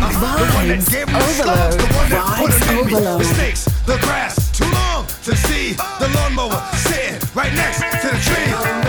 friend. 0.00 0.82
Vibes 0.82 0.90
the 0.90 1.02
overload. 1.02 1.34
Slugs, 1.34 1.76
the 1.76 1.94
one 1.94 2.10
that 2.10 2.24
put 2.38 2.50
them 2.52 2.68
in 2.70 2.78
overload. 2.78 3.20
Me. 3.20 3.26
Mistakes, 3.26 3.64
the 3.86 3.98
grass, 3.98 4.50
too 4.52 4.64
long 4.72 5.06
to 5.24 5.36
see. 5.36 5.72
The 5.74 6.08
lawnmower 6.14 6.60
sitting 6.76 7.20
right 7.34 7.52
next 7.54 7.80
to 8.02 8.08
the 8.08 8.18
tree. 8.18 8.85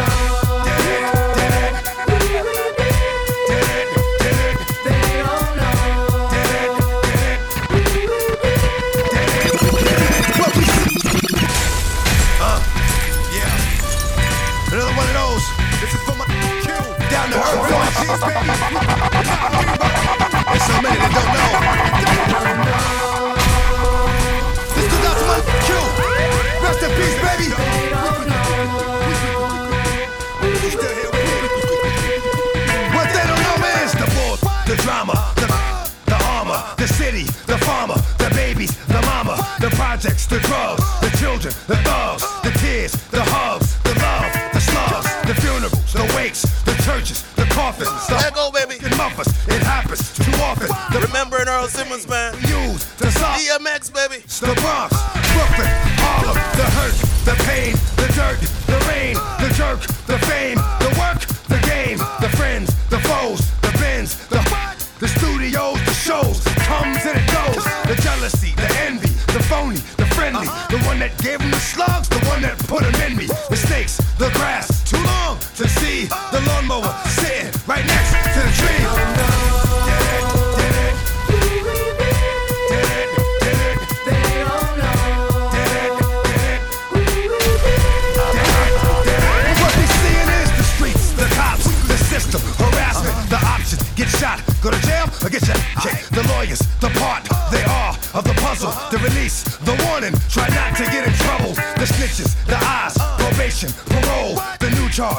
the 40.29 40.39
drugs, 40.39 40.83
the 40.99 41.09
children, 41.17 41.53
the 41.67 41.75
thugs, 41.87 42.23
the 42.43 42.51
tears, 42.59 42.91
the 43.11 43.23
hugs, 43.23 43.79
the 43.83 43.95
love, 43.99 44.27
the 44.53 44.59
slugs, 44.59 45.07
the 45.23 45.35
funerals, 45.39 45.93
the 45.93 46.03
wakes, 46.15 46.41
the 46.63 46.75
churches, 46.83 47.23
the 47.35 47.45
coffins, 47.45 47.89
the 48.07 48.17
echo, 48.27 48.51
baby. 48.51 48.75
It 48.75 49.63
happens 49.63 50.13
too 50.15 50.31
often. 50.43 50.67
Remembering 50.91 51.47
Earl 51.47 51.67
Simmons, 51.67 52.07
man. 52.07 52.33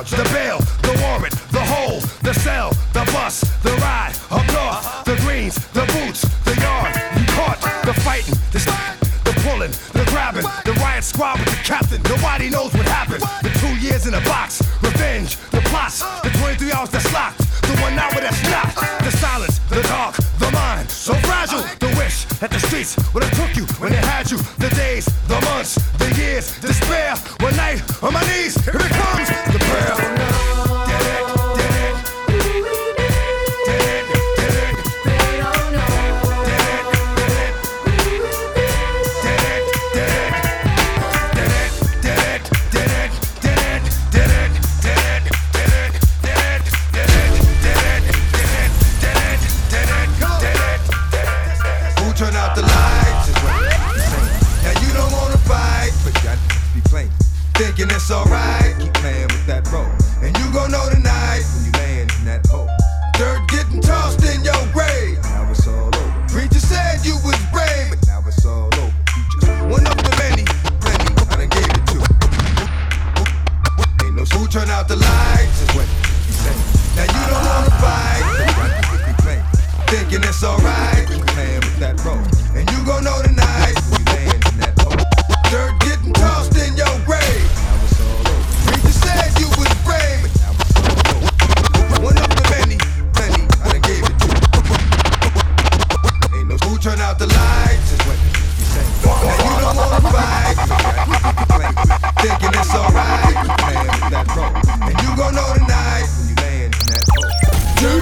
Charge, 0.05 0.11
the 0.11 0.35
bail, 0.35 0.57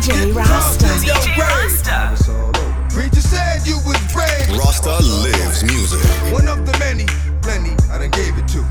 DJ 0.07 0.15
getting 0.15 0.35
tossed 0.35 0.83
Rasta. 0.83 0.87
in 0.87 1.03
your 1.03 1.35
grave. 1.35 1.85
Now 1.85 2.13
it's 2.13 2.29
all 2.29 2.55
over. 2.55 2.89
Preacher 2.91 3.21
said 3.21 3.67
you 3.67 3.77
was 3.83 3.99
brave. 4.15 4.47
Rasta 4.57 5.03
lives 5.03 5.65
music. 5.65 5.99
One 6.33 6.47
of 6.47 6.65
the 6.65 6.77
many, 6.79 7.07
plenty 7.43 7.75
I 7.91 7.99
done 7.99 8.11
gave 8.15 8.39
it 8.39 8.47
to. 8.55 8.63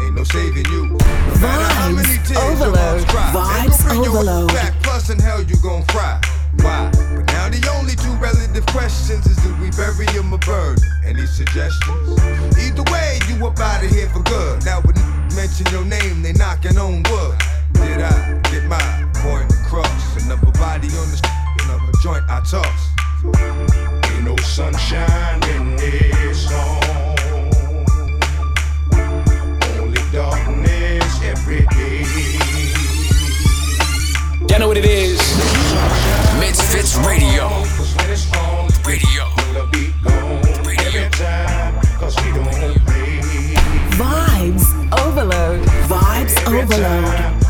Ain't 0.00 0.16
no 0.16 0.24
saving 0.24 0.64
you. 0.72 0.96
No 0.96 1.34
matter 1.44 1.68
how 1.76 1.90
Vibes 1.90 1.96
many 1.96 2.16
tears 2.24 2.40
overload. 2.40 2.76
moms 2.76 3.04
cry, 3.04 3.32
Vibes 3.36 3.68
gon' 3.68 3.88
bring 3.88 4.02
your 4.04 4.08
overload. 4.16 4.48
Back, 4.48 4.82
plus 4.82 5.10
in 5.10 5.18
hell 5.18 5.42
you 5.42 5.56
gon' 5.62 5.84
fry. 5.92 6.20
Why? 6.64 6.90
But 7.14 7.26
now 7.36 7.48
the 7.50 7.60
only 7.76 7.96
two 7.96 8.14
relative 8.16 8.64
questions 8.66 9.26
is 9.26 9.36
do 9.44 9.52
we 9.60 9.68
bury 9.76 10.06
him 10.16 10.32
or 10.32 10.38
burn? 10.38 10.76
Any 11.04 11.26
suggestions? 11.26 12.16
Either 12.56 12.84
way, 12.90 13.18
you 13.28 13.44
up 13.46 13.58
out 13.60 13.84
of 13.84 13.90
here 13.90 14.08
for 14.08 14.22
good. 14.22 14.64
Now 14.64 14.80
when 14.80 14.96
mention 15.36 15.66
your 15.68 15.84
name, 15.84 16.22
they 16.22 16.32
knocking 16.32 16.78
on 16.78 17.02
wood. 17.12 17.36
Did 17.74 18.00
I 18.00 18.40
get 18.50 18.64
Another 19.24 20.52
body 20.52 20.88
on 20.88 21.08
the 21.10 21.30
another 21.64 21.92
joint 22.02 22.24
I 22.28 22.40
toss. 22.40 22.90
Ain't 23.24 24.24
no 24.24 24.36
sunshine 24.36 25.42
in 25.50 25.76
this. 25.76 26.50
Only 29.78 30.00
darkness 30.12 31.22
every 31.22 31.66
day. 31.66 32.04
Y'all 34.48 34.60
know 34.60 34.68
what 34.68 34.76
it 34.76 34.84
is. 34.86 35.20
MizFitz 36.40 36.96
Radio. 37.06 37.48
Radio. 38.86 39.24
Radio. 40.64 41.08
Vibes 43.96 44.66
Ovaload. 44.90 45.64
Vibes 45.88 46.34
Ovaload. 46.44 47.43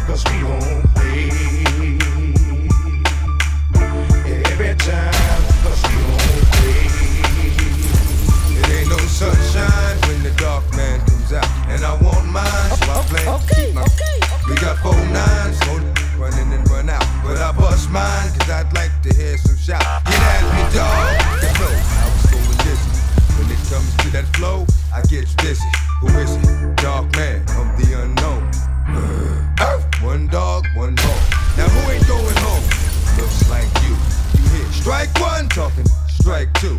So 13.19 13.31
I 13.31 13.38
plan 13.38 13.40
to 13.40 13.55
keep 13.55 13.75
my. 13.75 13.84
We 14.49 14.55
got 14.56 14.78
four 14.78 14.94
nines, 15.12 15.58
so 15.64 15.72
run 16.19 16.32
in 16.38 16.52
and 16.52 16.69
run 16.70 16.88
out. 16.90 17.05
But 17.25 17.38
I 17.38 17.52
bust 17.52 17.90
mine, 17.90 18.28
cause 18.38 18.50
I'd 18.50 18.73
like 18.75 18.92
to 19.02 19.14
hear 19.14 19.37
some 19.38 19.56
shout. 19.56 19.83
Get 20.04 20.21
at 20.21 20.44
me, 20.52 20.62
dog. 20.75 21.40
The 21.40 21.49
flow, 21.56 21.73
I 21.73 22.04
was 22.12 22.25
going 22.30 22.59
dizzy. 22.66 22.92
When 23.38 23.47
it 23.50 23.62
comes 23.71 23.90
to 24.02 24.11
that 24.12 24.26
flow, 24.37 24.66
I 24.92 25.00
get 25.02 25.26
busy. 25.38 25.64
Who 26.00 26.09
is 26.18 26.37
it? 26.37 26.76
Dark 26.76 27.11
man 27.16 27.40
of 27.56 27.66
the 27.80 28.02
unknown. 28.02 28.50
One 30.02 30.26
dog, 30.28 30.66
one 30.76 30.94
ball. 30.97 31.21
Now 31.56 31.66
who 31.68 31.90
ain't 31.90 32.06
going 32.06 32.37
home? 32.37 32.62
Looks 33.16 33.49
like 33.49 33.66
you. 33.83 33.97
You 34.37 34.49
hit 34.50 34.73
strike 34.73 35.09
one, 35.18 35.49
talking 35.49 35.87
strike 36.09 36.52
two. 36.54 36.78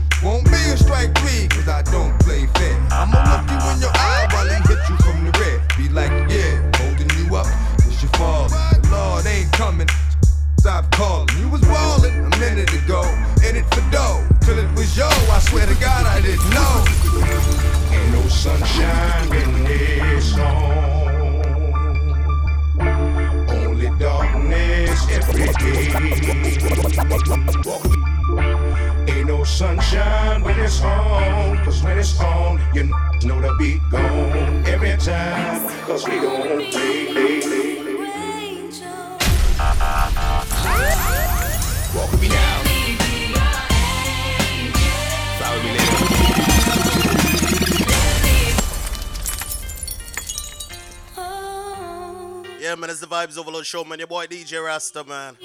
Vibes 53.35 53.43
Ovaload 53.43 53.65
Show, 53.65 53.83
man. 53.83 53.99
Your 53.99 54.07
boy 54.07 54.25
DJ 54.27 54.63
Rasta, 54.63 55.03
man. 55.03 55.35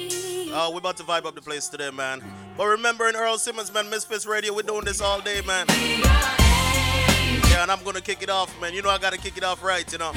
Uh, 0.53 0.71
we 0.73 0.79
about 0.79 0.97
to 0.97 1.03
vibe 1.03 1.27
up 1.27 1.35
the 1.35 1.43
place 1.43 1.69
today, 1.69 1.91
man. 1.91 2.23
But 2.57 2.67
remember, 2.67 3.09
in 3.09 3.17
Earl 3.17 3.39
Simmons, 3.39 3.73
man, 3.73 3.87
MizFitz 3.87 4.27
Radio, 4.29 4.55
we're 4.55 4.63
doing 4.63 4.85
this 4.85 5.01
all 5.01 5.21
day, 5.21 5.41
man. 5.47 5.67
Yeah, 5.69 7.63
and 7.63 7.71
I'm 7.71 7.83
gonna 7.85 8.01
kick 8.01 8.23
it 8.23 8.31
off, 8.31 8.59
man. 8.61 8.75
You 8.75 8.83
know 8.83 8.91
I 8.91 8.99
gotta 8.99 9.19
kick 9.19 9.37
it 9.37 9.45
off 9.45 9.63
right, 9.63 9.91
you 9.91 9.99
know. 9.99 10.13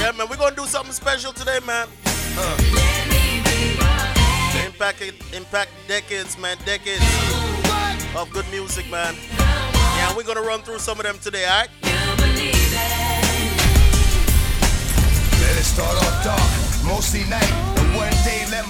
Yeah, 0.00 0.12
man, 0.16 0.28
we're 0.28 0.36
gonna 0.36 0.56
do 0.56 0.66
something 0.66 0.92
special 0.92 1.32
today, 1.32 1.58
man. 1.66 1.86
Uh, 2.36 2.56
impact, 4.64 5.02
impact 5.34 5.70
decades, 5.86 6.38
man, 6.38 6.56
decades 6.64 7.04
of 8.16 8.28
good 8.32 8.48
music, 8.50 8.90
man. 8.90 9.14
Yeah, 9.38 10.16
we're 10.16 10.24
gonna 10.24 10.42
run 10.42 10.62
through 10.62 10.78
some 10.78 10.98
of 10.98 11.04
them 11.04 11.18
today, 11.18 11.44
alright? 11.44 12.99
Let 15.80 15.96
start 15.96 16.04
off 16.04 16.24
dark, 16.24 16.84
mostly 16.84 17.24
night. 17.24 17.52
And 17.80 17.96
what 17.96 18.10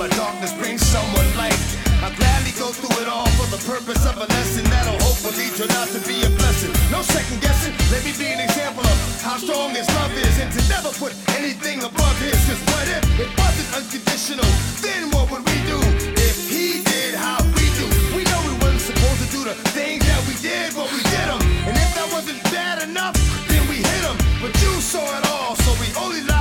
my 0.00 0.08
darkness 0.16 0.56
brings 0.56 0.80
someone 0.80 1.28
light. 1.36 1.60
I 2.00 2.08
gladly 2.16 2.56
go 2.56 2.72
through 2.72 3.04
it 3.04 3.08
all 3.12 3.28
for 3.36 3.44
the 3.52 3.60
purpose 3.68 4.00
of 4.08 4.16
a 4.16 4.24
lesson 4.32 4.64
that'll 4.72 4.96
hopefully 5.04 5.52
turn 5.60 5.68
out 5.76 5.92
to 5.92 6.00
be 6.08 6.24
a 6.24 6.30
blessing. 6.40 6.72
No 6.88 7.04
second 7.04 7.44
guessing, 7.44 7.76
let 7.92 8.00
me 8.00 8.16
be 8.16 8.32
an 8.32 8.40
example 8.40 8.80
of 8.80 8.96
how 9.20 9.36
strong 9.36 9.76
his 9.76 9.84
love 10.00 10.16
is 10.16 10.40
and 10.40 10.48
to 10.56 10.62
never 10.72 10.88
put 10.96 11.12
anything 11.36 11.84
above 11.84 12.16
his. 12.16 12.32
Cause 12.48 12.62
what 12.72 12.88
if 12.88 13.04
it 13.20 13.28
wasn't 13.36 13.68
unconditional? 13.76 14.48
Then 14.80 15.12
what 15.12 15.28
would 15.28 15.44
we 15.44 15.58
do 15.68 15.76
if 16.16 16.48
he 16.48 16.80
did 16.80 17.12
how 17.12 17.44
we 17.52 17.68
do? 17.76 17.84
We 18.16 18.24
know 18.24 18.40
we 18.48 18.56
wasn't 18.64 18.88
supposed 18.88 19.20
to 19.20 19.28
do 19.36 19.44
the 19.44 19.56
things 19.76 20.00
that 20.00 20.22
we 20.24 20.32
did, 20.40 20.72
but 20.72 20.88
we 20.96 21.04
did 21.12 21.28
them. 21.28 21.44
And 21.68 21.76
if 21.76 21.90
that 21.92 22.08
wasn't 22.08 22.40
bad 22.48 22.80
enough, 22.88 23.20
then 23.52 23.68
we 23.68 23.84
hit 23.84 24.02
him. 24.08 24.16
But 24.40 24.56
you 24.64 24.72
saw 24.80 25.04
it 25.04 25.28
all, 25.28 25.60
so 25.60 25.76
we 25.76 25.92
only 26.00 26.24
lied 26.24 26.39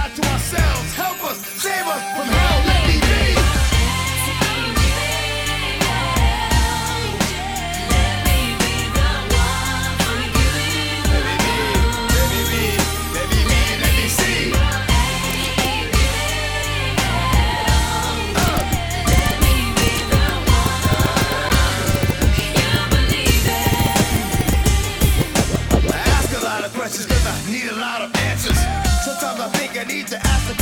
need 27.50 27.72
a 27.72 27.75
lot 27.75 28.01
of 28.01 28.15
answers. 28.18 28.58
Sometimes 29.03 29.39
I 29.39 29.50
think 29.58 29.77
I 29.77 29.84
need 29.84 30.08
to 30.08 30.18
ask 30.18 30.48
the 30.48 30.59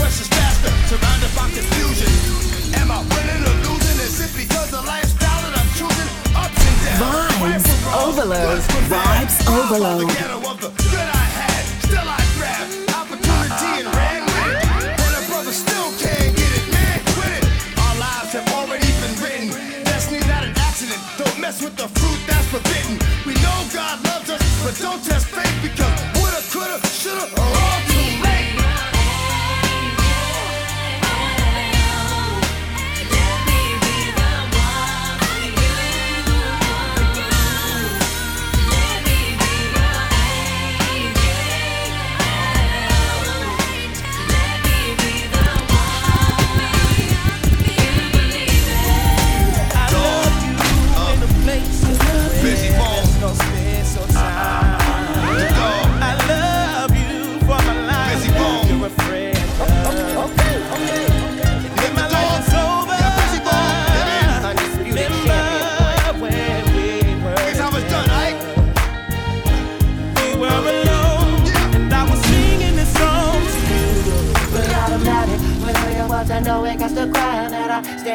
not 20.27 20.43
an 20.43 20.53
accident. 20.57 20.99
Don't 21.17 21.39
mess 21.39 21.61
with 21.63 21.75
the 21.77 21.87
fruit 21.87 22.19
that's 22.27 22.47
forbidden. 22.47 22.99
We 23.25 23.33
know 23.35 23.57
God 23.73 24.03
loves 24.03 24.29
us, 24.29 24.43
but 24.63 24.75
don't 24.83 25.03
test 25.03 25.26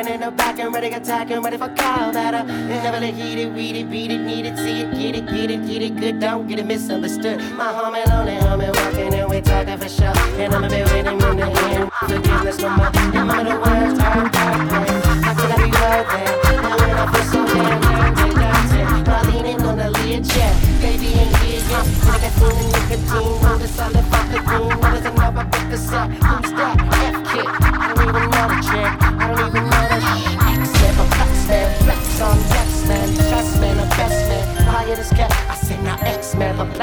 I 0.09 0.15
in 0.15 0.21
the 0.21 0.31
back 0.33 0.59
and 0.59 0.75
ready 0.75 0.91
to 0.91 0.97
attack 0.97 1.31
and 1.31 1.45
ready 1.45 1.57
for 1.57 1.69
combat. 1.69 2.47
Never 2.47 3.01
let 3.01 3.15
heat 3.15 3.39
it, 3.39 3.51
read 3.51 3.77
it, 3.77 3.91
beat 3.91 4.11
it, 4.11 4.19
need 4.19 4.47
it, 4.47 4.57
see 4.57 4.81
it, 4.81 4.91
get 4.93 5.15
it, 5.15 5.27
get 5.27 5.51
it, 5.51 5.67
get 5.67 5.83
it, 5.83 5.97
good, 5.97 6.19
don't 6.19 6.49
get 6.49 6.59
it 6.59 6.67
misunderstood. 6.67 7.39
My 7.57 7.73
homie 7.73 8.05
lonely, 8.07 8.33
homie 8.33 8.75
walking 8.75 9.15
and 9.15 9.31
we 9.31 9.41
talking 9.41 9.79
for 9.79 9.89
sure. 9.89 10.13
And 10.41 10.55
I'ma 10.55 10.69
be 10.69 10.83
waiting 10.83 11.21
in 11.21 11.37
the 11.37 11.47
end, 11.47 11.93
forgiveness 11.93 12.59
no 12.59 12.71
more. 12.71 12.91
And 12.95 13.31
I'm 13.31 13.45
the 13.45 13.55
words 13.55 14.01
are 14.01 14.29
perfect. 14.31 15.07
How 15.25 15.35
could 15.35 15.51
I 15.51 15.57
be 15.57 15.71
worth 15.71 16.15
it? 16.19 16.53
Now 16.63 16.77
when 16.79 16.97
I 16.99 17.07
feel 17.13 17.25
so 17.31 17.47
damn 17.47 17.81
dirty, 17.87 18.31
dirty, 18.43 19.11
while 19.11 19.25
leaning 19.31 19.61
on 19.63 19.79
the 19.79 19.91
lid, 19.91 20.27
yeah. 20.35 20.53
Baby 20.81 21.07
ain't 21.15 21.37
here 21.37 21.63
yet. 21.71 21.87
Nicotine, 22.11 22.73
nicotine, 22.73 23.47
on 23.47 23.59
the 23.59 23.69
solid 23.69 24.05
fucking 24.07 24.43
thing. 24.49 24.81
What 24.81 24.95
is 24.95 25.07
another 25.07 25.45
pick 25.53 25.71
this 25.71 25.93
up? 25.93 26.42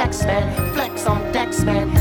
Flex 0.09 0.25
man, 0.25 0.73
flex 0.73 1.05
on 1.05 1.31
Dex 1.31 1.63
man, 1.63 1.95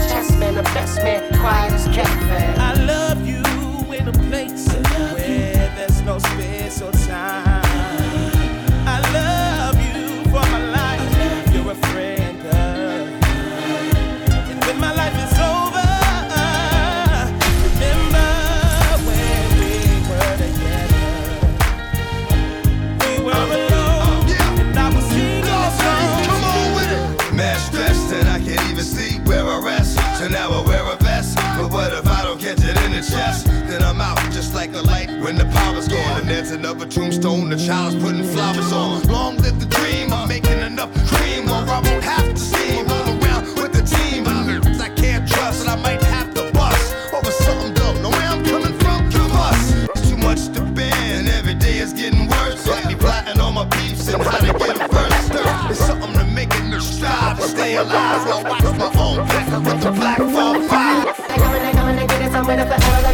And 36.69 36.79
there's 36.79 36.91
another 36.91 37.11
tombstone 37.11 37.49
the 37.49 37.57
child's 37.57 37.97
putting 37.97 38.25
flowers 38.25 38.73
on. 38.73 39.03
Long 39.05 39.37
live 39.39 39.59
the 39.59 39.67
dream. 39.67 40.13
I'm 40.13 40.29
making 40.29 40.59
enough 40.61 40.93
cream 41.09 41.47
where 41.47 41.65
I 41.65 41.81
won't 41.81 42.05
have 42.05 42.35
to 42.35 42.37
steam. 42.37 42.85
All 42.91 43.09
around 43.09 43.47
with 43.57 43.73
the 43.73 43.83
team. 43.83 44.27
I 44.29 44.91
can't 44.91 45.27
trust 45.27 45.63
and 45.63 45.71
I 45.71 45.77
might 45.77 46.03
have 46.03 46.35
to 46.35 46.53
bust 46.53 46.95
over 47.15 47.31
something 47.31 47.73
dumb. 47.73 48.03
Know 48.03 48.11
where 48.11 48.29
I'm 48.29 48.45
coming 48.45 48.77
from? 48.81 49.11
From 49.11 49.33
us. 49.33 49.73
It's 49.97 50.11
too 50.11 50.19
much 50.19 50.53
to 50.55 50.61
bear 50.77 50.93
and 50.93 51.29
every 51.29 51.55
day 51.55 51.79
is 51.79 51.95
getting 51.95 52.29
worse. 52.29 52.67
Got 52.67 52.85
me 52.87 52.97
plotting 52.97 53.41
all 53.41 53.53
my 53.53 53.65
beefs 53.65 54.13
and 54.13 54.23
how 54.23 54.37
to 54.37 54.53
get 54.53 54.77
them 54.77 54.91
first. 54.91 55.33
It's 55.71 55.81
something 55.81 56.13
to 56.13 56.25
make 56.27 56.53
it 56.53 56.83
strive 56.83 57.39
to 57.39 57.49
stay 57.49 57.77
alive. 57.77 58.27
While 58.29 58.47
I 58.47 58.51
watch 58.51 58.63
my 58.77 58.93
own 59.01 59.27
back 59.27 59.49
with 59.65 59.83
the 59.83 59.91
black 59.93 60.19
fall 60.19 60.61
five. 60.69 61.17
They 61.29 61.37
coming, 61.37 61.63
they 61.63 61.73
coming, 61.73 61.97
they 61.97 62.07
get 62.07 62.23
it 62.23 62.33
somewhere 62.33 62.57
to 62.57 62.67
forever. 62.67 63.08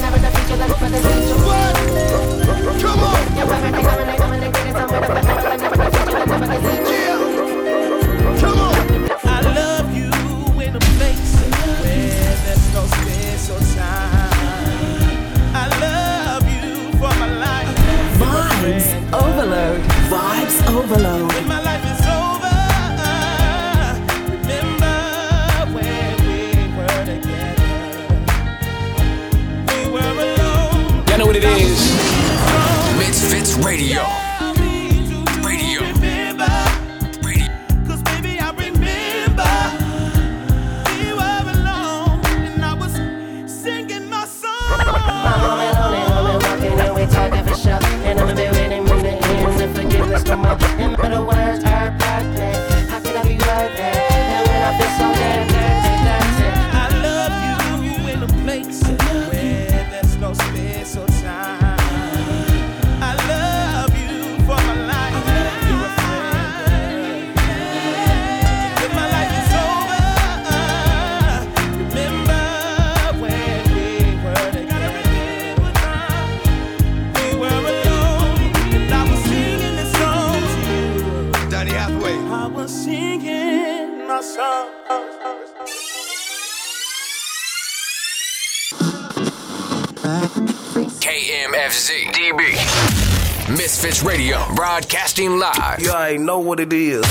Broadcasting 94.64 95.38
live. 95.38 95.78
You 95.78 95.90
already 95.90 96.16
know 96.16 96.38
what 96.38 96.58
it 96.58 96.72
is. 96.72 97.04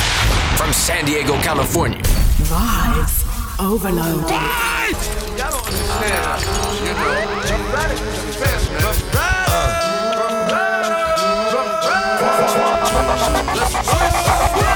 From 0.58 0.74
San 0.74 1.06
Diego, 1.06 1.34
California. 1.44 2.02
Vibes 2.50 3.22
Ovaload. 3.62 4.24
Live. 4.28 4.98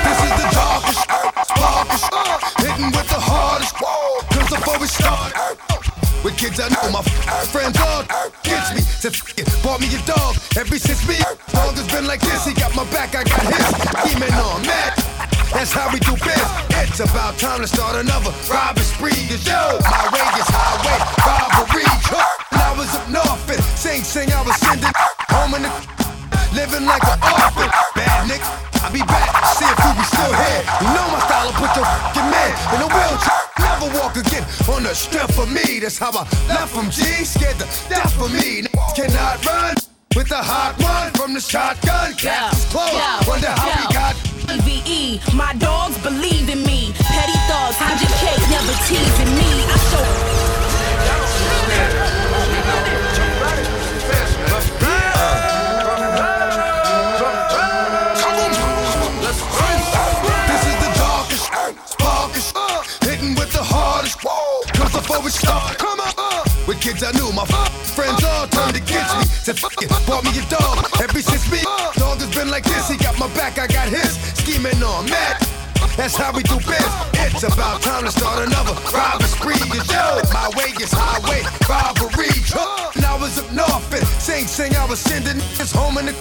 This 0.05 0.19
is 0.21 0.33
the 0.37 0.47
darkest, 0.53 1.07
darkest, 1.57 2.05
hitting 2.61 2.91
with 2.93 3.09
the 3.09 3.19
hardest. 3.19 3.73
Cause 3.73 4.49
before 4.51 4.77
we 4.79 4.85
start, 4.85 5.33
with 6.23 6.37
kids 6.37 6.59
I 6.59 6.69
know 6.69 6.91
my 6.91 7.01
friends 7.01 7.75
all 7.79 8.03
gets 8.43 8.69
me 8.75 8.81
to 9.01 9.07
it. 9.41 9.63
Bought 9.63 9.81
me 9.81 9.87
a 9.87 10.05
dog 10.05 10.35
ever 10.55 10.77
since 10.77 11.07
me. 11.07 11.15
Like 12.17 12.33
this. 12.33 12.45
He 12.45 12.53
got 12.53 12.73
my 12.75 12.83
back, 12.89 13.13
I 13.13 13.21
got 13.21 13.45
his. 13.45 13.67
Scheming 13.93 14.33
on 14.33 14.61
mad. 14.65 14.97
That's 15.53 15.69
how 15.69 15.85
we 15.93 15.99
do 16.01 16.17
biz. 16.17 16.41
It's 16.81 16.99
about 16.99 17.37
time 17.37 17.61
to 17.61 17.67
start 17.67 17.93
another 17.93 18.33
robbery 18.49 18.81
spree. 18.81 19.21
Cause 19.29 19.45
yo, 19.45 19.77
my 19.85 20.01
way 20.09 20.25
is 20.41 20.49
highway 20.49 20.97
robbery. 21.21 21.85
And 21.85 22.61
I 22.61 22.73
was 22.73 22.89
up 22.97 23.05
north 23.13 23.49
and 23.53 23.61
Sing 23.77 24.01
Sing, 24.01 24.33
I 24.33 24.41
was 24.41 24.57
sending 24.57 24.89
home 25.29 25.53
in 25.61 25.61
the 25.61 25.71
living 26.57 26.89
like 26.89 27.05
an 27.05 27.21
orphan. 27.21 27.69
Bad 27.93 28.25
Nick, 28.25 28.41
I'll 28.81 28.89
be 28.89 29.05
back, 29.05 29.29
see 29.53 29.69
if 29.69 29.77
we 29.77 29.91
be 29.93 30.05
still 30.09 30.33
here. 30.33 30.61
You 30.81 30.89
know 30.97 31.05
my 31.13 31.21
style, 31.21 31.53
put 31.53 31.69
your 31.77 31.85
fucking 31.85 32.29
man 32.33 32.51
in 32.73 32.79
a 32.81 32.89
wheelchair. 32.89 33.41
Never 33.61 33.87
walk 34.01 34.17
again 34.17 34.45
on 34.73 34.89
the 34.89 34.93
strength 34.97 35.37
of 35.37 35.53
me. 35.53 35.85
That's 35.85 36.01
how 36.01 36.09
I 36.17 36.25
left 36.49 36.73
from 36.73 36.89
G, 36.89 37.05
scared 37.29 37.61
to 37.61 37.67
death 37.85 38.09
for 38.17 38.29
me. 38.29 38.65
Cannot 38.97 39.45
run 39.45 39.76
a 40.37 40.43
hot 40.43 40.77
one 40.77 41.09
from 41.17 41.33
the 41.33 41.41
shotgun. 41.41 42.13
Caps 42.13 42.59
is 42.59 42.65
closed. 42.69 42.93
Wonder 43.27 43.49
how 43.49 43.73
we 43.73 43.85
got. 43.89 44.13
EVE, 44.53 45.17
my 45.33 45.53
dogs 45.57 45.97
believe 46.03 46.47
in 46.49 46.61
me. 46.61 46.93
Petty 46.93 47.37
thugs, 47.49 47.77
your 47.81 48.13
cake, 48.21 48.43
never 48.53 48.75
teasing 48.85 49.33
me. 49.33 49.49
I 49.65 49.77
show. 49.89 50.05
This 60.47 60.63
is 60.69 60.77
the 60.85 60.91
darkest, 61.01 61.45
darkest, 61.97 62.57
hitting 63.03 63.33
with 63.33 63.51
the 63.53 63.63
hardest. 63.63 64.19
Cause 64.21 64.93
before 64.93 65.21
we 65.21 65.31
start, 65.31 65.77
come 65.79 65.99
on, 65.99 66.13
uh, 66.17 66.43
with 66.67 66.79
kids 66.79 67.01
I 67.01 67.11
knew, 67.13 67.31
my 67.33 67.45
friends 67.97 68.23
all 68.23 68.45
turned 68.47 68.77
against 68.77 69.17
me. 69.17 69.26
Said, 69.47 69.59
fuck 69.59 69.79
it, 69.79 69.87
bought 70.03 70.27
me 70.27 70.35
a 70.35 70.43
dog. 70.51 70.83
Ever 70.99 71.23
since 71.23 71.47
me, 71.47 71.63
dog 71.95 72.19
has 72.19 72.27
been 72.35 72.51
like 72.51 72.67
this. 72.67 72.91
He 72.91 72.97
got 72.99 73.17
my 73.17 73.31
back, 73.31 73.55
I 73.55 73.63
got 73.63 73.87
his. 73.87 74.19
Scheming 74.35 74.75
on 74.83 75.07
mad. 75.07 75.39
That's 75.95 76.19
how 76.19 76.35
we 76.35 76.43
do 76.43 76.59
biz. 76.67 76.83
It's 77.15 77.47
about 77.47 77.79
time 77.79 78.03
to 78.03 78.11
start 78.11 78.43
another 78.43 78.75
robbery 78.91 79.31
spree. 79.31 79.63
Cause 79.71 79.87
yo, 79.87 80.19
my 80.35 80.51
way 80.59 80.75
is 80.83 80.91
highway 80.91 81.47
robbery. 81.63 82.27
And 82.99 83.07
I 83.07 83.15
was 83.15 83.39
up 83.39 83.47
north 83.55 83.87
and 83.95 84.03
Sing 84.19 84.51
Sing, 84.51 84.75
I 84.75 84.83
was 84.83 84.99
sending 84.99 85.39
niggas 85.39 85.71
home 85.71 85.95
in 85.95 86.11
the 86.11 86.15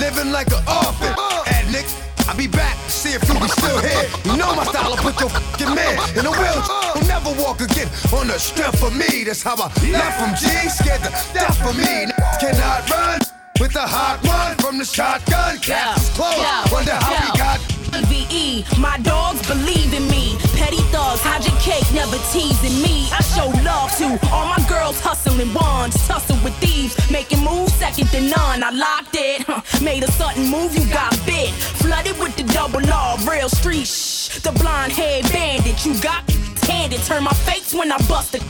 living 0.00 0.32
like 0.32 0.48
an 0.48 0.64
orphan. 0.64 1.12
At 1.52 1.68
Nick, 1.68 1.84
I'll 2.32 2.36
be 2.36 2.48
back, 2.48 2.80
see 2.88 3.12
if 3.12 3.28
you 3.28 3.36
be 3.36 3.48
still 3.52 3.76
here. 3.76 4.08
You 4.24 4.40
know 4.40 4.56
my 4.56 4.64
style, 4.64 4.96
I'll 4.96 5.04
put 5.04 5.20
your 5.20 5.28
fucking 5.28 5.76
man 5.76 6.00
in 6.16 6.24
a 6.24 6.32
wheelchair. 6.32 6.96
Will 6.96 7.04
never 7.12 7.28
walk 7.44 7.60
again 7.60 7.92
on 8.16 8.32
the 8.32 8.40
strength 8.40 8.80
of 8.80 8.96
me. 8.96 9.24
That's 9.28 9.42
how 9.42 9.60
I 9.60 9.68
left 9.92 10.16
from 10.16 10.32
G, 10.32 10.48
scared 10.72 11.04
to 11.04 11.12
death 11.36 11.60
for 11.60 11.76
me. 11.76 12.08
Cannot 12.40 12.88
run 12.88 13.18
with 13.58 13.74
a 13.74 13.82
hot 13.82 14.22
one 14.22 14.54
from 14.58 14.78
the 14.78 14.84
shotgun. 14.84 15.58
Caps 15.58 16.02
is 16.02 16.08
closed. 16.14 16.38
Wonder 16.70 16.94
how 16.94 17.32
we 17.32 17.36
got. 17.36 17.58
EVE, 17.98 18.62
my 18.78 18.96
dogs 18.98 19.42
believe 19.48 19.92
in 19.92 20.06
me. 20.06 20.38
Petty 20.54 20.78
thugs, 20.94 21.20
hide 21.20 21.42
your 21.42 21.58
cake, 21.58 21.82
never 21.92 22.16
teasing 22.30 22.78
me. 22.80 23.08
I 23.10 23.22
show 23.34 23.50
love 23.66 23.90
to 23.98 24.06
all 24.30 24.46
my 24.46 24.62
girls 24.68 25.00
hustling 25.00 25.52
ones, 25.52 25.98
tussle 26.06 26.38
with 26.44 26.54
thieves, 26.62 26.94
making 27.10 27.42
moves 27.42 27.74
second 27.74 28.06
to 28.14 28.20
none. 28.20 28.62
I 28.62 28.70
locked 28.70 29.16
it, 29.18 29.42
huh, 29.42 29.62
made 29.82 30.04
a 30.04 30.10
sudden 30.12 30.46
move, 30.46 30.78
you 30.78 30.86
got 30.92 31.10
bit. 31.26 31.50
Flooded 31.82 32.18
with 32.20 32.36
the 32.36 32.44
double 32.54 32.86
R, 32.86 33.18
real 33.26 33.48
street 33.48 33.88
shh. 33.88 34.38
The 34.38 34.52
blonde 34.52 34.92
head 34.92 35.24
bandit, 35.32 35.84
you 35.84 35.98
got 36.00 36.22
handed. 36.70 37.02
Turn 37.02 37.24
my 37.24 37.34
face 37.50 37.74
when 37.74 37.90
I 37.90 37.98
bust 38.06 38.36
it. 38.36 38.42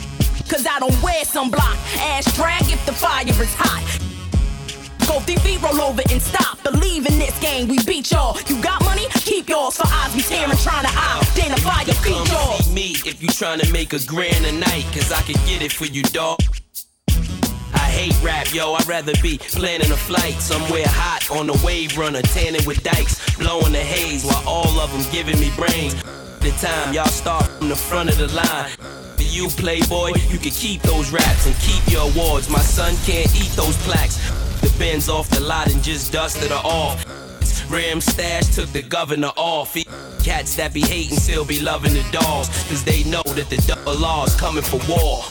Cause 0.49 0.65
I 0.65 0.79
don't 0.79 1.01
wear 1.03 1.23
sunblock. 1.23 1.77
Ass 1.99 2.35
drag 2.35 2.63
if 2.63 2.83
the 2.85 2.91
fire 2.91 3.23
is 3.27 3.53
hot. 3.53 3.85
Go 5.09 5.19
feet, 5.21 5.61
roll 5.61 5.81
over 5.81 6.01
and 6.09 6.21
stop. 6.21 6.61
Believe 6.63 7.05
in 7.05 7.17
this 7.17 7.37
game, 7.39 7.67
we 7.67 7.77
beat 7.83 8.11
y'all. 8.11 8.37
You 8.47 8.61
got 8.61 8.83
money? 8.83 9.05
Keep 9.25 9.49
yours. 9.49 9.77
For 9.77 9.87
eyes 9.87 10.13
be 10.15 10.21
tearing, 10.21 10.57
trying 10.57 10.85
to 10.85 10.93
identify 10.93 11.81
your 11.81 11.95
Come 11.95 12.25
features. 12.25 12.65
see 12.65 12.73
me 12.73 12.91
if 13.05 13.21
you 13.21 13.29
tryna 13.29 13.71
make 13.71 13.93
a 13.93 14.03
grand 14.05 14.45
a 14.45 14.51
night, 14.51 14.85
cause 14.93 15.11
I 15.11 15.21
can 15.21 15.35
get 15.45 15.61
it 15.61 15.71
for 15.71 15.85
you, 15.85 16.03
dog. 16.03 16.39
I 17.73 17.89
hate 17.89 18.15
rap, 18.23 18.53
yo. 18.53 18.73
I'd 18.73 18.87
rather 18.87 19.13
be 19.21 19.37
planning 19.39 19.91
a 19.91 19.97
flight 19.97 20.35
somewhere 20.35 20.87
hot 20.87 21.29
on 21.31 21.47
the 21.47 21.59
wave 21.65 21.97
runner, 21.97 22.21
tanning 22.21 22.65
with 22.65 22.83
dikes, 22.83 23.35
blowing 23.37 23.71
the 23.71 23.79
haze 23.79 24.25
while 24.25 24.43
all 24.47 24.79
of 24.79 24.91
them 24.91 25.05
giving 25.11 25.39
me 25.39 25.51
brains. 25.55 25.95
The 26.39 26.51
time 26.61 26.93
y'all 26.93 27.05
start 27.05 27.45
from 27.57 27.69
the 27.69 27.75
front 27.75 28.09
of 28.09 28.17
the 28.17 28.27
line. 28.27 29.08
You, 29.29 29.47
Playboy, 29.49 30.13
you 30.29 30.39
can 30.39 30.51
keep 30.51 30.81
those 30.81 31.11
raps 31.11 31.45
and 31.45 31.55
keep 31.57 31.85
your 31.91 32.09
awards. 32.09 32.49
My 32.49 32.59
son 32.59 32.95
can't 33.05 33.33
eat 33.35 33.51
those 33.55 33.77
plaques. 33.83 34.17
The 34.61 34.73
Benz 34.79 35.07
off 35.07 35.29
the 35.29 35.39
lot 35.39 35.71
and 35.71 35.83
just 35.83 36.11
dusted 36.11 36.49
her 36.49 36.61
off. 36.63 37.05
Ram 37.69 38.01
stash 38.01 38.55
took 38.55 38.69
the 38.69 38.81
governor 38.81 39.31
off. 39.37 39.75
Cats 40.23 40.55
that 40.55 40.73
be 40.73 40.81
hating 40.81 41.17
still 41.17 41.45
be 41.45 41.59
loving 41.59 41.93
the 41.93 42.05
dogs. 42.11 42.49
Cause 42.67 42.83
they 42.83 43.03
know 43.03 43.23
that 43.23 43.49
the 43.49 43.57
double 43.67 43.97
law's 43.99 44.35
coming 44.35 44.63
for 44.63 44.79
war. 44.89 45.23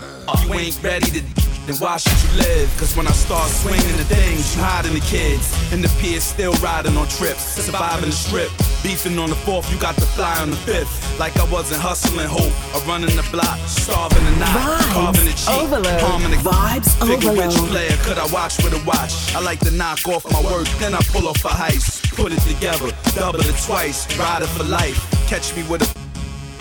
You 0.44 0.54
ain't 0.54 0.82
ready 0.82 1.10
to 1.10 1.47
then 1.68 1.76
why 1.76 1.98
should 1.98 2.18
you 2.24 2.38
live? 2.38 2.68
Cause 2.78 2.96
when 2.96 3.06
I 3.06 3.12
start 3.12 3.50
swinging 3.50 3.96
the 3.96 4.04
things, 4.04 4.56
you 4.56 4.62
hiding 4.62 4.94
the 4.94 5.00
kids. 5.00 5.52
And 5.72 5.84
the 5.84 5.88
peers 6.00 6.24
still 6.24 6.52
riding 6.64 6.96
on 6.96 7.06
trips, 7.08 7.42
surviving 7.60 8.08
the 8.08 8.16
strip. 8.16 8.50
Beefing 8.82 9.18
on 9.18 9.28
the 9.28 9.36
fourth, 9.36 9.70
you 9.70 9.78
got 9.78 9.94
to 9.96 10.08
fly 10.16 10.40
on 10.40 10.50
the 10.50 10.56
fifth. 10.56 10.90
Like 11.18 11.36
I 11.36 11.44
wasn't 11.52 11.82
hustling 11.82 12.26
hope, 12.26 12.54
or 12.74 12.80
running 12.88 13.14
the 13.14 13.26
block, 13.30 13.58
starving 13.66 14.24
the 14.24 14.36
night, 14.38 14.56
Vibes 14.56 14.92
carving 14.92 15.24
the 15.26 15.36
cheek, 15.36 15.60
overload. 15.60 16.00
palming 16.00 16.30
the 16.30 16.36
Vibes 16.36 16.90
Figure 17.06 17.32
which 17.32 17.52
overload. 17.52 17.70
player 17.70 17.96
could 18.00 18.18
I 18.18 18.26
watch 18.32 18.56
with 18.62 18.72
a 18.72 18.82
watch? 18.86 19.34
I 19.34 19.40
like 19.42 19.60
to 19.60 19.70
knock 19.70 20.06
off 20.08 20.24
my 20.32 20.40
work, 20.50 20.68
then 20.78 20.94
I 20.94 21.00
pull 21.12 21.28
off 21.28 21.44
a 21.44 21.48
heist. 21.48 22.16
Put 22.16 22.32
it 22.32 22.40
together, 22.42 22.90
double 23.14 23.40
it 23.40 23.56
twice, 23.62 24.06
ride 24.18 24.42
it 24.42 24.48
for 24.48 24.64
life. 24.64 24.96
Catch 25.28 25.54
me 25.54 25.64
with 25.68 25.82
a 25.82 26.07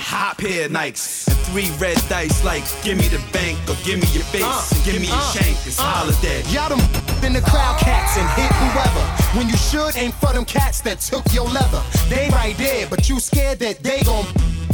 hot 0.08 0.38
pair 0.38 0.66
of 0.66 0.72
Nikes 0.72 1.28
and 1.28 1.38
three 1.52 1.68
red 1.84 2.00
dice 2.08 2.42
like 2.46 2.64
give 2.82 2.98
me 2.98 3.12
the 3.12 3.20
bank 3.36 3.60
or 3.68 3.76
give 3.84 4.00
me 4.00 4.08
your 4.16 4.24
face 4.32 4.48
uh, 4.48 4.64
and 4.72 4.84
give 4.86 5.02
me 5.02 5.08
your 5.08 5.20
uh, 5.20 5.32
shank. 5.36 5.60
It's 5.68 5.80
uh. 5.80 5.84
holiday. 5.84 6.40
Y'all 6.48 6.72
them 6.72 6.80
in 7.28 7.34
the 7.34 7.44
crowd 7.44 7.76
cats 7.80 8.16
and 8.16 8.28
hit 8.40 8.48
whoever. 8.56 9.04
When 9.36 9.50
you 9.52 9.58
should 9.58 9.98
aim 9.98 10.14
for 10.16 10.32
them 10.32 10.46
cats 10.46 10.80
that 10.88 11.02
took 11.02 11.28
your 11.34 11.44
leather. 11.52 11.84
They 12.08 12.30
right 12.32 12.56
there, 12.58 12.88
but 12.88 13.10
you 13.10 13.20
scared 13.20 13.60
that 13.60 13.84
they 13.84 14.02
gon' 14.04 14.26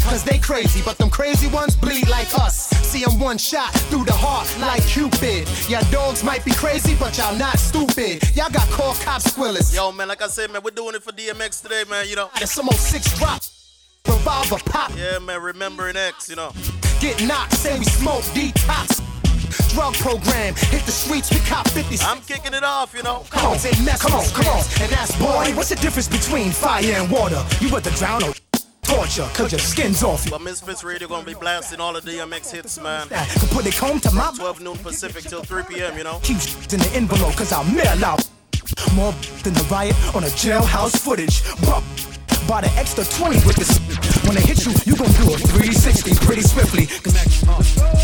Cause 0.04 0.24
they 0.24 0.38
crazy, 0.38 0.82
but 0.84 0.98
them 0.98 1.10
crazy 1.10 1.48
ones 1.48 1.78
bleed 1.78 2.10
like 2.10 2.28
us. 2.38 2.70
See 2.86 3.06
them 3.06 3.20
one 3.20 3.38
shot 3.38 3.74
through 3.90 4.04
the 4.04 4.14
heart 4.14 4.46
like 4.60 4.86
Cupid. 4.86 5.48
Y'all 5.70 5.82
dogs 5.92 6.24
might 6.24 6.44
be 6.44 6.52
crazy, 6.52 6.94
but 7.00 7.18
y'all 7.18 7.36
not 7.38 7.58
stupid. 7.58 8.22
Y'all 8.36 8.52
got 8.52 8.70
call 8.70 8.94
cops 8.96 9.32
squillers. 9.32 9.74
Yo, 9.74 9.94
man, 9.94 10.10
like 10.10 10.22
I 10.22 10.28
said, 10.28 10.52
man, 10.52 10.62
we're 10.62 10.72
doing 10.72 10.94
it 10.94 11.02
for 11.02 11.14
DMX 11.14 11.62
today, 11.64 11.86
man, 11.90 12.06
you 12.08 12.18
know. 12.18 12.30
There's 12.38 12.52
some 12.52 12.68
old 12.68 12.76
six 12.76 13.18
drop. 13.18 13.42
Revolver 14.08 14.58
pop. 14.66 14.92
Yeah, 14.98 15.20
man, 15.20 15.42
remembering 15.42 15.96
X, 15.96 16.30
you 16.30 16.36
know. 16.36 16.52
Get 17.00 17.22
knocked, 17.26 17.54
say 17.54 17.78
we 17.80 17.86
smoke 17.86 18.24
detox. 18.36 19.02
Drug 19.74 19.94
program, 19.96 20.54
hit 20.56 20.84
the 20.86 20.92
streets, 20.92 21.32
we 21.32 21.40
cop 21.40 21.68
50 21.70 22.04
I'm 22.06 22.22
kicking 22.22 22.54
it 22.54 22.64
off, 22.64 22.94
you 22.94 23.04
know. 23.04 23.26
Come 23.30 23.52
on, 23.52 23.60
say 23.60 23.72
mess 23.84 24.02
come 24.02 24.14
on, 24.14 24.26
come 24.30 24.48
on, 24.48 24.64
and 24.82 24.92
that's 24.92 25.16
boy. 25.18 25.52
What's 25.56 25.70
the 25.70 25.76
difference 25.76 26.08
between 26.08 26.52
fire 26.52 26.84
and 26.86 27.10
water? 27.10 27.44
You 27.60 27.76
either 27.76 27.92
drown 27.92 28.24
or 28.24 28.34
torture, 28.84 29.28
cause 29.34 29.52
your 29.52 29.60
skin's 29.60 30.04
off. 30.04 30.30
But 30.30 30.42
MizFitz 30.42 30.84
Radio 30.84 31.08
gonna 31.08 31.26
be 31.26 31.34
blasting 31.34 31.80
all 31.80 31.94
the 31.94 32.02
DMX 32.02 32.52
hits, 32.52 32.80
man. 32.82 33.08
Could 33.08 33.50
put 33.50 33.66
it 33.66 33.76
home 33.76 34.00
to 34.02 34.12
my 34.12 34.32
12 34.36 34.62
noon 34.62 34.78
Pacific 34.78 35.24
till 35.24 35.44
3 35.44 35.64
p.m., 35.64 35.98
you 35.98 36.04
know. 36.04 36.20
keep 36.24 36.38
in 36.74 36.80
the 36.80 36.92
envelope, 36.94 37.36
cause 37.36 37.52
I'll 37.52 37.64
mail 37.66 38.04
out 38.06 38.28
more 38.96 39.14
than 39.44 39.54
the 39.54 39.68
riot 39.72 39.96
on 40.16 40.24
a 40.24 40.28
jailhouse 40.28 40.98
footage. 40.98 41.44
Bup. 41.62 41.84
Bought 42.48 42.66
an 42.66 42.72
extra 42.78 43.06
20 43.06 43.46
with 43.48 43.56
this. 43.56 43.80
When 44.28 44.36
they 44.36 44.42
hit 44.42 44.66
you, 44.66 44.74
you 44.86 44.96
gon' 44.98 45.12
do 45.16 45.34
a 45.34 45.38
360 45.38 46.16
pretty 46.26 46.42
swiftly. 46.42 46.88
Cause 46.88 47.16
uh, 47.16 47.24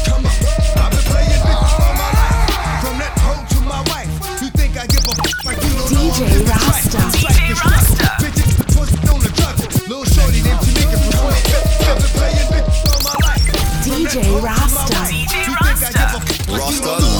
come 0.07 0.23
on, 0.23 0.31
I've 0.79 0.91
been 0.91 1.03
playing 1.11 1.43
big 1.43 1.59
all 1.59 1.93
my 1.99 2.07
life. 2.15 2.79
From 2.79 2.95
that 3.03 3.13
hoe 3.19 3.43
to 3.43 3.59
my 3.67 3.81
wife. 3.91 4.07
You 4.41 4.49
think 4.55 4.77
I 4.79 4.87
give 4.87 5.03
a 5.03 5.11
f- 5.11 5.43
like 5.43 5.59
you 5.59 5.75
don't 5.75 5.91
DJ 5.91 6.23
know 6.23 6.47
I'm 6.47 6.55
Rasta. 6.55 6.97
DJ 7.03 7.23
like 7.23 7.41
this 7.51 7.59
Rasta. 7.67 8.07
Bitches 8.23 8.51
pussy 8.71 8.95
on 9.11 9.19
the 9.19 9.31
drug. 9.35 9.59
Little 9.91 10.05
shorty 10.07 10.39
named 10.39 10.63
Tamika 10.63 10.97
from 11.03 11.11
25th. 12.23 12.79
I've 13.83 14.39
Rasta. 14.39 14.99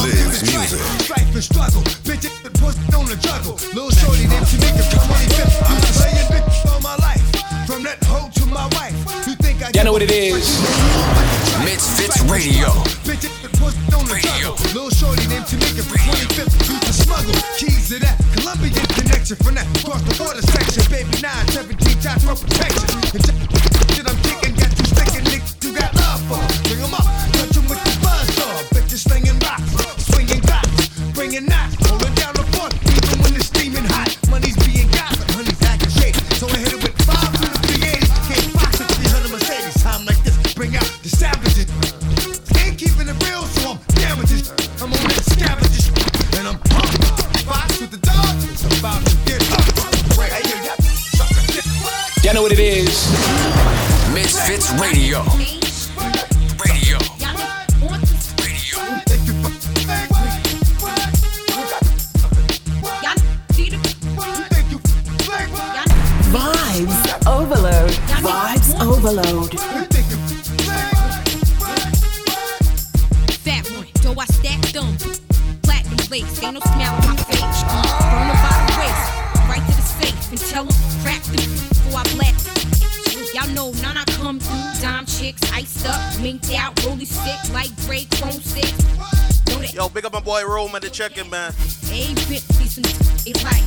Lives 0.07 0.39
music 0.47 0.79
from 7.79 7.87
that 7.87 8.03
hoe 8.11 8.27
to 8.35 8.45
my 8.51 8.67
wife. 8.75 8.91
You 9.23 9.35
think 9.39 9.63
I 9.63 9.71
Y'all 9.71 9.87
know 9.87 9.95
what 9.95 10.03
it 10.03 10.11
is. 10.11 10.43
MizFitz 11.63 12.27
Radio. 12.27 12.67
Radio. 14.11 14.51
Little 14.75 14.91
shorty 14.91 15.23
named 15.31 15.47
Tamika 15.47 15.85
for 15.87 15.95
25th 15.95 16.51
Street 16.59 16.81
to 16.83 16.91
smuggle. 16.91 17.35
Keys 17.55 17.87
to 17.87 17.99
that 18.03 18.19
Colombian 18.35 18.83
connection 18.99 19.37
from 19.39 19.55
that 19.55 19.67
cross 19.79 20.01
the 20.03 20.15
border 20.19 20.43
section. 20.43 20.83
Baby 20.91 21.23
9, 21.23 21.31
17 21.55 22.03
times 22.03 22.23
for 22.27 22.35
protection. 22.35 22.89
And 23.15 23.23
shit 23.95 24.03
I'm 24.03 24.17
kicking 24.27 24.59
got 24.59 24.71
you 24.75 24.85
sticking, 24.89 25.23
niggas 25.31 25.55
you 25.63 25.71
got 25.71 25.95
love 25.95 26.19
for. 26.27 26.41
Bring 26.67 26.83
them 26.83 26.91
up, 26.91 27.07
touch 27.31 27.55
them 27.55 27.63
with 27.69 27.79
the 27.79 27.93
buzz 28.03 28.27
saw. 28.35 28.51
Bitches 28.75 29.07
slinging 29.07 29.39
rocks, 29.39 29.71
swinging 30.11 30.41
cops, 30.43 30.89
bringing 31.15 31.45
knots, 31.47 31.79
rolling 31.87 32.15
down 32.19 32.33
the 32.35 32.43
front, 32.51 32.75
even 32.91 33.15
when 33.23 33.31
it's 33.39 33.47
steaming 33.47 33.87
hot. 33.87 34.11
Money's 34.27 34.57
bring 40.59 40.75
out 40.75 40.91
the 41.03 41.07
savages. 41.07 41.67
Ain't 42.59 42.77
keeping 42.77 43.07
it 43.07 43.15
real, 43.23 43.43
so 43.43 43.79
I'm. 43.95 44.51
I'm 44.81 44.91
on 44.91 45.07
that 45.07 45.23
and 46.37 46.49
I'm 46.49 46.59
pumped. 46.59 46.99
Fox 47.47 47.79
with 47.79 47.91
the 47.91 47.97
dogs, 48.05 48.43
it's 48.43 48.65
about 48.77 48.99
to 49.05 49.15
get 49.23 49.39
up. 49.53 49.63
Hey, 50.19 50.43
yo, 50.49 50.57
y'all 52.23 52.33
know 52.33 52.41
what 52.41 52.51
it 52.51 52.59
is. 52.59 53.07
MizFitz 54.11 54.77
Radio. 54.81 55.58
somebody 90.79 90.95
checking, 90.95 91.29
man. 91.29 91.51
Hey, 91.83 92.13
bitch, 92.13 92.41
see 92.53 92.67
some 92.67 92.85
it 93.25 93.43
right. 93.43 93.61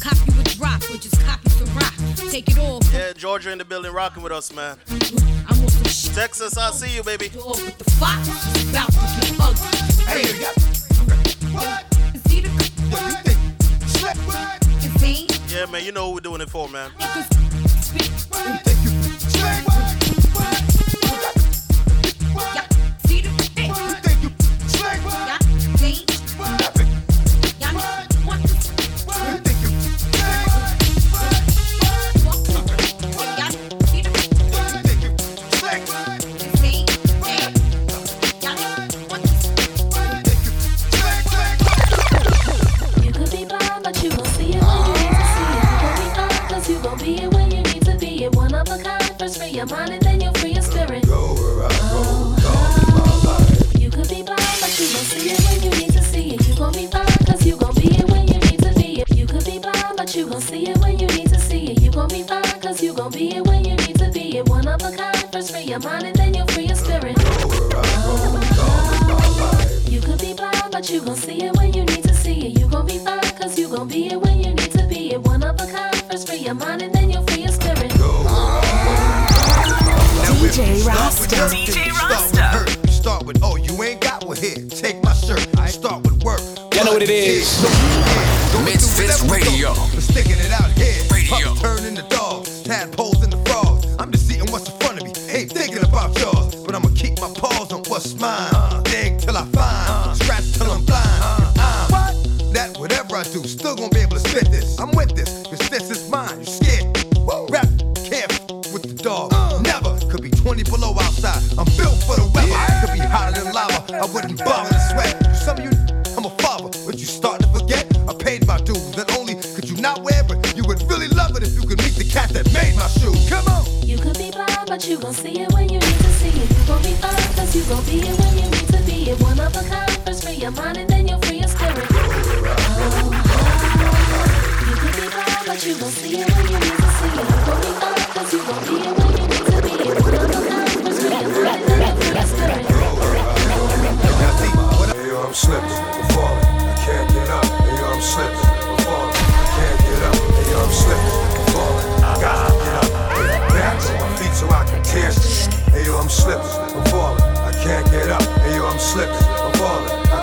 Copy 0.00 0.30
with 0.36 0.56
drop, 0.56 0.80
or 0.90 0.96
just 0.96 1.20
copy 1.24 1.50
some 1.50 1.68
rock. 1.74 1.92
Take 2.30 2.48
it 2.48 2.58
all. 2.58 2.80
Yeah, 2.92 3.12
Georgia 3.12 3.50
in 3.50 3.58
the 3.58 3.64
building 3.64 3.92
rocking 3.92 4.22
with 4.22 4.30
us, 4.32 4.54
man. 4.54 4.78
I'm 5.48 5.60
on 5.60 5.68
some. 5.68 6.14
Texas, 6.14 6.56
I'll 6.56 6.72
see 6.72 6.94
you, 6.94 7.02
baby. 7.02 7.30
With 7.34 7.76
the 7.78 7.90
fox, 7.98 8.28
about 8.70 8.92
to 8.92 9.00
get 9.20 9.34
ugly. 9.40 9.66
Hey, 10.06 10.22
yeah. 10.40 10.52
You 14.82 14.90
think? 14.98 15.30
Yeah, 15.52 15.66
man, 15.66 15.84
you 15.84 15.92
know 15.92 16.06
what 16.06 16.14
we're 16.14 16.20
doing 16.20 16.40
it 16.40 16.50
for, 16.50 16.68
man. 16.68 16.90
You 17.00 17.06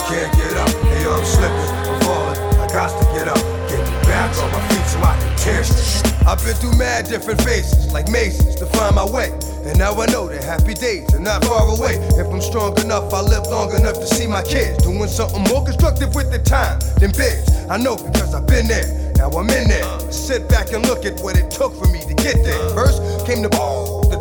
can't 0.06 0.32
get 0.38 0.54
up. 0.54 0.70
Hey, 0.86 1.02
yo, 1.02 1.14
I'm 1.14 1.24
slipping, 1.24 1.72
I'm 1.82 2.00
falling. 2.06 2.38
I 2.62 2.66
got 2.70 2.90
to 2.94 3.04
get 3.10 3.26
up, 3.26 3.42
get 3.66 3.82
back 4.06 4.30
on 4.38 4.50
my 4.52 4.62
feet 4.68 4.86
so 4.86 5.02
I 5.02 5.18
can 5.18 5.34
tear. 5.36 5.62
I've 6.26 6.42
been 6.44 6.54
through 6.54 6.78
mad 6.78 7.06
different 7.06 7.40
phases, 7.42 7.92
like 7.92 8.08
mazes, 8.08 8.54
to 8.56 8.66
find 8.66 8.94
my 8.94 9.04
way. 9.04 9.30
And 9.66 9.78
now 9.78 9.94
I 9.98 10.06
know 10.06 10.28
that 10.28 10.44
happy 10.44 10.74
days 10.74 11.12
are 11.14 11.18
not 11.18 11.44
far 11.44 11.66
away. 11.66 11.94
If 12.14 12.26
I'm 12.28 12.40
strong 12.40 12.78
enough, 12.80 13.12
I 13.12 13.20
live 13.20 13.46
long 13.46 13.74
enough 13.74 13.94
to 13.94 14.06
see 14.06 14.28
my 14.28 14.42
kids 14.42 14.82
doing 14.84 15.08
something 15.08 15.42
more 15.50 15.64
constructive 15.64 16.14
with 16.14 16.30
the 16.30 16.38
time 16.38 16.78
than 16.98 17.10
bids. 17.10 17.50
I 17.68 17.76
know 17.76 17.96
because 17.96 18.34
I've 18.34 18.46
been 18.46 18.68
there, 18.68 18.86
now 19.18 19.30
I'm 19.30 19.50
in 19.50 19.66
there. 19.66 19.86
Sit 20.12 20.48
back 20.48 20.72
and 20.72 20.86
look 20.86 21.04
at 21.04 21.18
what 21.20 21.36
it 21.36 21.50
took 21.50 21.74
for 21.74 21.88
me 21.90 21.98
to 22.06 22.14
get 22.14 22.42
there. 22.44 22.62
First 22.70 23.26
came 23.26 23.42
the 23.42 23.48
ball 23.48 23.85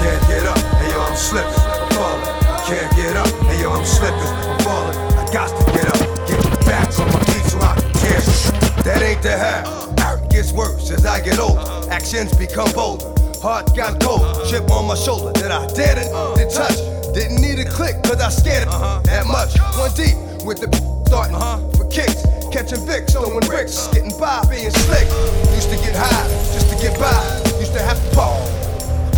can't 0.00 0.22
get 0.28 0.46
up. 0.46 0.58
Hey 0.80 0.90
yo, 0.90 1.00
I'm 1.00 1.16
slipping, 1.16 1.52
I'm 1.52 1.90
falling, 1.92 2.24
can't 2.64 2.90
get 2.96 3.16
up. 3.16 3.28
Hey 3.44 3.60
yo, 3.60 3.70
I'm 3.70 3.84
slipping, 3.84 4.32
I'm 4.48 4.58
falling, 4.64 4.96
I 5.20 5.24
got 5.32 5.48
to 5.52 5.72
get 5.76 5.86
up, 5.92 6.00
get 6.26 6.40
back 6.64 6.88
on 6.98 7.06
my 7.12 7.20
feet 7.28 7.44
so 7.44 7.58
I 7.60 7.76
can 8.00 8.20
shit. 8.24 8.84
That 8.84 9.02
ain't 9.02 9.22
the 9.22 9.36
half. 9.36 9.68
It 10.00 10.30
gets 10.30 10.52
worse 10.52 10.90
as 10.90 11.04
I 11.04 11.20
get 11.20 11.38
older. 11.38 11.60
Actions 11.90 12.34
become 12.36 12.72
bolder. 12.72 13.12
Heart 13.42 13.76
got 13.76 14.00
cold. 14.00 14.22
Chip 14.48 14.70
on 14.70 14.86
my 14.86 14.94
shoulder 14.94 15.32
that 15.40 15.52
I 15.52 15.66
didn't 15.74 16.08
to 16.08 16.44
touch. 16.48 16.78
Didn't 17.14 17.40
need 17.42 17.58
a 17.58 17.68
click, 17.68 18.02
cause 18.02 18.20
I 18.20 18.30
scared 18.30 18.62
it 18.62 18.68
uh-huh. 18.68 19.00
that 19.04 19.26
much. 19.26 19.58
One 19.78 19.92
deep 19.94 20.16
with 20.46 20.60
the 20.60 20.70
starting 21.06 21.36
uh-huh. 21.36 21.58
for 21.76 21.84
kicks. 21.90 22.24
Catching 22.50 22.86
Vicks, 22.86 23.12
throwing 23.12 23.40
bricks. 23.40 23.88
Getting 23.88 24.16
by, 24.18 24.42
being 24.48 24.70
slick. 24.70 25.06
Used 25.54 25.70
to 25.70 25.76
get 25.76 25.94
high 25.94 26.28
just 26.54 26.70
to 26.70 26.76
get 26.80 26.98
by. 26.98 27.12
Used 27.58 27.74
to 27.74 27.82
have 27.82 27.98
to 27.98 28.16
pop 28.16 28.69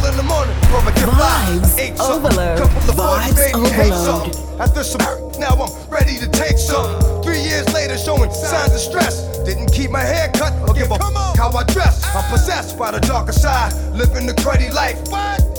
in 0.04 0.16
the 0.16 0.22
morning 0.22 0.54
before 0.60 0.80
I 0.80 0.92
get 0.94 1.08
Vibes 1.08 1.76
by. 1.76 1.82
Ate 1.82 1.96
something, 1.98 2.26
overload. 2.26 2.58
couple 2.58 2.90
of 2.90 2.96
boys 2.96 3.22
Vibes 3.22 3.36
made 3.36 3.56
me 3.62 3.68
hate 3.70 3.92
overload. 3.92 4.34
something. 4.34 4.60
After 4.60 4.82
some 4.84 5.00
now 5.38 5.54
I'm 5.58 5.70
ready 5.90 6.16
to 6.18 6.28
take 6.28 6.58
some. 6.58 6.86
Three 7.22 7.40
years 7.40 7.66
later, 7.74 7.96
showing 7.98 8.30
signs 8.30 8.72
of 8.74 8.80
stress. 8.80 9.26
Didn't 9.44 9.72
keep 9.72 9.90
my 9.90 10.00
hair 10.02 10.30
cut 10.34 10.52
or 10.68 10.74
give 10.74 10.90
a 10.90 10.94
f- 10.94 11.36
how 11.36 11.50
I 11.50 11.64
dress. 11.64 12.04
I'm 12.14 12.24
possessed 12.30 12.78
by 12.78 12.90
the 12.92 13.00
darker 13.00 13.32
side, 13.32 13.72
living 13.94 14.26
the 14.26 14.34
cruddy 14.34 14.72
life. 14.72 14.98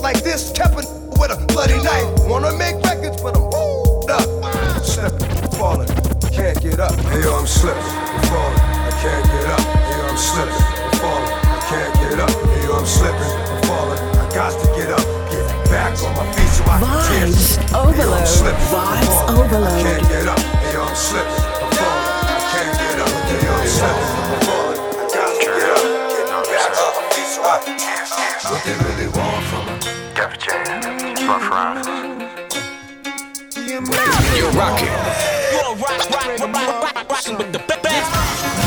Like 0.00 0.22
this, 0.22 0.52
kept 0.52 0.74
with 0.76 0.86
a 1.30 1.36
bloody 1.48 1.76
knife. 1.82 2.08
Wanna 2.28 2.56
make 2.56 2.76
records, 2.84 3.20
but 3.22 3.36
I'm 3.36 3.44
up. 4.08 4.84
Slipping, 4.84 5.50
falling, 5.58 5.88
can't 6.32 6.60
get 6.62 6.78
up. 6.80 6.94
Hey 7.10 7.20
yo, 7.22 7.34
I'm 7.38 7.46
slipping, 7.46 7.82
falling, 8.30 8.58
I 8.60 8.90
can't 9.02 9.24
get 9.32 9.46
up. 9.52 9.60
Hey 9.60 9.96
yo, 9.98 10.06
I'm 10.06 10.16
slipping, 10.16 10.64
falling, 11.00 11.32
I 11.32 11.60
can't 11.68 11.94
get 12.00 12.20
up. 12.20 12.30
Hey 12.30 12.62
yo, 12.64 12.72
I'm 12.78 12.86
slipping, 12.86 13.32
I'm 13.50 13.62
falling, 13.64 13.98
I 13.98 14.13
got 14.34 14.50
to 14.50 14.66
get 14.74 14.90
up, 14.90 14.98
get 15.30 15.46
back 15.70 15.94
on 16.02 16.10
my 16.18 16.26
feet 16.34 16.50
so 16.50 16.64
I 16.66 16.82
can 16.82 16.90
Vibes 16.90 17.54
shit. 17.54 17.62
Hey 17.62 17.70
yo, 17.70 17.78
I'm 17.78 17.86
overload. 17.86 18.26
slipping, 18.26 18.66
Vibes 18.66 19.06
falling, 19.06 19.30
I 19.30 19.42
overload. 19.46 19.78
can't 19.78 20.02
get 20.10 20.26
up. 20.26 20.38
Hey 20.42 20.74
yo, 20.74 20.82
I'm 20.82 20.96
slipping, 20.98 21.38
I'm 21.62 21.70
falling, 21.78 22.02
I 22.26 22.42
can't 22.50 22.74
get 22.74 22.98
up. 22.98 23.14
Hey 23.30 23.46
I'm 23.54 23.70
slipping, 23.70 24.10
I'm 24.34 24.42
falling, 24.42 24.74
I 24.74 25.06
got 25.14 25.30
to 25.30 25.46
get 25.54 25.70
up, 25.70 25.86
get 26.10 26.26
back 26.50 26.74
on 26.82 26.90
my 26.98 27.06
feet 27.14 27.30
so 27.30 27.46
I 27.46 27.62
can 27.62 27.78
tear 27.78 28.02
shit. 28.10 28.42
What 28.50 28.58
they 28.66 28.74
really 28.82 29.06
want 29.14 29.38
from 29.46 29.62
me? 29.70 29.78
Ruff 31.30 31.46
Ryders. 31.46 31.86
You're 33.54 34.50
rocking 34.58 34.98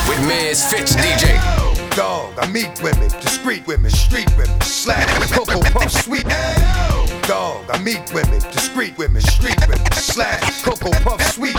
with 0.08 0.20
MizFitz 0.24 0.96
DJ. 0.96 1.77
Dog, 1.98 2.36
I 2.38 2.46
meet 2.52 2.70
women, 2.84 3.10
discreet 3.22 3.66
women, 3.66 3.90
street 3.90 4.30
women, 4.38 4.62
slash, 4.62 5.32
cocoa 5.32 5.62
puff, 5.72 5.92
sweet. 5.92 6.26
Dog, 7.28 7.66
I 7.72 7.82
meet 7.84 8.14
women, 8.14 8.40
discreet 8.52 8.96
women, 9.00 9.20
street 9.20 9.60
women, 9.68 9.92
slash, 9.94 10.62
cocoa 10.62 10.92
puff, 11.02 11.20
sweet. 11.34 11.56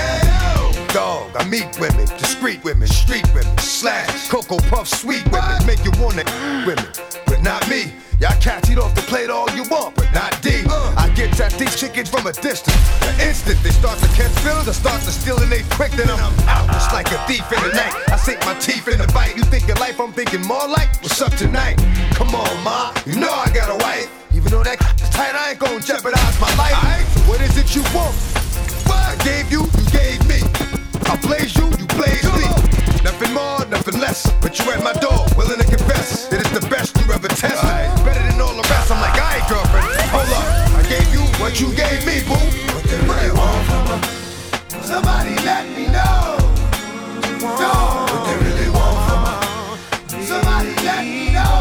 Dog, 0.94 1.34
I 1.34 1.44
meet 1.50 1.66
women, 1.80 2.06
discreet 2.18 2.62
women, 2.62 2.86
street 2.86 3.26
women, 3.34 3.58
slash, 3.58 4.28
cocoa 4.28 4.58
puff, 4.70 4.86
sweet 4.86 5.24
women, 5.32 5.66
make 5.66 5.84
you 5.84 5.90
wanna 5.98 6.22
women, 6.64 6.86
but 7.26 7.42
not 7.42 7.68
me. 7.68 7.92
Y'all 8.20 8.40
cats 8.40 8.70
eat 8.70 8.78
off 8.78 8.94
the 8.94 9.02
plate 9.02 9.30
all 9.30 9.50
you 9.56 9.64
want, 9.68 9.96
but 9.96 10.06
not 10.12 10.40
D. 10.40 10.62
get 11.28 11.40
at 11.40 11.58
these 11.58 11.74
chickens 11.76 12.08
from 12.08 12.26
a 12.26 12.32
distance. 12.32 12.76
The 13.00 13.28
instant 13.28 13.58
they 13.62 13.70
start 13.70 13.98
to 13.98 14.08
catch 14.08 14.32
feelings, 14.40 14.68
I 14.68 14.72
start 14.72 15.02
to 15.02 15.10
steal 15.10 15.38
and 15.38 15.50
they 15.50 15.62
quick, 15.74 15.92
then 15.92 16.08
I'm 16.10 16.20
out 16.48 16.66
just 16.72 16.92
like 16.92 17.10
a 17.10 17.18
thief 17.26 17.44
in 17.52 17.60
the 17.62 17.72
night. 17.74 17.94
I 18.08 18.16
sink 18.16 18.40
my 18.44 18.54
teeth 18.54 18.88
in 18.88 18.98
the 18.98 19.06
bite. 19.12 19.36
You 19.36 19.42
think 19.44 19.66
your 19.66 19.76
life, 19.76 20.00
I'm 20.00 20.12
thinking 20.12 20.42
more 20.42 20.66
like 20.68 20.88
what's 21.02 21.20
up 21.20 21.32
tonight. 21.34 21.76
Come 22.14 22.34
on, 22.34 22.52
ma, 22.64 22.92
you 23.06 23.16
know 23.16 23.30
I 23.30 23.50
got 23.52 23.70
a 23.70 23.78
wife. 23.84 24.10
Even 24.34 24.50
though 24.50 24.64
that 24.64 24.80
is 25.00 25.10
tight, 25.10 25.34
I 25.34 25.50
ain't 25.50 25.58
gonna 25.58 25.80
jeopardize 25.80 26.40
my 26.40 26.52
life. 26.56 27.06
So 27.14 27.20
what 27.28 27.40
is 27.40 27.56
it 27.58 27.74
you 27.74 27.82
want? 27.94 28.14
What 28.86 29.00
I 29.02 29.16
gave 29.24 29.50
you, 29.50 29.62
you 29.62 29.84
gave 29.90 30.20
me. 30.28 30.40
I 31.06 31.16
blaze 31.22 31.56
you, 31.56 31.66
you 31.78 31.86
blaze 31.98 32.28
me. 32.36 32.46
Nothing 33.02 33.32
more, 33.32 33.64
nothing 33.66 34.00
less. 34.00 34.30
But 34.40 34.58
you 34.58 34.70
at 34.72 34.82
my 34.82 34.92
door, 34.94 35.26
willing 35.36 35.58
to 35.58 35.64
confess. 35.64 35.87
What 41.48 41.60
you 41.60 41.72
gave 41.74 42.04
me, 42.04 42.20
boo. 42.28 42.34
What 42.74 42.84
they 42.84 42.98
really 43.08 43.32
want 43.32 43.64
from 43.64 43.86
her? 43.88 44.00
Somebody 44.82 45.34
let 45.48 45.64
me 45.74 45.86
know. 45.86 46.36
No. 47.56 47.72
What 48.04 48.22
they 48.28 48.36
really 48.44 48.68
want 48.68 48.98
from 49.08 49.20
her? 49.24 49.40
Somebody 50.28 50.74
let 50.84 51.02
me 51.06 51.32
know. 51.32 51.56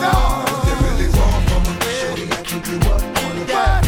No. 0.00 0.14
What 0.48 0.64
they 0.64 0.76
really 0.80 1.08
want 1.12 1.44
from 1.44 1.62
her? 1.68 1.76
Shorty, 1.92 2.24
I 2.24 2.40
keep 2.48 2.64
you 2.72 2.78
up 2.88 3.02
on 3.20 3.32
the 3.36 3.44
vibe. 3.52 3.84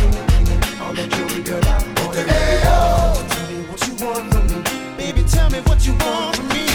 All 0.83 0.93
that 0.93 1.09
jewelry, 1.09 1.43
girl, 1.43 1.65
I 1.65 1.81
want 1.97 2.19
it. 2.19 2.29
Hey, 2.29 2.61
yo. 2.61 3.17
Tell 3.33 3.49
me 3.49 3.65
what 3.65 3.81
you 3.89 3.95
want 4.05 4.29
from 4.31 4.45
me. 4.53 4.61
Baby, 4.99 5.23
tell 5.25 5.49
me 5.49 5.61
what 5.61 5.87
you 5.87 5.95
want 6.05 6.37
from 6.37 6.49
me. 6.49 6.69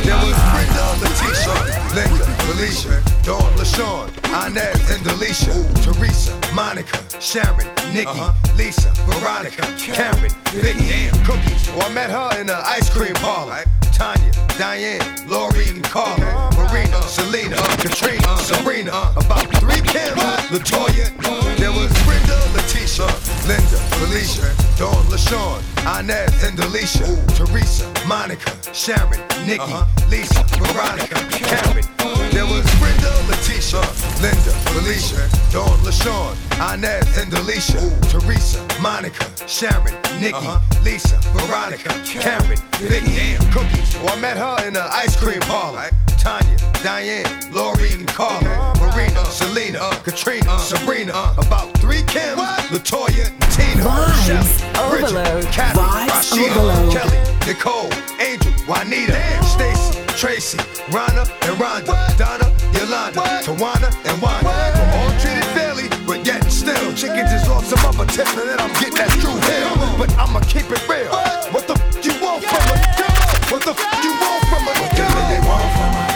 There 0.00 0.16
was 0.16 0.38
Brenda, 0.48 0.84
Letitia, 1.04 1.56
Linda, 1.92 2.24
Felicia, 2.48 3.02
Dawn, 3.22 3.52
LaShawn, 3.60 4.15
Inez, 4.44 4.90
and 4.90 5.00
Delisha, 5.00 5.54
Teresa, 5.82 6.36
Monica, 6.54 7.00
Sharon, 7.20 7.66
Nikki, 7.92 8.06
uh-huh. 8.06 8.56
Lisa, 8.56 8.90
Veronica, 9.08 9.62
Karen, 9.80 10.30
Vicky, 10.52 11.08
Cookies. 11.24 11.68
Oh, 11.72 11.80
I 11.80 11.88
met 11.94 12.10
her 12.10 12.38
in 12.38 12.46
the 12.46 12.56
ice 12.68 12.90
cream 12.90 13.14
parlor. 13.14 13.64
Tanya, 13.96 14.30
Diane, 14.58 15.00
Lori, 15.26 15.68
and 15.70 15.82
Carla, 15.84 16.20
uh-huh. 16.20 16.68
Marina, 16.68 17.00
Selena, 17.08 17.56
uh-huh. 17.56 17.76
Katrina, 17.80 18.36
Serena, 18.44 18.92
about 19.16 19.48
three 19.56 19.80
Kim, 19.80 20.12
Latoya. 20.52 21.08
There 21.56 21.72
was 21.72 21.90
Brenda, 22.04 22.36
Letitia, 22.52 23.08
Linda, 23.48 23.78
Felicia, 23.96 24.52
Dawn, 24.76 25.02
LaShawn, 25.08 25.64
Inez, 25.98 26.44
and 26.44 26.58
Delisha, 26.58 27.08
Teresa, 27.34 27.88
Monica, 28.06 28.52
Sharon, 28.74 29.20
Nikki, 29.48 29.74
Lisa, 30.10 30.44
Veronica, 30.60 31.16
Karen. 31.32 32.15
There 32.36 32.44
was 32.44 32.68
Brenda, 32.76 33.08
Letitia, 33.30 33.80
Linda, 34.20 34.52
Felicia, 34.68 35.24
Dawn, 35.50 35.78
LaShawn, 35.80 36.36
Inez, 36.60 37.16
and 37.16 37.32
Delicia, 37.32 37.80
Teresa, 38.10 38.60
Monica, 38.78 39.24
Sharon, 39.48 39.94
Nikki, 40.20 40.52
Lisa, 40.84 41.16
Veronica, 41.32 41.88
Karen, 42.04 42.58
Vicky, 42.76 43.36
Cookies. 43.52 43.96
Oh, 44.02 44.12
I 44.12 44.20
met 44.20 44.36
her 44.36 44.66
in 44.66 44.74
the 44.74 44.84
ice 44.92 45.16
cream 45.16 45.40
parlor. 45.48 45.88
Tanya, 46.18 46.58
Diane, 46.82 47.24
Lori, 47.54 47.92
and 47.92 48.06
Carla, 48.06 48.74
Marina, 48.80 49.24
Selena, 49.30 49.88
Katrina, 50.04 50.58
Sabrina, 50.58 51.32
about 51.38 51.72
three 51.78 52.02
Kim, 52.02 52.36
Latoya, 52.68 53.32
and 53.32 53.52
Tina, 53.52 53.82
Vibes 53.82 54.26
Shelly, 54.26 54.90
Bridget, 54.90 55.16
overload. 55.16 55.44
Kathy, 55.46 55.80
Rashida. 55.80 56.92
Kelly, 56.92 57.18
Nicole, 57.46 57.90
Angel, 58.20 58.52
Juanita, 58.66 59.16
Stacy, 59.42 59.75
Tracy, 60.16 60.56
Rhonda 60.88 61.28
and 61.44 61.60
Rhonda, 61.60 61.88
what? 61.88 62.16
Donna, 62.16 62.48
Yolanda, 62.72 63.20
what? 63.20 63.44
Tawana 63.44 63.92
and 64.08 64.22
Wanda. 64.22 64.48
All 64.96 65.12
treated 65.20 65.44
fairly, 65.52 65.88
but 66.06 66.24
yet 66.24 66.42
still, 66.50 66.94
chickens 66.94 67.30
is 67.32 67.46
off 67.48 67.66
some 67.66 67.84
other 67.84 68.06
tip, 68.10 68.26
and 68.28 68.48
then 68.48 68.58
I'm 68.58 68.72
getting 68.80 68.94
that 68.96 69.10
true 69.20 69.36
hell. 69.36 69.76
But 69.98 70.10
I'ma 70.16 70.40
keep 70.48 70.72
it 70.72 70.80
real. 70.88 71.12
What, 71.12 71.52
what 71.52 71.66
the 71.68 71.74
f 71.74 72.00
you 72.00 72.16
want 72.24 72.42
yeah. 72.42 72.48
from 72.48 72.64
a 72.72 72.76
girl? 72.96 73.12
What 73.52 73.60
the 73.60 73.76
f 73.76 73.80
you 74.02 74.12
want 74.16 74.40
from 74.48 74.64
a 74.64 74.72
girl? 74.96 75.12
What 75.12 75.28
they 75.28 75.40
want 75.44 75.68
from 75.76 75.92
a 75.92 76.08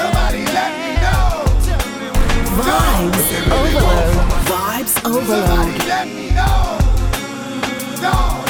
Somebody 0.00 0.42
let 0.56 0.72
me 0.80 0.96
know. 1.04 1.44
Vibes 2.56 3.36
Ovaload. 3.52 4.16
Vibes 4.48 4.96
Ovaload. 5.04 5.44
Somebody 5.44 5.76
let 5.84 6.08
me 6.08 6.32
know. 6.32 6.80
No. 8.00 8.49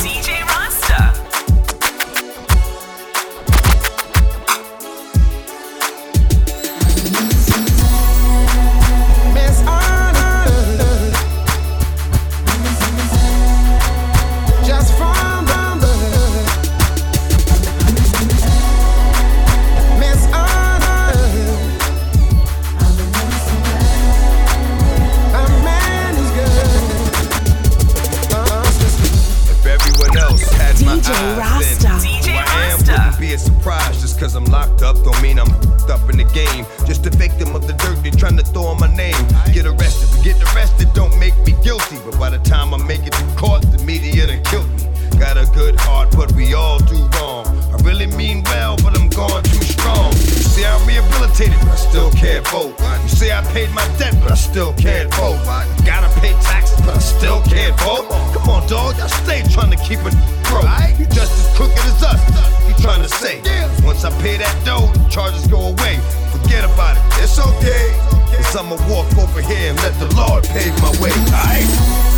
locked 34.51 34.83
up 34.83 34.97
don't 35.03 35.19
mean 35.21 35.39
I'm 35.39 35.49
up 35.89 36.09
in 36.09 36.17
the 36.17 36.29
game. 36.33 36.65
Just 36.85 37.05
a 37.05 37.09
victim 37.09 37.55
of 37.55 37.65
the 37.67 37.73
dirt 37.73 38.03
they 38.03 38.11
trying 38.11 38.37
to 38.37 38.43
throw 38.43 38.63
on 38.63 38.79
my 38.79 38.93
name. 38.95 39.15
Get 39.51 39.65
arrested, 39.65 40.09
but 40.11 40.23
getting 40.23 40.43
arrested 40.53 40.87
don't 40.93 41.17
make 41.19 41.35
me 41.45 41.53
guilty. 41.63 41.97
But 42.05 42.19
by 42.19 42.29
the 42.29 42.39
time 42.39 42.73
I 42.73 42.77
make 42.77 43.07
it 43.07 43.13
to 43.13 43.25
court, 43.35 43.61
the 43.63 43.83
media 43.83 44.27
done 44.27 44.43
killed 44.43 44.69
me. 44.75 44.87
Got 45.17 45.37
a 45.37 45.45
good 45.53 45.75
heart, 45.79 46.09
but 46.15 46.31
we 46.33 46.53
all 46.53 46.79
do 46.79 46.99
wrong. 47.15 47.47
I 47.71 47.77
really 47.83 48.07
mean 48.07 48.43
well, 48.43 48.75
but 48.77 48.97
I'm 48.97 49.09
going 49.09 49.43
too 49.43 49.70
say 50.61 50.67
I'm 50.67 50.87
rehabilitated, 50.87 51.59
but 51.61 51.69
I 51.69 51.75
still 51.75 52.11
can't 52.11 52.47
vote. 52.47 52.75
You 53.03 53.09
say 53.09 53.31
I 53.31 53.41
paid 53.53 53.69
my 53.71 53.85
debt, 53.97 54.13
but 54.21 54.31
I 54.31 54.35
still 54.35 54.73
can't 54.73 55.11
vote. 55.15 55.41
Gotta 55.85 56.09
pay 56.19 56.33
taxes, 56.41 56.79
but 56.81 56.95
I 56.95 56.99
still 56.99 57.41
can't 57.43 57.77
vote. 57.81 58.09
Come 58.33 58.49
on, 58.49 58.67
dog, 58.67 58.95
I 58.99 59.07
stay 59.07 59.41
trying 59.49 59.71
to 59.71 59.77
keep 59.77 59.99
it 59.99 60.15
broke. 60.49 60.69
You 60.99 61.05
just 61.07 61.33
as 61.41 61.47
crooked 61.57 61.77
as 61.79 62.03
us. 62.03 62.21
You 62.67 62.73
trying 62.83 63.01
to 63.01 63.09
say? 63.09 63.41
Once 63.83 64.03
I 64.05 64.11
pay 64.21 64.37
that 64.37 64.55
dough, 64.65 64.91
the 64.93 65.09
charges 65.09 65.47
go 65.47 65.73
away. 65.73 65.97
Forget 66.31 66.63
about 66.65 66.97
it, 66.97 67.23
it's 67.23 67.39
okay. 67.39 67.87
Cause 68.37 68.55
I'ma 68.55 68.77
walk 68.89 69.09
over 69.17 69.41
here 69.41 69.71
and 69.71 69.77
let 69.81 69.93
the 69.99 70.09
Lord 70.15 70.43
pave 70.45 70.73
my 70.81 70.91
way, 71.01 71.11
alright? 71.33 72.10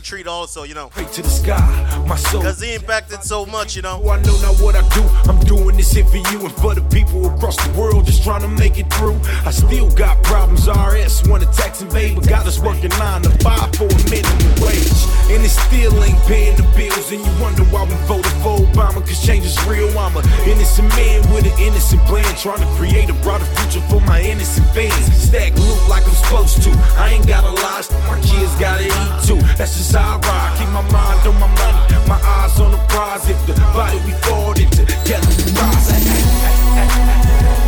And 0.00 0.06
I 0.06 0.08
got 0.08 0.08
little 0.08 0.16
treat 0.16 0.26
also, 0.26 0.64
you 0.64 0.74
know. 0.74 0.88
pray 0.88 1.04
to 1.04 1.22
the 1.22 1.28
sky, 1.28 2.04
my 2.06 2.16
soul. 2.16 2.42
Cause 2.42 2.60
he 2.60 2.74
impacted 2.74 3.22
so 3.22 3.46
much, 3.46 3.76
you 3.76 3.82
know. 3.82 4.00
I 4.08 4.20
know 4.22 4.36
not 4.40 4.60
what 4.60 4.76
I 4.76 4.82
do. 4.94 5.02
I'm 5.28 5.38
doing 5.40 5.76
this 5.76 5.92
here 5.92 6.04
for 6.04 6.16
you 6.16 6.40
and 6.44 6.52
for 6.52 6.74
the 6.74 6.82
people 6.90 7.26
across 7.26 7.56
the 7.56 7.72
world 7.78 8.06
just 8.06 8.22
trying 8.22 8.42
to 8.42 8.48
make 8.48 8.78
it 8.78 8.92
through. 8.94 9.20
I 9.44 9.50
still 9.50 9.90
got 9.90 10.22
problems. 10.22 10.68
RS 10.68 11.28
want 11.28 11.42
to 11.42 11.50
tax 11.52 11.80
and 11.80 11.90
pay, 11.90 12.14
but 12.14 12.28
got 12.28 12.46
us 12.46 12.58
working 12.58 12.90
nine 12.98 13.22
to 13.22 13.30
five 13.42 13.74
for 13.76 13.86
a 13.86 14.00
minimum 14.10 14.54
wage. 14.60 15.00
And 15.30 15.44
it 15.44 15.50
still 15.50 15.94
ain't 16.02 16.18
paying 16.26 16.56
the 16.56 16.66
bills. 16.76 17.12
And 17.12 17.20
you 17.24 17.32
wonder 17.40 17.64
why 17.64 17.84
we 17.84 17.94
voted 18.06 18.32
for 18.42 18.58
Obama, 18.58 19.00
cause 19.00 19.24
change 19.24 19.44
is 19.44 19.58
real. 19.66 19.90
I'm 19.98 20.16
a 20.16 20.22
innocent 20.46 20.88
man 20.96 21.20
with 21.32 21.46
an 21.46 21.56
innocent 21.58 22.02
plan, 22.02 22.26
trying 22.36 22.60
to 22.60 22.70
create 22.76 23.08
a 23.10 23.14
brighter 23.22 23.44
future 23.56 23.84
for 23.88 24.00
my 24.00 24.20
innocent 24.20 24.66
fans. 24.74 25.06
Stack 25.14 25.54
loot 25.54 25.88
like 25.88 26.04
I'm 26.06 26.14
supposed 26.14 26.62
to. 26.62 26.70
I 26.96 27.10
ain't 27.14 27.26
got 27.26 27.44
a 27.44 27.52
lot, 27.62 27.86
my 28.08 28.18
kids 28.20 28.54
gotta 28.58 28.86
eat 28.86 29.12
too. 29.26 29.40
That's 29.56 29.76
just 29.76 29.89
how 29.92 30.16
I 30.16 30.26
ride. 30.26 30.58
Keep 30.58 30.68
my 30.68 30.82
mind 30.92 31.26
on 31.26 31.34
my 31.40 31.46
money, 31.46 32.08
my 32.08 32.20
eyes 32.20 32.58
on 32.60 32.72
the 32.72 32.78
prize. 32.88 33.28
If 33.28 33.46
the 33.46 33.54
body 33.74 33.98
we 34.06 34.12
fall 34.24 34.52
into, 34.52 34.84
together 34.84 35.28
we 35.38 35.52
rise. 35.52 35.90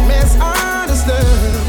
Misunderstood. 0.09 1.62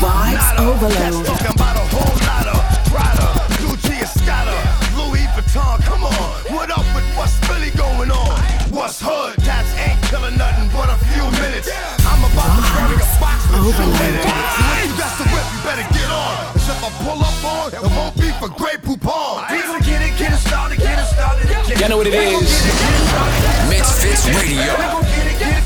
Vibes 0.00 0.34
Nada. 0.34 0.62
overload. 0.62 1.26
Cats 1.26 1.28
talking 1.28 1.54
about 1.56 1.76
a 1.76 1.84
whole 1.94 2.16
lot 2.28 2.46
of 2.52 2.60
Prada, 2.90 3.26
Gucci, 3.60 3.96
Escada, 4.04 4.56
Louis 4.96 5.24
Vuitton. 5.34 5.80
Come 5.84 6.04
on, 6.04 6.32
what 6.52 6.70
up 6.70 6.84
with 6.94 7.06
what's 7.16 7.36
really 7.48 7.70
going 7.72 8.10
on? 8.10 8.36
What's 8.70 9.00
hood? 9.00 9.36
Tats 9.44 9.72
ain't 9.80 9.96
killing 10.12 10.36
nothing 10.36 10.68
but 10.72 10.88
a 10.92 10.98
few 11.12 11.24
minutes. 11.40 11.68
I'm 12.04 12.20
about 12.28 12.50
to 12.56 12.62
bury 12.76 12.96
a 13.00 13.08
box 13.20 13.40
with 13.48 13.72
two 13.72 13.88
in 14.04 14.14
it. 14.20 14.26
So 14.26 14.64
when 14.68 14.84
you 14.84 14.94
got 15.00 15.12
the 15.16 15.24
whip, 15.32 15.46
you 15.52 15.60
better 15.64 15.86
get 15.96 16.08
on. 16.12 16.34
'Cause 16.52 16.68
if 16.68 16.84
I 16.84 16.90
pull 17.04 17.20
up 17.24 17.38
on, 17.44 17.66
it 17.72 17.80
won't 17.96 18.14
be 18.20 18.28
for 18.40 18.48
Grey 18.52 18.76
Poupon. 18.76 19.48
We 19.50 19.62
gon' 19.64 19.80
get 19.80 20.02
it, 20.02 20.12
get 20.18 20.32
it 20.32 20.40
started, 20.44 20.78
get 20.78 20.98
it 20.98 21.06
started. 21.08 21.48
Y'all 21.80 21.88
know 21.88 21.96
what 21.98 22.06
it 22.06 22.12
We 22.12 22.24
gon' 22.36 22.44
get 22.44 22.52
it, 22.52 22.76
get 22.84 22.92
it 22.92 23.08
get 23.08 23.80
it 23.80 23.80
MizFitz. 23.80 24.22
Radio. 24.36 25.65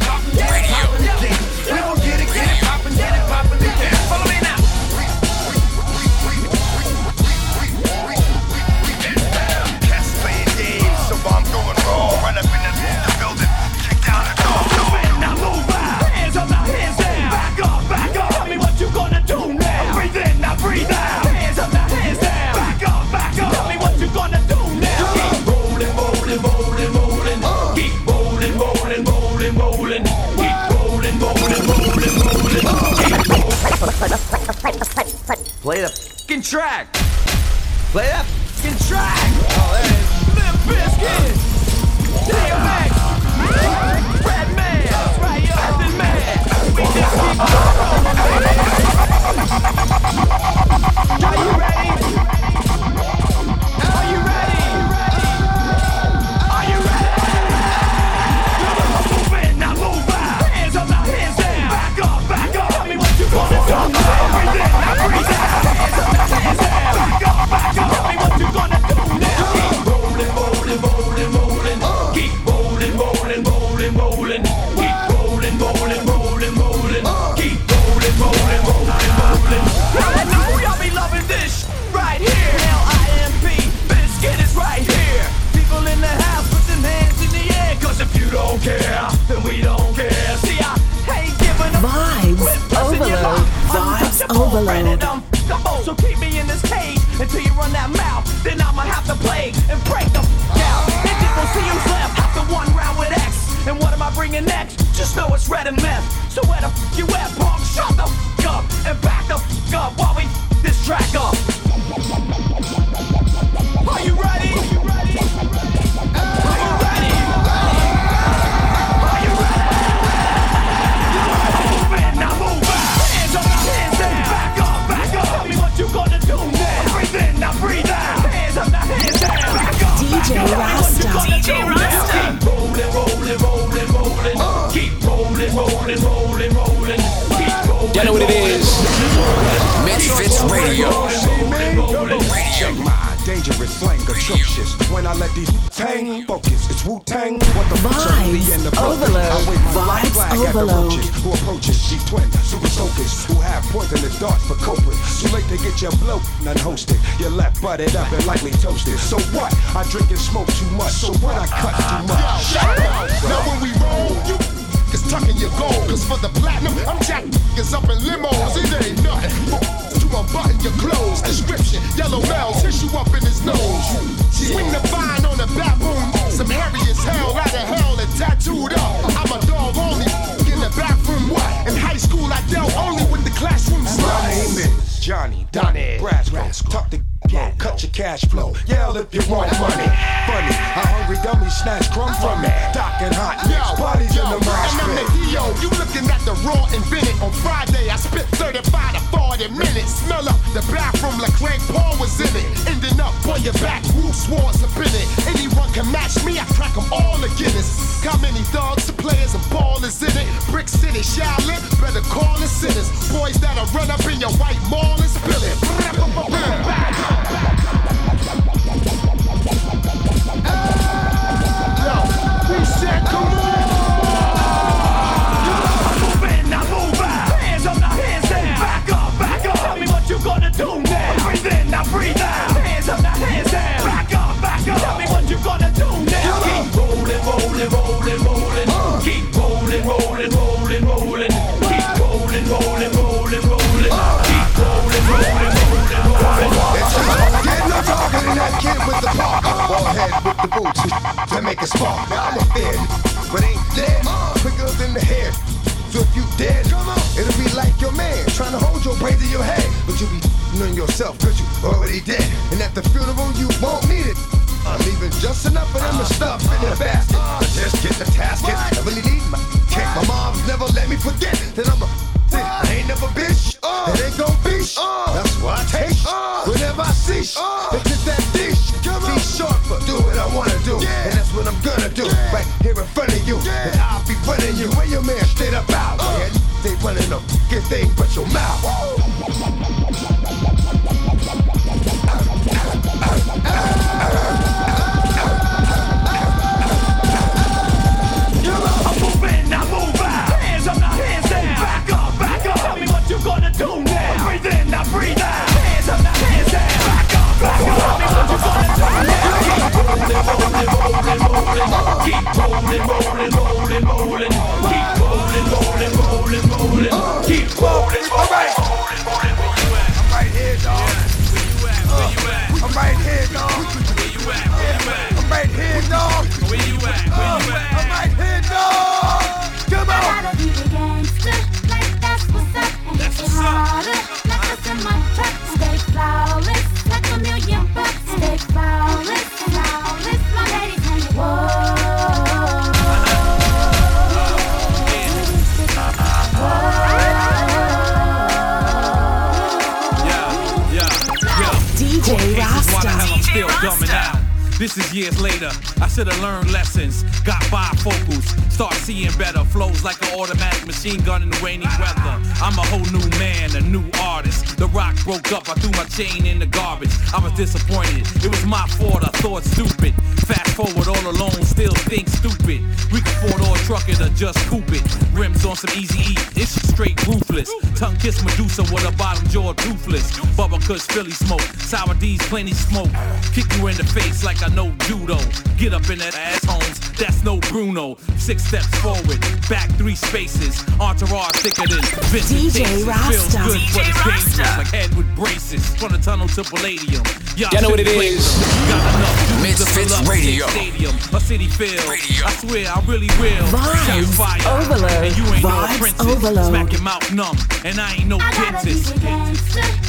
Kush 380.70 380.82
Philly 380.82 381.10
smoke. 381.10 381.40
Sour 381.58 381.94
D's 381.94 382.22
plenty 382.28 382.52
smoke. 382.52 382.92
Kick 383.34 383.42
you 383.58 383.66
in 383.66 383.74
the 383.76 383.82
face 383.82 384.22
like 384.22 384.40
I 384.40 384.54
know 384.54 384.70
judo. 384.86 385.18
Get 385.58 385.74
up 385.74 385.90
in 385.90 385.98
that 385.98 386.14
ass 386.14 386.44
homes, 386.46 386.78
that's 386.94 387.24
no 387.24 387.38
Bruno. 387.50 387.96
Six 388.18 388.44
steps 388.44 388.70
forward, 388.78 389.18
back 389.50 389.68
three 389.74 389.96
spaces. 389.96 390.62
Entourage 390.78 391.34
thicker 391.42 391.66
than 391.66 391.82
Vincent 392.14 392.38
DJ 392.38 392.62
Feels 392.70 392.84
Rasta. 392.86 393.38
good, 393.50 393.58
but 393.74 393.82
it's 393.82 393.98
DJ 393.98 394.14
dangerous. 394.14 394.38
Rasta. 394.38 394.58
Like 394.62 394.70
head 394.70 394.94
with 394.94 395.10
braces. 395.16 395.74
From 395.74 395.90
the 395.90 395.98
tunnel 395.98 396.28
to 396.38 396.44
Palladium. 396.44 397.02
Y'all 397.34 397.50
You 397.50 397.62
know 397.62 397.70
what 397.70 397.80
it 397.80 397.88
should 397.88 397.96
play 397.98 398.14
is. 398.14 398.30
them. 398.38 398.70
Got 398.70 398.94
enough 398.94 399.42
dudes 399.42 399.58
to 399.58 399.64
MizFitz 399.74 400.06
Radio. 400.06 400.46
Stadium, 400.54 400.94
a 401.10 401.18
city 401.18 401.48
field. 401.48 401.82
I 401.82 402.30
swear, 402.46 402.70
I 402.70 402.78
really 402.86 403.10
will. 403.18 403.42
Shout 403.50 404.06
Vibes 404.06 404.14
fire. 404.14 404.38
overload. 404.62 405.02
And 405.02 405.16
you 405.18 405.24
ain't 405.34 405.42
no 405.42 405.50
Vibes 405.50 405.78
princess. 405.82 406.06
overload. 406.06 406.46
Smack 406.46 406.70
your 406.70 406.82
mouth 406.82 407.10
numb. 407.12 407.36
And 407.64 407.80
I 407.80 407.94
ain't 407.98 408.06
no 408.06 408.18
dentist. 408.18 408.94
Niggas 408.94 409.79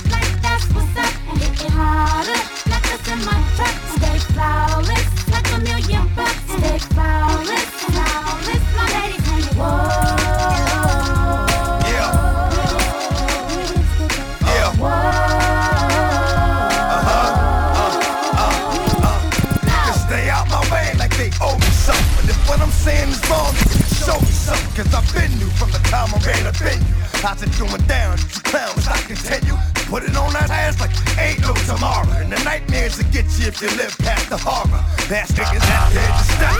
time 26.07 26.21
I 26.21 26.25
ran 26.25 26.47
up 26.47 26.61
in 26.61 26.79
you. 26.81 26.95
How's 27.21 27.41
it 27.43 27.51
going 27.59 27.81
down? 27.85 28.17
You 28.17 28.41
clowns, 28.49 28.87
I 28.87 28.97
continue. 29.05 29.55
Put 29.85 30.03
it 30.03 30.15
on 30.17 30.33
that 30.33 30.49
ass 30.49 30.79
like 30.79 30.91
ain't 31.19 31.41
no 31.41 31.53
tomorrow. 31.69 32.09
And 32.17 32.31
the 32.31 32.41
nightmares 32.43 32.97
will 32.97 33.11
get 33.11 33.25
you 33.37 33.47
if 33.47 33.61
you 33.61 33.69
live 33.77 33.95
past 33.99 34.29
the 34.29 34.37
horror. 34.37 34.81
Past 35.09 35.35
niggas 35.35 35.67
out 35.77 35.91
there 35.93 36.09
to 36.09 36.23
step, 36.25 36.55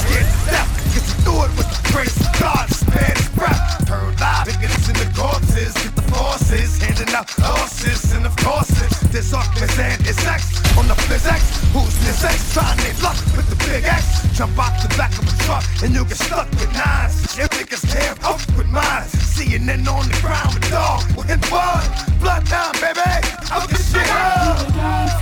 scared 0.00 0.28
to 0.28 0.38
death. 0.48 0.70
Get 0.94 1.04
you 1.04 1.16
through 1.24 1.44
it 1.44 1.52
with 1.58 1.68
the 1.68 1.80
grace 1.92 2.16
of 2.16 2.32
God, 2.40 2.68
spare 2.70 3.14
his 3.14 3.28
breath. 3.36 3.88
Heard 3.88 4.18
live, 4.20 4.46
niggas 4.48 4.88
in 4.88 4.96
the 4.96 5.08
corpses, 5.12 5.74
get 5.74 5.94
the 5.96 6.06
forces, 6.12 6.80
handing 6.80 7.14
out 7.14 7.28
horses, 7.30 8.12
and 8.14 8.24
of 8.24 8.36
course 8.36 8.70
this 9.16 9.32
Artemis 9.32 9.78
and 9.78 10.02
his 10.02 10.18
ex 10.26 10.60
on 10.76 10.86
the 10.88 10.94
physics. 11.08 11.48
Who's 11.72 11.96
this 12.04 12.22
ex? 12.22 12.52
Trying 12.52 12.76
their 12.84 12.92
luck 13.02 13.16
with 13.34 13.48
the 13.48 13.56
big 13.64 13.84
X. 13.84 14.28
Jump 14.36 14.58
out 14.58 14.76
the 14.82 14.88
back 14.94 15.16
of 15.16 15.24
a 15.24 15.32
truck 15.44 15.64
and 15.82 15.94
you 15.94 16.04
get 16.04 16.18
stuck 16.18 16.50
with 16.60 16.70
nines. 16.74 17.34
Your 17.34 17.48
niggas 17.48 17.88
can't 17.88 18.22
up 18.22 18.40
with 18.58 18.66
mine. 18.66 19.08
CNN 19.32 19.88
on 19.88 20.06
the 20.06 20.18
ground 20.20 20.52
with 20.52 20.68
dog 20.68 21.00
with 21.16 21.48
blood. 21.48 21.88
Blood 22.20 22.44
down, 22.44 22.72
baby. 22.74 23.00
Up 23.50 23.66
the 23.70 23.78
shit 23.78 24.06
up. 24.10 25.16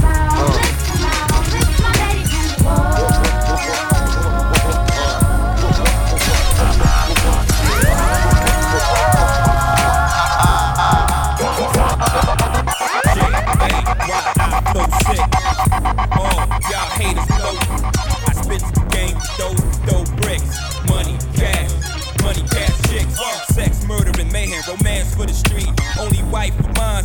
flow 0.00 0.29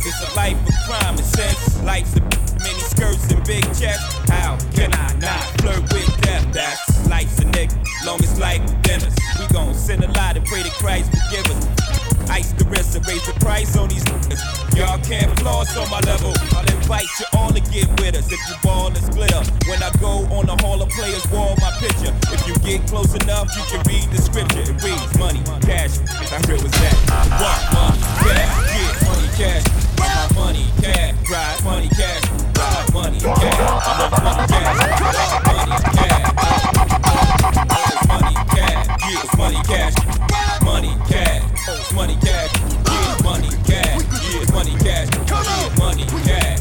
is 0.06 0.22
a 0.22 0.36
life 0.36 0.58
of 0.68 0.76
crime. 0.86 1.16
And 1.16 1.26
since 1.26 1.82
life's 1.84 2.16
a 2.16 2.22
many 2.66 2.80
skirts 2.80 3.32
and 3.32 3.44
big 3.46 3.64
checks. 3.78 4.02
how 4.30 4.58
can 4.74 4.94
I 4.94 5.14
not 5.20 5.44
flirt 5.62 5.82
with 5.94 6.10
death? 6.22 6.46
That's 6.52 7.08
life's 7.10 7.40
a 7.40 7.46
nigga. 7.46 7.76
long 8.06 8.22
as 8.24 8.40
life 8.40 8.62
dinners. 8.82 9.16
We 9.40 9.48
gon' 9.54 9.74
send 9.74 10.04
a 10.04 10.12
lot 10.14 10.38
and 10.38 10.46
pray 10.46 10.64
that 10.64 10.74
Christ 10.74 11.10
forgive 11.12 11.46
us. 11.54 11.66
Ice 12.30 12.52
the 12.54 12.66
wrist 12.66 12.96
and 12.96 13.06
raise 13.08 13.26
the 13.26 13.34
price 13.40 13.78
on 13.78 13.90
these 13.90 14.04
niggas. 14.04 14.42
Y'all 14.76 15.00
can't 15.00 15.32
floss 15.40 15.76
on 15.78 15.90
my 15.90 16.00
level. 16.02 16.34
I'll 16.58 16.66
invite 16.66 17.08
you 17.20 17.26
on 17.38 17.54
to 17.54 17.62
get 17.72 17.88
with 18.02 18.16
us 18.16 18.32
if 18.32 18.42
you 18.50 18.56
ball 18.64 18.88
and 18.88 19.12
glitter. 19.14 19.44
When 19.70 19.82
I 19.82 19.92
go 20.02 20.26
on 20.34 20.46
the 20.48 20.58
Hall 20.62 20.82
of 20.82 20.90
Players 20.90 21.26
wall, 21.32 21.56
my 21.62 21.72
picture. 21.80 22.14
If 22.34 22.48
you 22.48 22.56
get 22.66 22.88
close 22.88 23.14
enough, 23.14 23.50
you 23.56 23.64
can 23.70 23.82
read 23.86 24.10
the 24.10 24.22
scripture. 24.22 24.62
It 24.62 24.82
reads 24.84 25.18
money, 25.18 25.42
cash. 25.62 25.98
How 26.30 26.42
real 26.50 26.62
was 26.62 26.72
that? 26.72 26.96
What? 27.40 27.60
Money, 27.74 28.02
cash, 28.26 28.74
yeah, 28.74 29.05
cash. 29.36 29.64
Uh, 30.00 30.28
money, 30.36 30.66
cash, 30.82 31.14
ride, 31.30 31.64
money, 31.64 31.90
cash, 31.90 32.24
ride, 32.58 32.94
money, 32.94 33.20
cash. 33.20 33.60
I 33.60 34.00
love 34.00 34.12
money, 34.24 34.48
cash, 34.48 34.80
ride, 35.02 35.44
money, 35.46 35.76
cash. 35.96 36.26
Money, 38.08 38.36
cash, 38.56 39.28
money, 39.38 39.62
cash, 39.68 39.96
money, 40.64 40.94
cash, 41.10 41.92
money, 41.94 42.16
cash, 42.24 42.52
yeah, 42.96 43.24
money, 43.24 43.50
cash, 43.66 43.92
money, 44.52 44.74
cash, 44.80 45.12
money, 45.80 46.06
cash, 46.16 46.56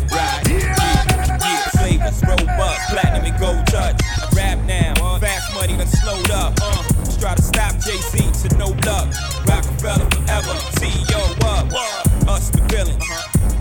fast 5.24 5.54
money 5.54 5.86
slowed 5.86 6.30
up, 6.30 6.52
uh, 6.60 6.82
try 7.18 7.34
to 7.34 7.42
stop 7.42 7.72
Jay-Z 7.80 8.48
to 8.48 8.56
no 8.56 8.68
luck. 8.84 9.08
Rockefeller 9.48 10.08
forever, 10.10 10.54
CEO 10.76 11.33
us 12.44 12.50
the 12.50 12.62
villains, 12.68 13.04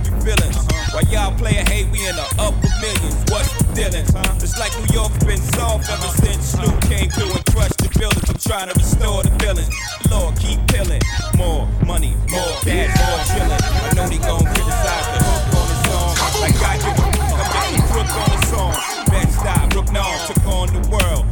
you 0.04 0.12
villains. 0.24 0.58
While 0.92 1.06
y'all 1.08 1.36
playin' 1.38 1.66
hate, 1.68 1.88
we 1.92 2.06
in 2.08 2.16
the 2.16 2.28
upper 2.40 2.70
millions. 2.82 3.16
What's 3.32 3.52
the 3.58 3.64
dealings? 3.76 4.12
It's 4.44 4.60
like 4.60 4.74
New 4.80 4.94
York's 4.94 5.24
been 5.24 5.42
soft 5.56 5.90
ever 5.90 6.12
since 6.20 6.54
Snoop 6.54 6.76
came 6.84 7.10
through 7.10 7.32
and 7.32 7.46
crushed 7.52 7.80
the 7.80 7.90
buildings. 7.98 8.30
I'm 8.30 8.38
trying 8.38 8.70
to 8.70 8.76
restore 8.76 9.24
the 9.24 9.32
feelings. 9.40 9.72
Lord, 10.12 10.36
keep 10.38 10.60
pillin'. 10.68 11.02
More 11.38 11.68
money, 11.86 12.16
more 12.30 12.56
cash, 12.64 12.92
more 13.00 13.20
chillin'. 13.32 13.62
I 13.62 13.90
know 13.96 14.08
they 14.08 14.20
gon' 14.20 14.46
criticize 14.46 15.08
the 15.16 15.20
hook 15.24 15.44
on 15.60 15.66
the 15.72 15.78
song. 15.88 16.14
Like 16.44 16.58
I 16.62 16.76
a 16.76 16.92
I'm 16.92 17.58
just 17.64 17.84
crook 17.92 18.12
on 18.20 18.30
the 18.36 18.42
song. 18.52 18.74
Bed 19.10 19.28
stop, 19.32 19.70
Brook 19.72 19.90
Norm 19.92 20.18
took 20.28 20.44
on 20.48 20.68
the 20.76 20.82
world. 20.92 21.26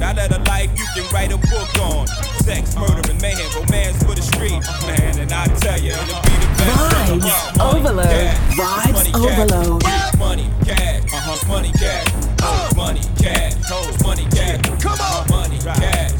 Now 0.00 0.14
that 0.14 0.32
a 0.32 0.40
life 0.48 0.72
you 0.80 0.86
can 0.96 1.04
write 1.12 1.30
a 1.30 1.36
book 1.36 1.68
on. 1.84 2.06
Sex, 2.40 2.74
murder, 2.74 3.04
and 3.04 3.20
mayhem, 3.20 3.44
romance 3.52 4.02
for 4.02 4.16
the 4.16 4.22
street. 4.22 4.56
Man, 4.88 5.20
and 5.20 5.30
I 5.30 5.44
tell 5.60 5.78
you, 5.78 5.92
it'll 5.92 6.24
be 6.24 6.34
the 6.40 6.48
best. 6.56 7.20
Vibes 7.20 7.60
Ovaload. 7.60 8.32
Vibes 8.56 9.12
Ovaload. 9.12 10.18
Money, 10.18 10.48
cash, 10.64 11.04
uh-huh, 11.12 11.48
money, 11.48 11.70
cash, 11.72 12.08
oh, 12.40 12.64
it's 12.64 12.76
money, 12.76 13.00
cash, 13.20 13.54
oh, 13.70 13.88
it's 13.92 14.02
money, 14.02 14.24
cash, 14.32 14.60
come 14.80 15.00
on, 15.00 15.28
money, 15.28 15.58
cash, 15.58 16.12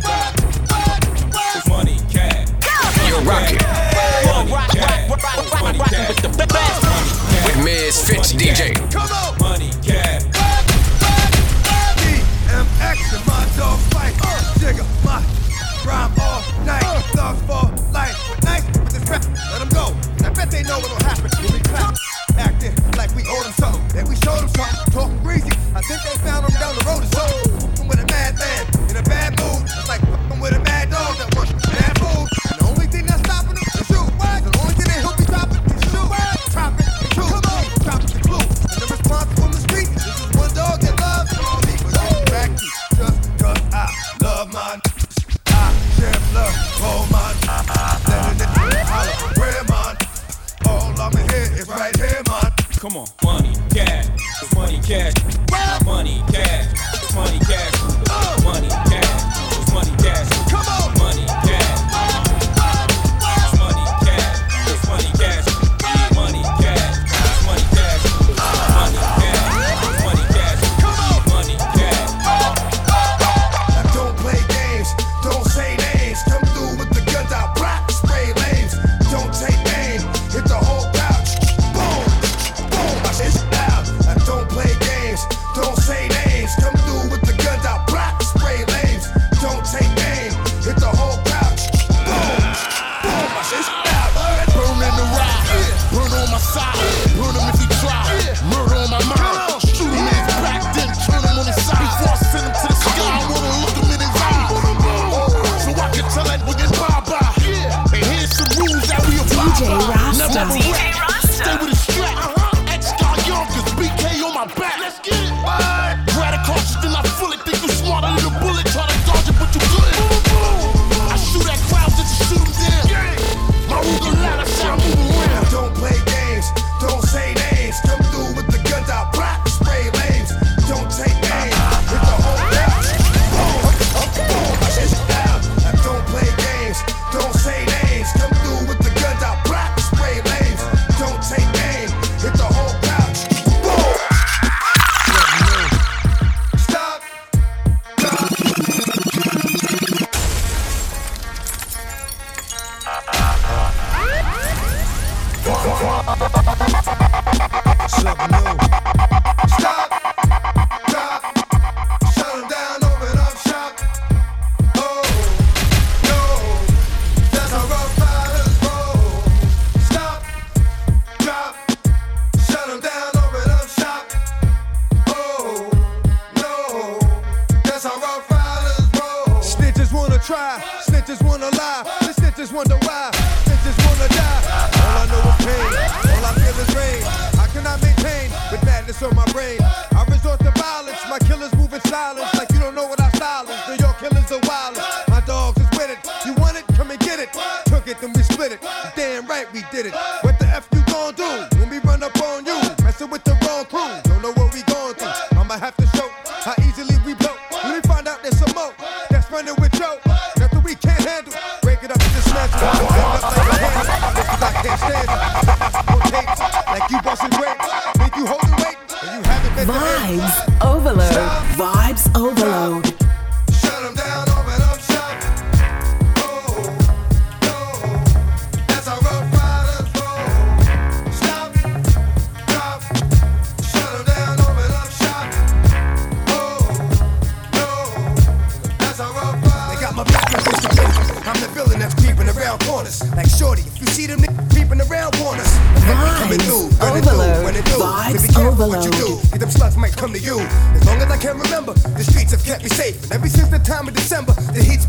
it's 1.56 1.68
money, 1.68 1.96
cash. 2.12 2.48
You're 3.08 3.24
rocking 3.24 3.58
Money, 4.28 4.52
cash, 4.76 5.08
oh, 5.08 5.40
it's 5.40 5.60
money, 5.60 5.78
cash, 5.78 6.22
with 6.22 6.36
the 6.36 6.46
best 6.46 6.84
with 7.46 7.64
Miss 7.64 7.96
Fitz 8.06 8.32
DJ. 8.34 8.74
Come 8.92 9.08
on. 9.10 9.38
money, 9.40 9.70
cash. 9.82 10.22
DMX 12.00 13.16
and 13.16 13.26
my 13.26 13.29
dog 13.60 13.78
fight. 13.92 14.14
Jigga, 14.56 14.84
my 15.04 15.20
rhyme 15.84 16.12
all 16.18 16.40
night. 16.64 16.82
Thug 17.12 17.36
for 17.44 17.68
life. 17.92 18.16
Nice 18.42 18.64
with 18.72 18.88
this 18.88 19.04
rap. 19.10 19.22
Let 19.52 19.60
'em 19.60 19.68
go. 19.68 19.86
I 20.24 20.30
bet 20.30 20.50
they 20.50 20.62
know 20.62 20.78
what'll 20.80 21.04
happen 21.04 21.30
when 21.42 21.52
we 21.52 21.60
clap. 21.70 21.94
Acting 22.38 22.74
like 22.96 23.14
we 23.14 23.22
owe 23.28 23.42
them 23.42 23.52
something. 23.60 23.84
Then 23.94 24.08
we 24.08 24.16
showed 24.24 24.40
them 24.40 24.50
something. 24.56 24.92
Talking 24.96 25.18
breezy. 25.22 25.52
I 25.76 25.80
think 25.82 26.00
they 26.06 26.16
found 26.24 26.46
them 26.46 26.49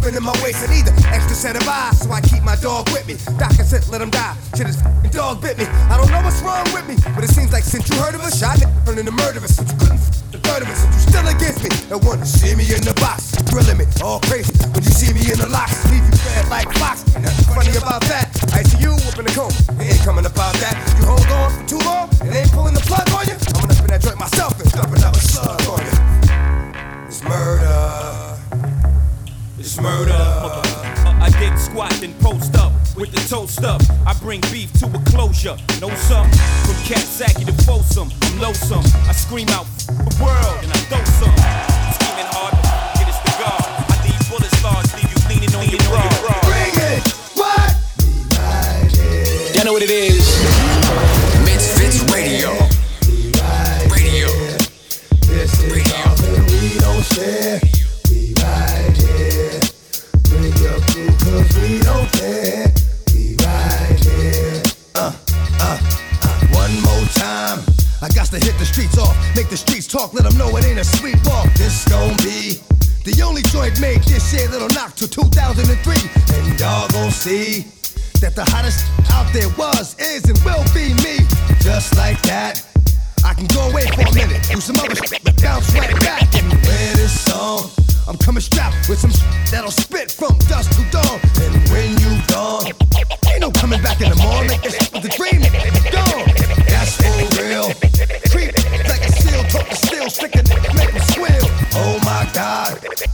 in 0.09 0.23
my 0.23 0.33
waist. 0.43 0.63
And 0.65 0.73
either 0.73 0.93
extra 1.13 1.35
set 1.35 1.55
of 1.55 1.67
eyes, 1.67 2.01
so 2.01 2.11
I 2.11 2.21
keep 2.21 2.43
my 2.43 2.55
dog 2.55 2.89
with 2.89 3.05
me. 3.07 3.15
Doctor 3.37 3.63
said, 3.63 3.87
let 3.89 4.01
him 4.01 4.09
die. 4.09 4.35
Shit, 4.55 4.67
his 4.67 4.77
dog 5.11 5.41
bit 5.41 5.57
me. 5.57 5.65
I 5.89 5.97
don't 5.97 6.09
know 6.09 6.21
what's 6.21 6.41
wrong 6.41 6.65
with 6.73 6.87
me, 6.87 6.95
but 7.15 7.23
it 7.23 7.29
seems 7.29 7.51
like 7.51 7.63
since 7.63 7.89
you 7.89 7.95
heard 7.97 8.15
of 8.15 8.21
us, 8.21 8.39
shot 8.39 8.57
nigga 8.57 8.85
turning 8.85 9.05
to 9.05 9.11
murderers. 9.11 9.57
But 9.57 9.67
you 9.71 9.77
couldn't 9.77 10.01
the 10.31 10.39
third 10.39 10.63
of 10.63 10.69
us, 10.71 10.85
but 10.87 10.95
you 10.95 11.01
still 11.11 11.27
against 11.27 11.59
me. 11.63 11.71
And 11.91 11.99
wanna 12.07 12.25
see 12.25 12.55
me 12.55 12.63
in 12.71 12.81
the 12.81 12.95
box, 13.03 13.35
grilling 13.51 13.77
me 13.77 13.85
all 14.01 14.19
crazy. 14.31 14.55
When 14.71 14.83
you 14.83 14.91
see 14.91 15.11
me 15.13 15.27
in 15.27 15.37
the 15.37 15.49
locks, 15.51 15.75
leave 15.91 16.03
you 16.03 16.15
fed 16.23 16.47
like 16.47 16.71
fox. 16.79 17.03
Nothing 17.19 17.47
funny 17.51 17.75
about 17.75 18.01
that. 18.07 18.31
I 18.55 18.63
see 18.63 18.79
you 18.79 18.95
up 18.95 19.19
in 19.19 19.25
the 19.27 19.33
coma, 19.35 19.51
it 19.83 19.91
ain't 19.91 20.03
coming 20.07 20.25
about 20.25 20.55
that. 20.63 20.79
You 20.97 21.05
hold 21.05 21.27
on 21.27 21.51
for 21.51 21.63
too 21.67 21.81
long, 21.83 22.07
it 22.23 22.31
ain't 22.31 22.51
pulling 22.51 22.73
the 22.73 22.83
plug 22.87 23.07
on 23.11 23.27
you. 23.27 23.35
I'm 23.55 23.67
gonna 23.67 23.75
spin 23.75 23.91
that 23.91 24.01
joint 24.01 24.19
myself 24.19 24.55
and 24.59 24.71
dump 24.71 24.95
another 24.95 25.19
slug 25.19 25.59
on 25.67 25.83
you. 25.83 25.95
It's 27.07 27.21
murder. 27.23 27.60
It's 29.71 29.79
murder. 29.79 30.11
I 30.11 31.29
did 31.39 31.57
squat 31.57 32.03
and 32.03 32.13
post 32.19 32.57
up 32.57 32.73
with 32.97 33.09
the 33.13 33.23
toast 33.29 33.63
up. 33.63 33.81
I 34.05 34.13
bring 34.19 34.41
beef 34.51 34.69
to 34.83 34.85
a 34.87 34.99
closure. 35.07 35.55
Know 35.79 35.95
some 35.95 36.27
from 36.67 36.75
Cat 36.83 37.07
Sacky 37.07 37.45
to 37.45 37.53
Folsom. 37.63 38.11
I'm 38.21 38.39
lonesome. 38.41 38.83
I 39.07 39.13
scream 39.13 39.47
out 39.47 39.63
the 39.87 40.11
world 40.19 40.59
and 40.59 40.67
I 40.67 40.79
throw 40.91 40.99
some. 41.15 41.31
Scheming 41.95 42.27
hard, 42.35 42.51
get 42.99 43.07
us 43.07 43.15
the 43.23 43.31
guard. 43.39 43.63
I 43.63 43.95
leave 44.03 44.19
bullets 44.27 44.59
large, 44.59 44.91
leave 44.91 45.07
you 45.07 45.19
leaning 45.31 45.55
on 45.55 45.63
your 45.63 45.79
bra. 45.87 46.03
Bring 46.43 46.75
it. 46.91 47.07
What? 47.39 47.71
Y'all 49.55 49.63
know 49.63 49.71
what 49.71 49.83
it 49.83 49.89
is? 49.89 50.19
MizFitz 51.47 52.11
Radio. 52.11 52.51
Radio. 53.87 54.27
This 55.31 55.63
is 55.63 55.91
something 55.95 56.43
we 56.59 56.77
don't 56.77 57.05
share. 57.15 57.70
To 68.31 68.39
hit 68.39 68.57
the 68.57 68.65
streets 68.65 68.97
off. 68.97 69.15
Make 69.35 69.49
the 69.49 69.57
streets 69.57 69.85
talk. 69.85 70.13
Let 70.13 70.23
them 70.23 70.37
know 70.37 70.55
it 70.55 70.63
ain't 70.63 70.79
a 70.79 70.85
sweet 70.85 71.19
walk. 71.27 71.51
This 71.55 71.83
gon' 71.87 72.15
be 72.23 72.63
the 73.03 73.19
only 73.23 73.41
joint 73.51 73.79
made 73.81 74.01
this 74.07 74.31
year 74.31 74.47
that'll 74.47 74.71
knock 74.71 74.95
to 75.03 75.07
2003. 75.07 75.59
And 75.67 76.59
y'all 76.59 76.87
gon' 76.95 77.11
see 77.11 77.67
that 78.23 78.33
the 78.35 78.47
hottest 78.47 78.87
out 79.11 79.27
there 79.33 79.51
was, 79.59 79.99
is, 79.99 80.23
and 80.31 80.39
will 80.47 80.63
be 80.71 80.95
me. 81.03 81.27
Just 81.59 81.97
like 81.97 82.21
that. 82.23 82.63
I 83.25 83.33
can 83.35 83.47
go 83.51 83.67
away 83.67 83.85
for 83.91 84.07
a 84.07 84.13
minute, 84.15 84.47
do 84.47 84.61
some 84.63 84.79
other 84.79 84.95
shit, 84.95 85.23
but 85.23 85.35
bounce 85.43 85.67
right 85.75 85.93
back 85.99 86.23
and 86.33 86.47
wear 86.63 86.95
this 86.95 87.11
song. 87.11 87.69
I'm 88.07 88.17
coming 88.17 88.41
strapped 88.41 88.87
with 88.87 88.99
some 88.99 89.11
shit 89.11 89.51
that'll 89.51 89.71
spit 89.71 90.09
from 90.09 90.39
dusk 90.47 90.71
to 90.79 90.83
dawn. 90.89 91.19
And 91.43 91.53
when 91.67 91.99
you 91.99 92.15
gone, 92.31 92.71
ain't 93.27 93.41
no 93.41 93.51
coming 93.51 93.81
back 93.83 93.99
in 93.99 94.09
the 94.09 94.19
morning. 94.23 94.57
It's 94.63 94.89
the 94.89 95.11
dream, 95.19 95.43
gone. 95.91 96.30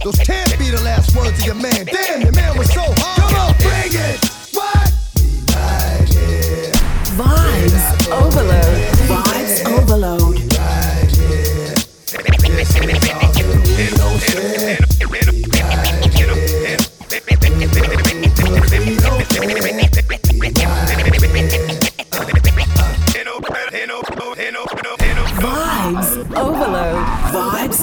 Those 0.07 0.19
can't 0.19 0.57
be 0.57 0.69
the 0.69 0.81
last 0.83 1.13
words 1.17 1.37
of 1.37 1.45
your 1.45 1.55
man. 1.55 1.85
Damn, 1.85 2.21
your 2.21 2.31
man 2.31 2.57
was 2.57 2.71
so 2.71 2.96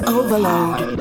overload. 0.09 0.95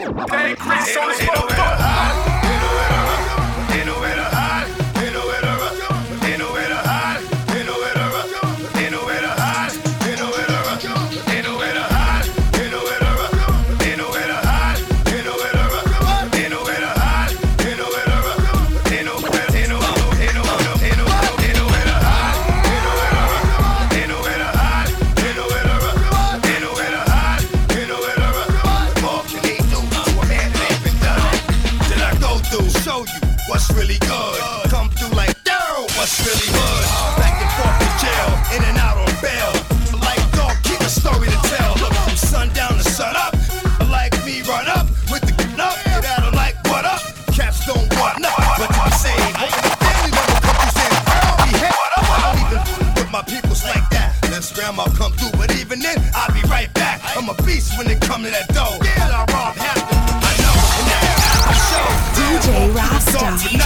I'm 57.74 57.80
a 57.80 57.84
beast 57.84 57.88
when 57.88 57.88
it 57.88 58.02
come 58.02 58.24
to 58.24 58.30
that 58.30 58.48
dough. 58.54 58.78
Yeah, 58.84 59.10
I 59.10 59.26
rob 59.34 59.56
half 59.56 59.78
the 59.90 59.96
I 59.98 60.34
know, 60.42 60.54
and 60.78 60.88
that's 60.94 61.46
the 61.50 61.58
show. 61.70 61.88
DJ 62.18 62.70
Rasta. 62.76 63.18
DJ 63.42 63.62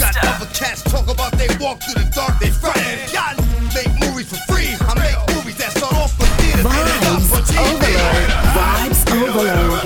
Got 0.00 0.16
other 0.24 0.50
cats 0.54 0.82
talk 0.82 1.08
about 1.08 1.32
they 1.32 1.48
walk 1.60 1.82
through 1.82 2.02
the 2.02 2.10
dark, 2.10 2.38
they 2.40 2.50
frontin'. 2.50 2.98
Y'all 3.12 3.36
make 3.74 3.90
movies 4.00 4.28
for 4.30 4.40
free. 4.50 4.74
I 4.80 4.94
make 4.98 5.18
movies 5.34 5.56
that 5.58 5.72
start 5.76 5.94
off 5.94 6.12
for 6.16 6.26
theaters 6.40 6.64
and 6.64 6.74
up 7.06 7.22
for 7.22 7.42
Vibes 7.42 7.50
TV. 7.50 7.92
overload. 8.10 8.42
Vibes 8.52 9.02
Ovaload. 9.02 9.82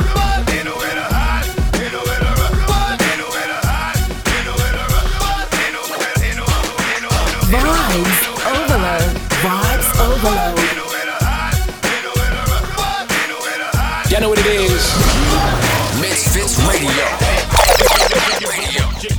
Vibes 7.53 8.21
Ovaload. 8.47 9.13
Vibes 9.45 9.89
Ovaload. 10.01 10.86
You 14.17 14.23
know 14.23 14.31
what 14.31 14.39
it 14.39 14.47
is? 14.47 14.81
MizFitz 16.01 16.57
Radio. 16.67 17.05
What 18.41 19.05
you 19.05 19.11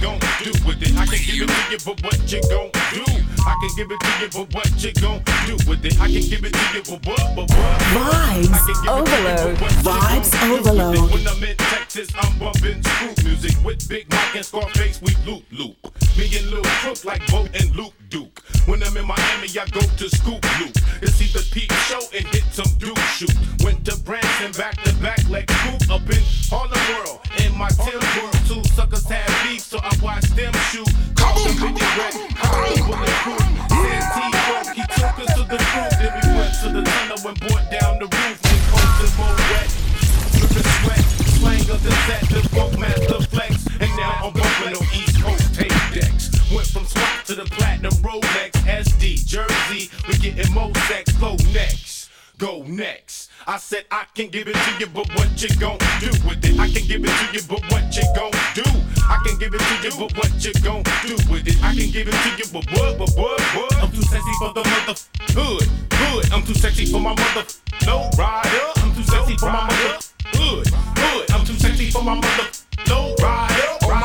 do 0.43 0.65
with 0.65 0.81
it? 0.81 0.97
I 0.97 1.05
can 1.05 1.19
give 1.23 1.43
it 1.43 1.49
to 1.49 1.71
you, 1.71 1.77
but 1.85 2.01
what 2.03 2.17
you 2.31 2.41
do? 2.41 3.26
I 3.47 3.55
can 3.61 3.69
give 3.77 3.91
it 3.91 3.99
to 4.01 4.11
you, 4.19 4.27
but 4.27 4.53
what 4.53 4.83
you 4.83 4.91
gon' 4.91 5.23
do 5.47 5.55
with 5.69 5.85
it? 5.85 5.95
I 6.01 6.11
can 6.11 6.21
give 6.27 6.43
it 6.43 6.51
to 6.51 6.65
you, 6.75 6.83
but 6.83 7.07
what, 7.07 7.23
but 7.33 7.47
what? 7.47 7.79
Vibes 7.95 8.51
I 8.51 8.59
can 8.59 8.75
give 8.83 9.23
it 9.23 9.37
to 9.37 9.47
you, 9.47 9.55
but 9.55 9.71
overload. 9.71 9.87
Vibes 9.87 10.31
gon' 10.31 10.49
do 10.49 10.53
with 10.53 10.67
it? 10.67 10.69
overload. 10.69 11.11
When 11.11 11.27
I'm 11.27 11.43
in 11.43 11.55
Texas, 11.55 12.09
I'm 12.19 12.37
bumping 12.37 12.83
screw 12.83 13.23
music 13.23 13.55
with 13.63 13.87
Big 13.87 14.11
Mike 14.11 14.35
and 14.35 14.45
Scarface. 14.45 15.01
We 15.01 15.15
loop 15.25 15.43
loop. 15.51 15.77
Me 16.17 16.25
and 16.35 16.47
Lil 16.51 16.63
Crook 16.83 17.05
like 17.05 17.25
Bo 17.31 17.47
and 17.53 17.73
Luke 17.75 17.93
Duke. 18.09 18.43
When 18.65 18.83
I'm 18.83 18.97
in 18.97 19.07
Miami, 19.07 19.47
I 19.47 19.65
go 19.71 19.79
to 19.79 20.09
Scoop 20.09 20.43
Loop. 20.59 20.75
It's 21.01 21.21
either 21.21 21.45
peep 21.51 21.71
show 21.87 22.01
and 22.13 22.25
hit 22.27 22.43
some 22.51 22.67
dude 22.79 22.97
shoot. 23.15 23.33
Went 23.63 23.85
to 23.85 23.95
Branson 24.03 24.51
back 24.59 24.75
to 24.83 24.93
back 24.95 25.23
like 25.29 25.49
Scoop 25.49 25.89
up 25.89 26.01
in 26.09 26.21
Harlem 26.51 26.83
World. 26.91 27.21
In 27.45 27.55
my 27.57 27.69
Tim 27.69 28.01
World, 28.19 28.35
two 28.43 28.63
suckers 28.73 29.05
had 29.07 29.29
beef, 29.47 29.61
so 29.61 29.79
I 29.79 29.95
watched 30.01 30.35
them 30.35 30.53
shoot. 30.71 30.89
Caught 31.15 31.37
them 31.47 31.69
in 31.69 31.73
the 31.75 31.87
wet, 31.97 32.27
them 33.38 33.53
T-Funk, 34.13 34.67
he 34.75 34.83
took 34.97 35.15
us 35.21 35.31
to 35.38 35.43
the 35.43 35.57
roof. 35.57 35.91
Then 35.99 36.11
we 36.17 36.25
went 36.38 36.53
to 36.61 36.67
the 36.69 36.81
tunnel 36.83 37.27
and 37.27 37.38
brought 37.39 37.65
down 37.71 37.99
the 37.99 38.07
roof. 38.07 38.38
We 38.43 38.57
coasted 38.71 39.13
more 39.17 39.38
wet, 39.51 39.69
dripping 40.38 40.69
sweat. 40.81 41.03
Slang 41.38 41.65
of 41.69 41.79
the 41.83 41.93
set, 42.05 42.23
the 42.29 42.41
funk 42.49 42.79
master 42.79 43.21
flex. 43.29 43.65
And 43.79 43.91
now 43.97 44.13
I'm 44.23 44.33
bumping 44.33 44.75
on 44.77 44.85
East 44.93 45.21
Coast 45.21 45.55
tape 45.55 45.81
decks. 45.93 46.29
Went 46.53 46.67
from 46.67 46.85
SWAT 46.85 47.25
to 47.27 47.35
the 47.35 47.45
platinum 47.45 47.93
Rolex 48.05 48.51
SD 48.65 49.25
Jersey. 49.25 49.89
We 50.07 50.17
getting 50.17 50.53
more 50.53 50.73
sex. 50.88 51.11
Go 51.13 51.35
next, 51.53 51.96
go 52.38 52.63
next. 52.67 53.31
I 53.47 53.57
said 53.57 53.85
I 53.91 54.05
can 54.13 54.29
give 54.29 54.47
it 54.47 54.55
to 54.55 54.79
you, 54.79 54.88
but 54.88 55.07
what 55.15 55.41
you 55.41 55.49
gon' 55.59 55.77
do 55.99 56.09
with 56.27 56.43
it? 56.45 56.59
I 56.59 56.69
can 56.69 56.85
give 56.88 57.03
it 57.03 57.09
to 57.09 57.25
you, 57.33 57.41
but 57.47 57.61
what 57.71 57.95
you 57.95 58.03
gon' 58.15 58.31
do? 58.53 58.63
I 59.09 59.17
can 59.25 59.39
give 59.39 59.53
it 59.53 59.61
to 59.61 59.75
you, 59.83 59.91
but 59.97 60.15
what 60.17 60.31
you 60.43 60.53
gon' 60.61 60.83
do 61.05 61.15
with 61.31 61.47
it? 61.47 61.57
I 61.63 61.73
can 61.73 61.89
give 61.89 62.07
it 62.07 62.13
to 62.13 62.29
you, 62.38 62.45
but 62.53 62.65
what, 62.71 62.97
but 62.97 63.09
what, 63.17 63.41
what? 63.41 63.75
I'm 63.77 63.91
too 63.91 64.01
sexy 64.03 64.33
for 64.39 64.53
the 64.53 64.63
mother 64.63 64.95
hood, 65.33 65.67
hood. 65.91 66.31
I'm 66.31 66.43
too 66.43 66.53
sexy 66.53 66.85
for 66.85 66.99
my 66.99 67.15
mother 67.15 67.45
no 67.85 68.09
rider. 68.17 68.67
I'm 68.77 68.93
too 68.93 69.03
sexy 69.03 69.38
for 69.38 69.51
my 69.51 69.63
mother 69.65 69.97
hood, 70.38 70.67
hood. 70.67 71.31
I'm 71.31 71.45
too 71.45 71.53
sexy 71.53 71.89
for 71.89 72.03
my 72.03 72.15
mother 72.15 72.49
no 72.88 73.15
rider. 73.21 73.67
Oh 73.81 73.97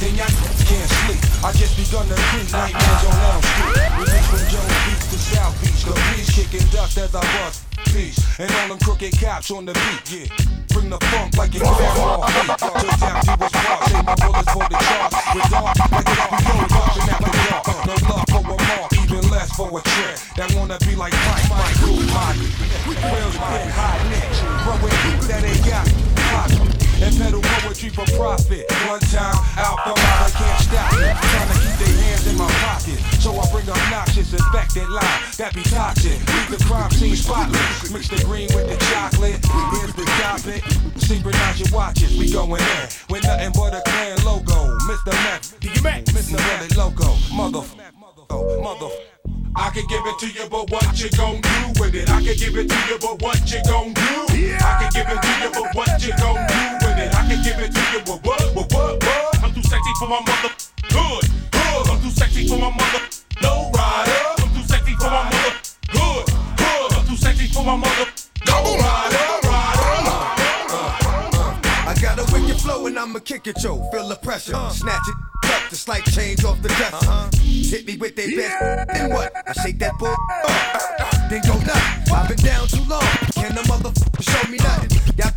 then 0.00 0.14
y'all 0.14 0.26
can't 0.68 0.90
sleep. 1.08 1.20
I 1.42 1.52
just 1.52 1.76
begun 1.76 2.06
to 2.08 2.14
creep 2.14 2.52
nightmares 2.52 3.04
on 3.08 3.16
Elm 3.16 3.42
Street. 3.42 3.76
Reach 3.96 4.26
from 4.28 4.44
Beach 4.44 4.76
to 4.76 4.95
South 5.34 5.54
Beach. 5.60 5.82
The 5.84 5.92
police 5.92 6.30
kicking 6.30 6.66
dust 6.70 6.98
as 6.98 7.14
I 7.14 7.20
bust 7.20 7.66
peace. 7.90 8.18
And 8.38 8.50
all 8.50 8.68
them 8.68 8.78
crooked 8.78 9.18
cops 9.18 9.50
on 9.50 9.64
the 9.64 9.72
beat. 9.72 10.04
Yeah. 10.12 10.28
Bring 10.70 10.90
the 10.90 10.98
funk 11.08 11.36
like 11.36 11.54
it 11.54 11.62
grandma 11.62 12.26
beat. 12.26 12.58
Just 12.60 13.02
after 13.02 13.30
you 13.30 13.36
was 13.40 13.54
rock, 13.64 13.80
say 13.88 14.02
my 14.02 14.14
bullets 14.20 14.52
for 14.52 14.66
the 14.68 14.78
charts. 14.78 15.16
With 15.34 15.48
dark, 15.50 15.76
like 15.90 16.06
it 16.06 16.20
be 16.20 16.40
yo, 16.46 16.56
watching 16.76 17.08
after 17.10 17.32
dark. 17.48 17.66
No 17.88 17.94
love 18.06 18.26
for 18.28 18.42
a 18.44 18.58
mark, 18.70 18.92
even 19.02 19.24
less 19.30 19.50
for 19.56 19.68
a 19.72 19.80
trick. 19.82 20.16
That 20.36 20.52
wanna 20.54 20.78
be 20.84 20.94
like 20.94 21.14
Mike, 21.26 21.48
Mike, 21.50 21.76
Luke, 21.82 22.06
Mike. 22.12 22.40
Real 22.86 23.30
big 23.32 23.70
hot 23.74 23.98
niche. 24.12 24.40
Bro, 24.62 24.74
with 24.84 25.28
that 25.28 25.42
ain't 25.42 25.64
got 25.64 25.86
pop. 26.30 26.75
And 27.02 27.14
pedal 27.18 27.42
poetry 27.42 27.90
for 27.90 28.06
profit. 28.16 28.64
One 28.88 29.00
time, 29.12 29.36
out 29.60 29.78
the 29.84 29.92
I 29.92 30.30
can't 30.32 30.60
stop 30.64 30.92
it. 30.96 31.12
Trying 31.12 31.48
to 31.52 31.56
keep 31.60 31.76
their 31.76 31.96
hands 32.02 32.26
in 32.26 32.36
my 32.38 32.48
pocket. 32.64 32.98
So 33.20 33.36
I 33.36 33.44
bring 33.52 33.68
obnoxious, 33.68 34.32
infected 34.32 34.88
line 34.88 35.20
that 35.36 35.52
be 35.54 35.62
toxic. 35.62 36.16
Leave 36.16 36.58
the 36.58 36.64
crime 36.64 36.90
scene 36.90 37.16
spotless. 37.16 37.92
Mix 37.92 38.08
the 38.08 38.24
green 38.24 38.48
with 38.54 38.68
the 38.68 38.76
chocolate. 38.88 39.36
Here's 39.76 39.94
the 39.94 40.06
topic. 40.22 40.64
Synchronize 40.96 41.60
your 41.60 41.70
watches. 41.76 42.16
We 42.16 42.32
going 42.32 42.62
in 42.62 42.88
with 43.10 43.24
nothing 43.24 43.52
but 43.52 43.74
a 43.74 43.82
clan 43.84 44.16
logo. 44.24 44.76
Mr. 44.88 45.12
Mac, 45.24 45.42
Mr. 45.42 46.40
Really 46.40 46.68
Loco. 46.76 47.12
Mother, 47.34 47.62
mother. 48.62 48.90
I 49.58 49.70
can 49.70 49.86
give 49.86 50.04
it 50.04 50.18
to 50.18 50.28
you, 50.28 50.48
but 50.50 50.70
what 50.70 51.00
you 51.00 51.08
gon' 51.16 51.40
do 51.40 51.80
with 51.80 51.94
it? 51.94 52.10
I 52.10 52.22
can 52.22 52.36
give 52.36 52.56
it 52.56 52.68
to 52.68 52.78
you, 52.88 52.98
but 53.00 53.22
what 53.22 53.40
you 53.50 53.62
gon' 53.64 53.94
do? 53.94 54.02
I 54.60 54.78
can 54.80 54.90
give 54.92 55.08
it 55.08 55.22
to 55.22 55.32
you, 55.42 55.50
but 55.50 55.74
what 55.74 56.04
you 56.04 56.12
gon' 56.18 56.34
do 56.34 56.44
with 56.44 56.82
it? 56.82 56.85
I 56.85 56.85
can 57.26 57.42
give 57.42 57.58
it 57.58 57.72
to 57.72 57.80
you, 57.92 58.00
but 58.06 58.24
what, 58.24 58.40
what, 58.54 58.72
what, 58.72 59.02
what? 59.02 59.44
I'm 59.44 59.52
too 59.52 59.62
sexy 59.62 59.92
for 59.98 60.08
my 60.08 60.20
mother. 60.20 60.54
Good, 60.88 61.24
good. 61.50 61.90
I'm 61.90 62.00
too 62.02 62.10
sexy 62.10 62.46
for 62.48 62.58
my 62.58 62.70
mother. 62.70 63.00
No 63.42 63.70
rider. 63.74 64.20
I'm 64.38 64.50
too 64.54 64.62
sexy 64.62 64.94
for 64.94 65.10
my 65.10 65.24
mother. 65.24 65.52
Good, 65.90 66.26
good. 66.56 66.92
I'm 66.92 67.06
too 67.06 67.16
sexy 67.16 67.46
for 67.48 67.64
my 67.64 67.76
mother. 67.76 68.06
No 68.46 68.62
rider, 68.78 69.26
I 71.88 71.94
got 72.00 72.18
a 72.18 72.32
wicked 72.32 72.60
flow 72.60 72.86
and 72.86 72.98
I'ma 72.98 73.20
kick 73.20 73.46
it, 73.46 73.62
yo. 73.62 73.82
Feel 73.90 74.08
the 74.08 74.16
pressure, 74.16 74.54
snatch 74.70 75.08
it, 75.08 75.14
cut 75.42 75.70
the 75.70 75.76
slight 75.76 76.04
change 76.04 76.44
off 76.44 76.60
the 76.62 76.68
dresser. 76.68 77.30
Hit 77.42 77.86
me 77.86 77.96
with 77.96 78.16
they 78.16 78.34
best, 78.36 78.88
then 78.92 79.10
what? 79.10 79.32
I 79.34 79.52
shake 79.62 79.78
that 79.78 79.96
bull, 79.98 80.14
uh, 80.44 81.28
then 81.28 81.42
go 81.46 81.58
nuts. 81.58 82.10
I've 82.12 82.28
been 82.28 82.38
down 82.38 82.66
too 82.68 82.84
long, 82.88 83.02
can 83.34 83.54
the 83.54 83.62
motherfucker 83.62 84.22
show 84.22 84.50
me 84.50 84.58
nothing? 84.58 84.90
Y'all 85.16 85.28
is 85.28 85.35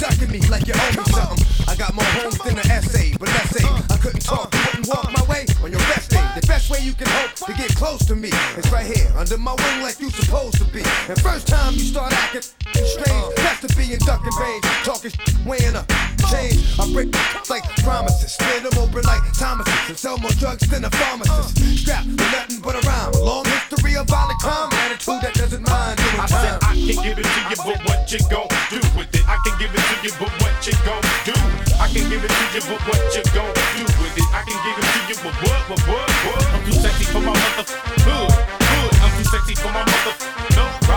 ducking 0.00 0.30
me 0.32 0.40
like 0.48 0.66
you 0.66 0.72
owe 0.74 0.92
me 0.96 1.04
something. 1.12 1.46
I 1.68 1.76
got 1.76 1.94
more 1.94 2.04
homes 2.16 2.38
than 2.38 2.58
an 2.58 2.70
essay, 2.70 3.12
but 3.20 3.28
let's 3.28 3.50
say 3.50 3.64
uh, 3.68 3.82
I 3.90 3.96
couldn't 3.98 4.24
talk, 4.24 4.48
uh, 4.48 4.56
you 4.56 4.64
wouldn't 4.66 4.88
walk 4.88 5.04
uh. 5.04 5.12
my 5.12 5.24
way 5.28 5.44
on 5.62 5.70
your 5.70 5.84
best 5.92 6.10
day. 6.10 6.24
The 6.40 6.46
best 6.60 6.70
way 6.70 6.86
you 6.86 6.92
can 6.92 7.06
hope 7.08 7.34
to 7.34 7.52
get 7.54 7.74
close 7.74 8.04
to 8.06 8.14
me. 8.14 8.28
It's 8.56 8.70
right 8.70 8.86
here, 8.86 9.10
under 9.16 9.38
my 9.38 9.54
wing 9.54 9.82
like 9.82 9.98
you 10.00 10.10
supposed 10.10 10.58
to 10.58 10.64
be. 10.64 10.82
And 11.08 11.18
first 11.20 11.46
time 11.48 11.72
you 11.74 11.80
start 11.80 12.12
acting 12.12 12.42
strange, 12.42 13.34
that's 13.36 13.60
to 13.60 13.76
be 13.76 13.92
in 13.92 13.98
ducking 14.00 14.36
range. 14.38 14.64
Talking 14.84 15.12
weighing 15.46 15.76
up 15.76 15.88
change. 16.30 16.60
I 16.78 16.84
break 16.92 17.08
like 17.48 17.64
promises, 17.82 18.32
split 18.32 18.62
them 18.62 18.76
open 18.78 19.02
like 19.04 19.22
Thomases, 19.34 19.72
and 19.88 19.98
sell 19.98 20.18
more 20.18 20.30
drugs 20.38 20.68
than 20.68 20.84
a 20.84 20.90
pharmacist. 20.90 21.58
Strapped 21.80 22.06
for 22.06 22.28
nothing 22.30 22.60
but 22.60 22.74
a 22.76 22.82
rhyme, 22.86 23.12
a 23.14 23.20
long 23.24 23.44
history 23.44 23.96
of 23.96 24.06
violent 24.06 24.38
crime, 24.40 24.68
attitude 24.84 25.20
that 25.22 25.34
doesn't 25.34 25.64
mind 25.66 25.96
doing 25.98 26.22
time. 26.28 26.28
I 26.28 26.44
said 26.44 26.56
I 26.62 26.72
can 26.76 26.96
give 27.02 27.18
it 27.18 27.26
to 27.26 27.40
you, 27.50 27.58
but 27.64 27.78
what 27.88 28.00
you 28.12 28.20
gon' 28.30 28.48
do 28.70 28.80
with 28.94 29.10
it? 29.16 29.24
I 29.26 29.36
can 29.42 29.54
give 29.58 29.72
it 29.72 29.82
to 29.82 29.96
you, 30.04 30.12
but 30.20 30.32
what 30.40 30.54
you 30.66 30.74
gon' 30.84 31.02
do? 31.24 31.36
I 31.80 31.86
can 31.88 32.04
give 32.10 32.22
it 32.22 32.30
to 32.30 32.44
you, 32.54 32.62
but 32.68 32.80
what 32.86 33.00
you 33.16 33.22
gon' 33.32 33.54
do 33.80 33.84
with 33.98 34.14
it? 34.20 34.28
I 34.30 34.40
can 34.46 34.58
give 34.62 34.76
it 34.76 34.86
to 34.92 35.00
you, 35.08 35.16
but 35.24 35.34
what, 35.42 35.60
but 35.68 35.80
what, 35.88 36.10
what? 36.28 36.49
I'm 36.52 36.64
too 36.64 36.72
sexy 36.72 37.04
for 37.04 37.20
my 37.20 37.32
mother. 37.32 37.64
Hood, 38.06 38.32
hood. 38.32 38.92
I'm 39.02 39.12
too 39.18 39.24
sexy 39.24 39.54
for 39.54 39.72
my 39.72 39.84
mother. 39.84 40.14
No. 40.56 40.89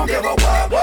don't 0.00 0.08
give 0.08 0.24
a 0.24 0.34
what. 0.70 0.79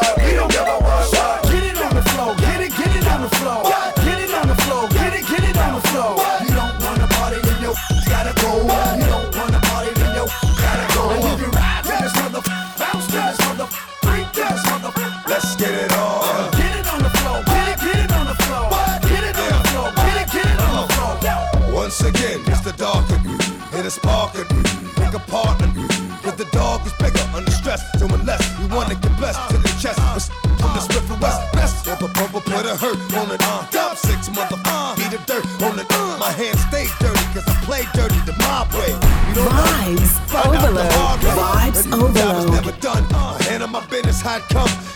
dirty 37.98 38.20
the 38.30 38.38
mob 38.38 38.72
way. 38.74 38.90
You 38.90 39.36
know 39.36 39.50
Vibes 39.50 40.14
Ovaload. 40.30 41.18
Vibes 41.42 41.84
Ovaload. 41.90 42.52
Never 42.52 42.72
done. 42.80 43.04
Uh, 43.12 43.44
hand 43.46 43.64
on 43.64 43.72
my 43.72 43.84
business, 43.88 44.22
how 44.22 44.38
come. 44.54 44.87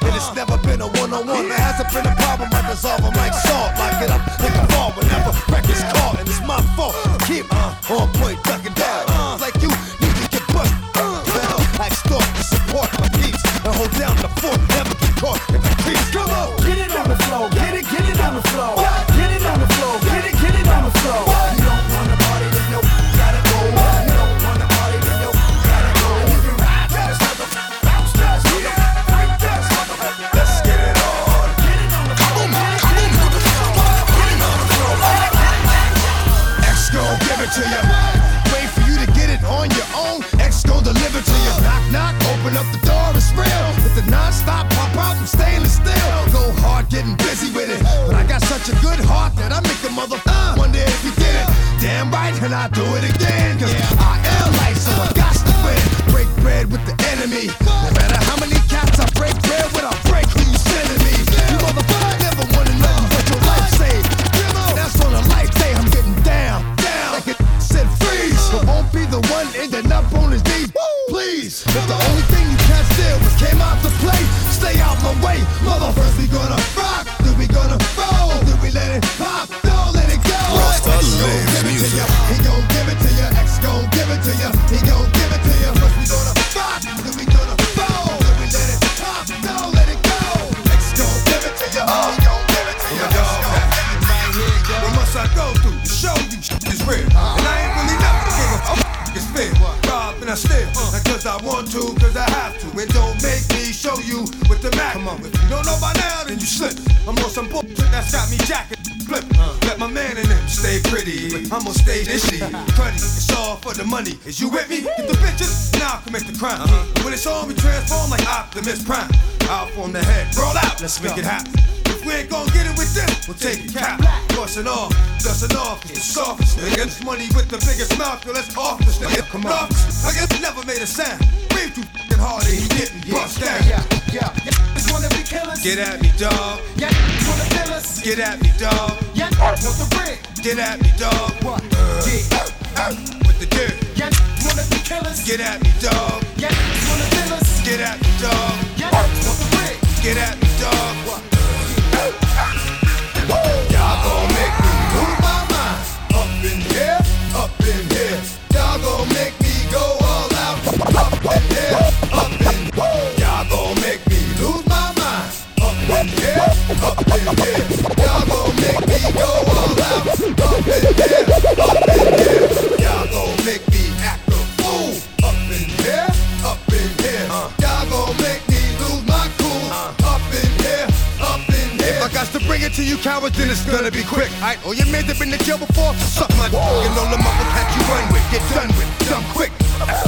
gonna 183.72 183.92
be 183.92 184.04
quick. 184.04 184.30
I 184.44 184.60
oh 184.68 184.76
you 184.76 184.86
may 184.92 185.02
have 185.02 185.18
been 185.18 185.32
in 185.32 185.40
jail 185.40 185.58
before. 185.58 185.96
Suck 185.96 186.30
my 186.36 186.52
dick 186.52 186.60
and 186.60 186.96
all 187.00 187.08
the 187.08 187.20
motherfuckers 187.24 187.72
you 187.80 187.84
run 187.88 188.06
with. 188.12 188.26
Get 188.28 188.44
done 188.52 188.72
with, 188.76 188.90
dumb 189.08 189.24
quick. 189.32 189.52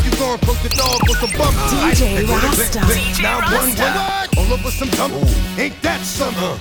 You 0.03 0.11
gon' 0.19 0.35
approach 0.35 0.61
the 0.61 0.69
dog 0.75 0.99
with 1.07 1.17
some 1.23 1.31
bump 1.39 1.55
DJ 1.71 2.27
Rasta. 2.27 2.83
Now 3.23 3.39
one 3.47 3.71
one 3.71 4.23
all 4.37 4.53
over 4.53 4.69
some 4.69 4.91
dumb. 4.99 5.15
Ain't 5.57 5.79
that 5.81 6.03
summer? 6.03 6.59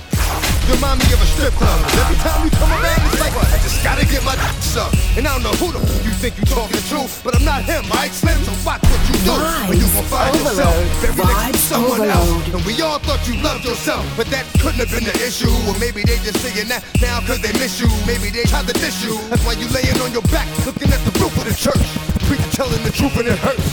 You 0.65 0.79
Remind 0.79 1.03
me 1.03 1.11
of 1.11 1.19
a 1.19 1.27
strip 1.35 1.53
club. 1.59 1.77
Every 1.99 2.17
time 2.23 2.47
you 2.47 2.51
come 2.55 2.71
around, 2.71 3.03
it's 3.11 3.19
like 3.19 3.35
I 3.35 3.59
just 3.59 3.83
gotta 3.83 4.05
get 4.07 4.23
my 4.23 4.33
dick 4.39 4.63
up. 4.79 4.95
And 5.19 5.27
I 5.27 5.35
don't 5.35 5.43
know 5.43 5.55
who 5.59 5.75
the 5.75 5.83
f- 5.83 6.05
you 6.07 6.11
think 6.17 6.39
you 6.39 6.45
talking 6.47 6.79
to, 6.79 6.99
but 7.21 7.35
I'm 7.35 7.43
not 7.43 7.67
him. 7.67 7.83
I 7.91 8.07
explain 8.07 8.39
so 8.47 8.55
watch 8.65 8.81
what 8.81 9.01
you 9.11 9.17
do. 9.27 9.35
Or 9.69 9.75
you 9.75 9.85
gon' 9.91 10.07
find 10.07 10.33
yourself. 10.33 10.73
Next 11.03 11.52
someone 11.73 12.05
Overload. 12.05 12.13
else. 12.13 12.53
And 12.53 12.61
we 12.69 12.77
all 12.81 12.99
thought 12.99 13.21
you 13.27 13.35
loved 13.41 13.65
yourself, 13.65 14.05
but 14.15 14.27
that 14.29 14.45
couldn't 14.61 14.77
have 14.85 14.91
been 14.93 15.03
the 15.09 15.15
issue. 15.25 15.49
Or 15.65 15.73
maybe 15.81 16.05
they 16.05 16.17
just 16.21 16.37
saying 16.45 16.69
that 16.69 16.85
now 17.01 17.19
cause 17.25 17.41
they 17.41 17.53
miss 17.57 17.81
you. 17.81 17.89
Maybe 18.05 18.29
they 18.29 18.43
tried 18.45 18.67
to 18.69 18.73
diss 18.77 19.01
you. 19.03 19.17
That's 19.29 19.41
why 19.45 19.53
you 19.57 19.67
laying 19.73 19.97
on 20.05 20.13
your 20.13 20.25
back, 20.29 20.45
looking 20.65 20.93
at 20.93 21.01
the 21.01 21.13
roof 21.17 21.33
of 21.37 21.45
the 21.49 21.55
church. 21.57 21.81
Preacher 22.29 22.51
telling 22.53 22.81
the 22.85 22.93
truth 22.93 23.17
and 23.17 23.27
it 23.27 23.39
hurts. 23.41 23.65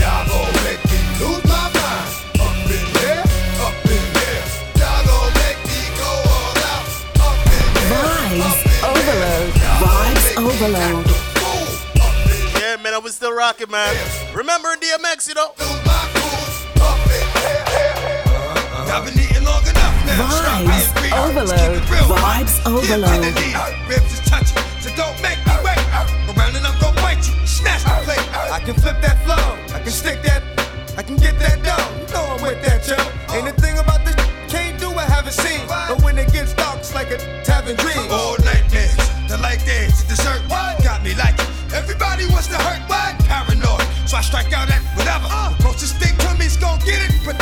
Y'all 0.00 0.24
gon' 0.26 0.48
make 0.64 0.80
me 0.88 0.98
lose 1.20 1.44
my 1.44 1.68
mind. 1.76 2.08
Up 2.40 2.56
in 2.72 2.84
there, 2.96 3.22
up 3.62 3.76
in 3.84 4.04
there. 4.16 4.44
Y'all 4.80 5.02
gon' 5.04 5.30
make 5.44 5.60
me 5.68 5.80
go 6.00 6.08
all 6.08 6.56
out. 6.72 6.88
Up 7.20 7.36
in 7.52 7.68
there. 7.76 7.92
Vibes 7.92 8.60
Ovaload. 8.80 9.48
Vibes 9.84 10.28
Ovaload. 10.40 11.04
Yeah, 12.58 12.76
man, 12.82 12.94
I 12.94 12.98
was 12.98 13.14
still 13.14 13.32
rocking, 13.34 13.70
man. 13.70 13.92
Remember 14.34 14.68
DMX, 14.80 15.28
you 15.28 15.34
know? 15.34 15.52
Been 19.00 19.18
eating 19.18 19.44
long 19.44 19.64
enough 19.64 19.96
now. 20.04 20.28
Vibes 20.68 20.92
Ovaload. 21.16 21.80
Vibes 21.80 22.60
Ovaload. 22.68 23.88
Ribs 23.88 24.12
is 24.12 24.20
touching, 24.28 24.62
so 24.80 24.90
don't 24.94 25.16
make 25.22 25.40
me 25.46 25.52
wait. 25.64 25.80
Around 26.28 26.56
and 26.56 26.66
I'm 26.66 26.78
gonna 26.78 27.00
bite 27.00 27.24
you. 27.26 27.34
The 27.34 28.00
plate. 28.04 28.28
I 28.52 28.60
can 28.60 28.74
flip 28.74 29.00
that 29.00 29.24
flow. 29.24 29.74
I 29.74 29.80
can 29.80 29.90
stick 29.90 30.22
that. 30.22 30.42
I 30.98 31.02
can 31.02 31.16
get 31.16 31.38
that 31.38 31.62
dough. 31.64 31.88
You 32.00 32.12
know 32.12 32.36
I'm 32.36 32.42
with 32.42 32.62
that, 32.64 32.86
yo. 32.86 33.00
Ain't 33.34 33.48
a 33.48 33.52
thing 33.60 33.78
about 33.78 34.04
this 34.04 34.14
can't 34.52 34.78
do 34.78 34.90
I 34.92 35.04
haven't 35.04 35.32
seen. 35.32 35.66
But 35.66 36.02
when 36.02 36.18
it 36.18 36.30
gets 36.30 36.52
dark, 36.52 36.80
it's 36.80 36.94
like 36.94 37.10
a 37.10 37.18
tavern 37.42 37.76
dream. 37.76 37.96
All 38.10 38.36
night 38.44 38.68
the 39.32 39.38
light 39.38 39.60
the 39.64 39.88
dessert. 40.06 40.42
What? 40.52 40.84
Got 40.84 41.02
me 41.02 41.14
like 41.14 41.38
it. 41.40 41.48
Everybody 41.72 42.28
wants 42.28 42.48
to 42.48 42.58
hurt. 42.60 42.84
What? 42.92 43.16
Paranoid, 43.24 43.80
so 44.06 44.18
I 44.18 44.20
strike 44.20 44.52
out 44.52 44.68
at 44.68 44.82
whatever. 44.94 45.26
Uh. 45.30 45.56
The 45.56 45.62
closest 45.62 45.96
thing 45.96 46.14
to 46.18 46.36
me's 46.38 46.58
gonna 46.58 46.84
get 46.84 47.00
it. 47.08 47.12
But 47.24 47.41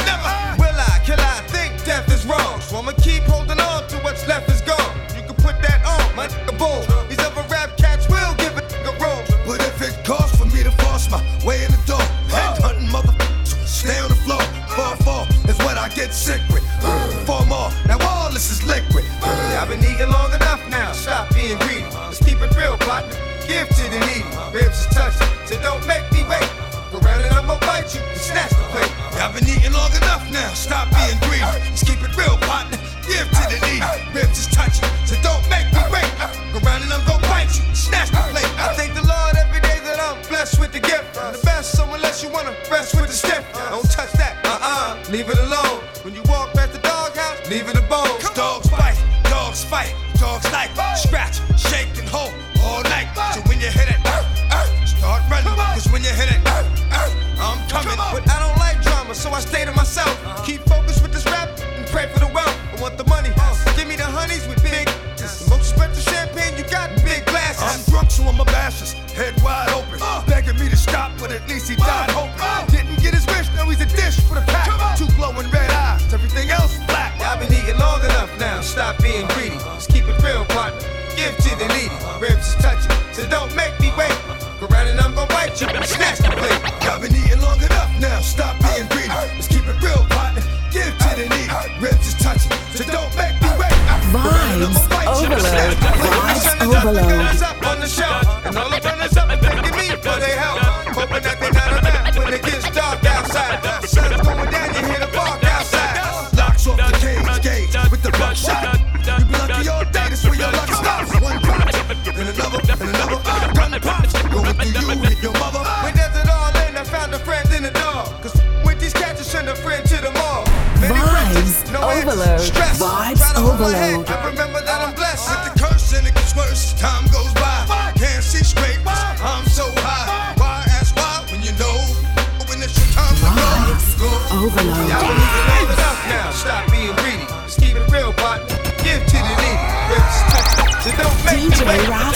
Back. 141.70 142.09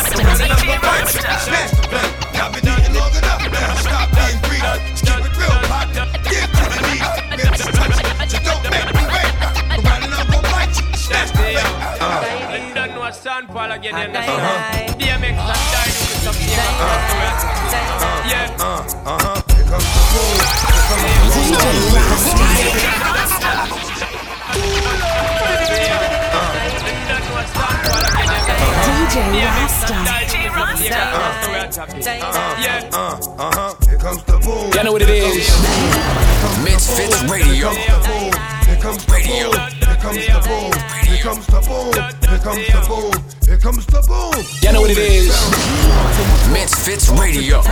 Y'all 32.04 32.20
know 34.84 34.92
what 34.92 35.00
it 35.00 35.08
is. 35.08 35.48
MizFitz 36.60 37.24
Radio. 37.32 37.72
Here 38.68 38.76
comes 38.76 39.08
Radio. 39.08 39.48
Here 39.48 39.96
comes 39.96 40.20
the 40.28 40.36
boom. 40.44 40.68
Here 41.08 41.24
comes 41.24 41.46
the 41.48 41.64
boom. 41.64 41.96
Here 42.28 42.44
comes 42.44 42.60
the 42.68 42.84
boom. 42.84 43.08
Here 43.48 43.56
comes 43.56 43.86
the 43.88 44.04
boom. 44.04 44.36
Y'all 44.60 44.76
know 44.76 44.82
what 44.84 44.90
it 44.92 45.00
is. 45.00 45.32
MizFitz 46.52 47.08
Radio. 47.16 47.64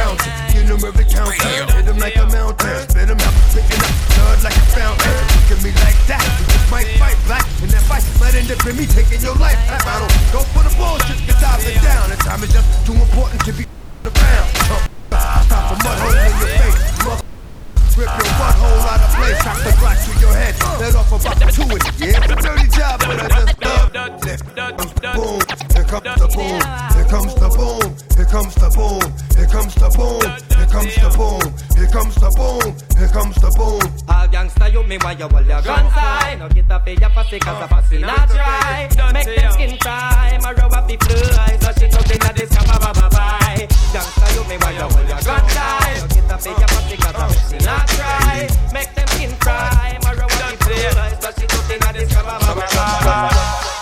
Get 0.48 0.64
them 0.64 0.80
every 0.80 1.04
counter. 1.04 1.36
Hit 1.76 1.84
them 1.84 1.98
like 1.98 2.16
a 2.16 2.24
mountain. 2.32 2.88
Spit 2.88 3.12
them 3.12 3.20
out. 3.20 3.36
picking 3.52 3.84
up. 3.84 3.92
Blood 4.16 4.48
like 4.48 4.56
a 4.56 4.64
fountain. 4.72 5.12
Look 5.12 5.52
at 5.52 5.60
me 5.60 5.76
like 5.84 6.00
that. 6.08 6.24
You 6.40 6.48
just 6.48 6.72
might 6.72 6.88
fight 6.96 7.20
black. 7.28 7.44
And 7.60 7.68
that 7.68 7.84
fight 7.84 8.00
might 8.16 8.32
end 8.32 8.48
up 8.48 8.64
in 8.64 8.80
me 8.80 8.88
taking 8.88 9.20
your 9.20 9.36
life. 9.36 9.60
I 9.68 9.76
battle. 9.84 10.08
go 10.32 10.40
for 10.56 10.64
the 10.64 10.72
bullshit. 10.80 11.20
Get 11.28 11.36
down. 11.36 12.08
The 12.08 12.16
time 12.16 12.42
is 12.42 12.48
just 12.48 12.64
too 12.88 12.96
important 12.96 13.44
to 13.44 13.52
be. 13.52 13.68
head, 20.32 20.54
let 20.80 20.94
off 20.94 21.12
about 21.12 21.52
two 21.52 21.62
in 21.62 21.70
it. 21.72 22.00
Yeah, 22.00 22.26
Dirty 22.26 22.68
job, 22.68 23.00
but 23.00 23.20
I 23.20 23.28
just 23.28 23.60
love 23.64 23.90
it. 24.26 24.42
Boom 25.14 25.51
comes 25.92 26.16
the 26.16 26.28
boom. 26.32 26.60
Here 26.96 27.04
comes 27.04 27.34
the 27.36 27.48
boom. 27.52 27.84
Here 28.16 28.24
comes 28.24 28.54
the 28.56 28.68
boom. 28.72 29.04
Here 29.36 29.50
comes 29.52 29.74
the 29.76 29.88
boom. 29.92 30.24
Here 30.56 30.70
comes 30.72 30.94
the 30.96 31.08
boom. 31.12 31.44
Here 31.76 31.90
comes 31.92 32.14
the 32.16 32.30
boom. 32.32 32.68
Here 32.96 33.12
comes 33.12 33.36
the 33.36 33.50
boom. 33.52 33.84
All 34.08 34.28
gangsta 34.32 34.72
you 34.72 34.82
me 34.84 34.96
why 34.98 35.12
you 35.12 35.28
all 35.28 35.44
your 35.44 35.60
guns 35.60 35.92
high. 35.92 36.36
No 36.36 36.48
get 36.48 36.70
up 36.70 36.88
here, 36.88 36.96
fussy, 36.96 37.38
cause 37.38 37.60
the 37.60 37.68
fussy 37.68 37.98
not 37.98 38.28
dry. 38.28 38.88
Make 39.12 39.36
them 39.36 39.52
skin 39.52 39.76
cry. 39.78 40.38
My 40.40 40.52
rubber 40.52 40.80
be 40.88 40.96
eyes. 40.96 41.60
So 41.60 41.70
she 41.76 41.88
talking 41.92 42.22
at 42.24 42.36
this 42.36 42.48
cover, 42.56 42.80
bye 42.80 43.08
bye. 43.12 43.68
Gangsta 43.92 44.26
you 44.32 44.42
me 44.48 44.56
why 44.64 44.72
you 44.72 44.88
all 44.88 45.04
your 45.04 45.20
guns 45.20 45.52
high. 45.52 46.00
No 46.00 46.08
get 46.08 46.32
up 46.32 46.40
here, 46.40 46.68
fussy, 46.72 46.96
cause 46.96 47.12
the 47.12 47.26
fussy 47.36 47.58
not 47.68 47.84
dry. 47.92 48.48
Make 48.72 48.94
them 48.96 49.06
skin 49.12 49.32
cry. 49.36 49.98
My 50.00 50.16
rubber 50.16 50.56
be 50.56 50.72
eyes. 50.96 51.20
So 51.20 51.28
she 51.36 51.44
talking 51.44 51.84
at 51.84 51.92
this 51.92 52.08
cover, 52.08 52.38
bye 52.40 52.64
bye. 52.64 53.81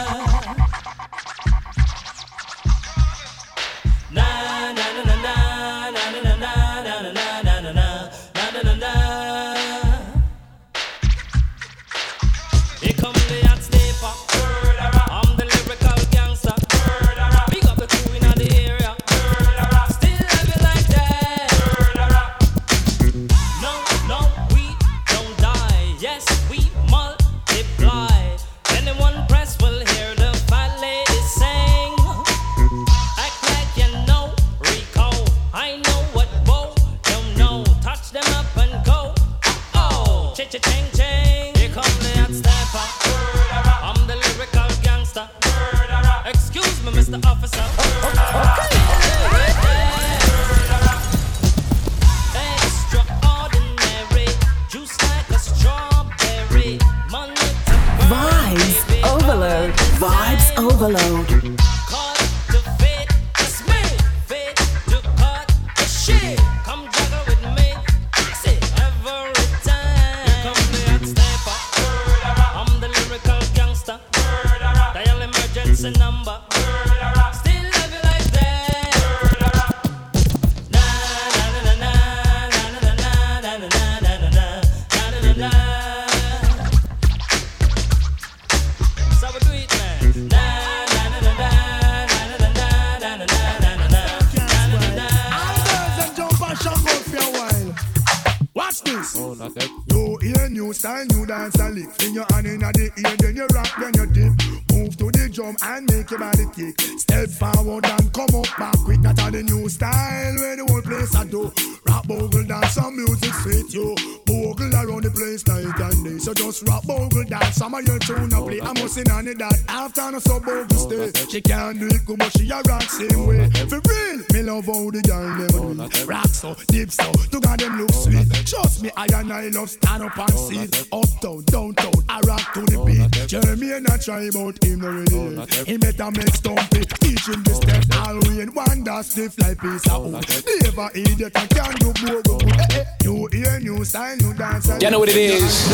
Step 106.97 107.29
forward 107.29 107.85
and 107.85 108.13
come 108.13 108.35
up 108.35 108.47
back 108.57 108.77
quick. 108.79 108.99
Not 109.01 109.19
a 109.19 109.31
the 109.31 109.43
new 109.43 109.67
style 109.69 110.35
where 110.35 110.55
the 110.55 110.65
whole 110.67 110.81
place 110.81 111.15
I 111.15 111.25
do. 111.25 111.51
Rock 111.87 112.07
bogle 112.07 112.43
dance, 112.43 112.73
some 112.73 112.95
music 112.95 113.33
fit 113.33 113.73
you. 113.73 113.95
Bogle 114.25 114.73
around 114.73 115.03
the 115.03 115.11
place 115.11 115.45
night 115.47 115.79
and 115.79 116.05
day. 116.05 116.17
So 116.19 116.33
just 116.33 116.67
rock 116.67 116.83
bogle 116.85 117.23
dance, 117.25 117.55
some 117.55 117.73
of 117.73 117.85
your 117.87 117.99
tune 117.99 118.33
I 118.33 118.39
play. 118.41 118.61
I'm 118.61 118.73
missing 118.75 119.09
on 119.11 119.27
it 119.27 119.39
that 119.39 119.59
after 119.67 120.11
no 120.11 120.19
so 120.19 120.39
bogle 120.39 120.70
stay. 120.91 121.29
She 121.29 121.41
can't 121.41 121.79
do 121.79 121.87
it 121.87 122.05
good, 122.05 122.19
but 122.19 122.31
she 122.37 122.49
a 122.49 122.61
rock 122.67 122.83
same 122.83 123.27
way. 123.27 123.49
For 123.69 123.79
real, 123.87 124.17
me 124.33 124.41
love 124.43 124.65
how 124.65 124.89
the 124.89 125.01
girl 125.01 125.47
them 125.47 125.77
do 125.77 125.83
it. 125.83 126.07
Rock 126.07 126.27
so, 126.27 126.55
deep 126.67 126.91
so, 126.91 127.11
to 127.11 127.39
God 127.39 127.59
them 127.59 127.79
look 127.79 127.93
sweet. 127.93 128.27
Trust 128.45 128.83
me, 128.83 128.91
I 128.97 129.07
and 129.13 129.31
I 129.31 129.47
love 129.49 129.69
stand 129.69 130.03
up 130.03 130.17
and 130.17 130.39
see 130.39 130.59
it. 130.59 130.87
Uptown, 130.91 131.43
downtown, 131.45 131.93
I 132.09 132.19
rock 132.21 132.53
to 132.53 132.61
the 132.61 132.83
beat. 132.85 133.27
Jeremy 133.27 133.71
and 133.73 133.87
I 133.87 133.97
try 133.97 134.23
about 134.23 134.63
him 134.63 134.81
no 134.81 134.89
really. 134.89 135.45
He 135.65 135.77
better 135.77 136.11
make 136.11 136.33
stumpy, 136.35 136.85
teach 136.99 137.27
him 137.27 137.43
the 137.43 137.53
step. 137.53 137.83
All 138.01 138.19
we 138.27 138.41
in 138.41 138.53
one 138.53 138.83
that 138.83 139.05
stiff 139.05 139.37
like 139.39 139.59
piece 139.59 139.87
of 139.89 140.05
wood. 140.05 140.25
Never 140.63 140.89
idiot, 140.95 141.31
I 141.35 141.47
can't 141.47 141.79
do 141.79 141.93
bogo. 141.93 142.41
Eh, 142.41 142.79
eh. 142.79 142.85
New 143.03 143.29
ear, 143.33 143.59
new 143.59 143.85
style, 143.85 144.17
new 144.17 144.33
dance. 144.33 144.69
You 144.81 144.89
know 144.89 144.99
what 144.99 145.09
it 145.09 145.17
is. 145.17 145.67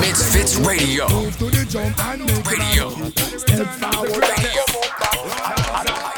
MizFitz 0.00 0.66
Radio. 0.66 1.08
Move 1.08 1.36
to 1.38 1.44
the 1.50 1.64
jump 1.68 1.98
and 2.06 2.24
make 2.26 2.50
Radio. 2.50 2.90
Step 3.38 3.66
forward 3.78 4.09
and 4.12 5.86
come 5.86 6.09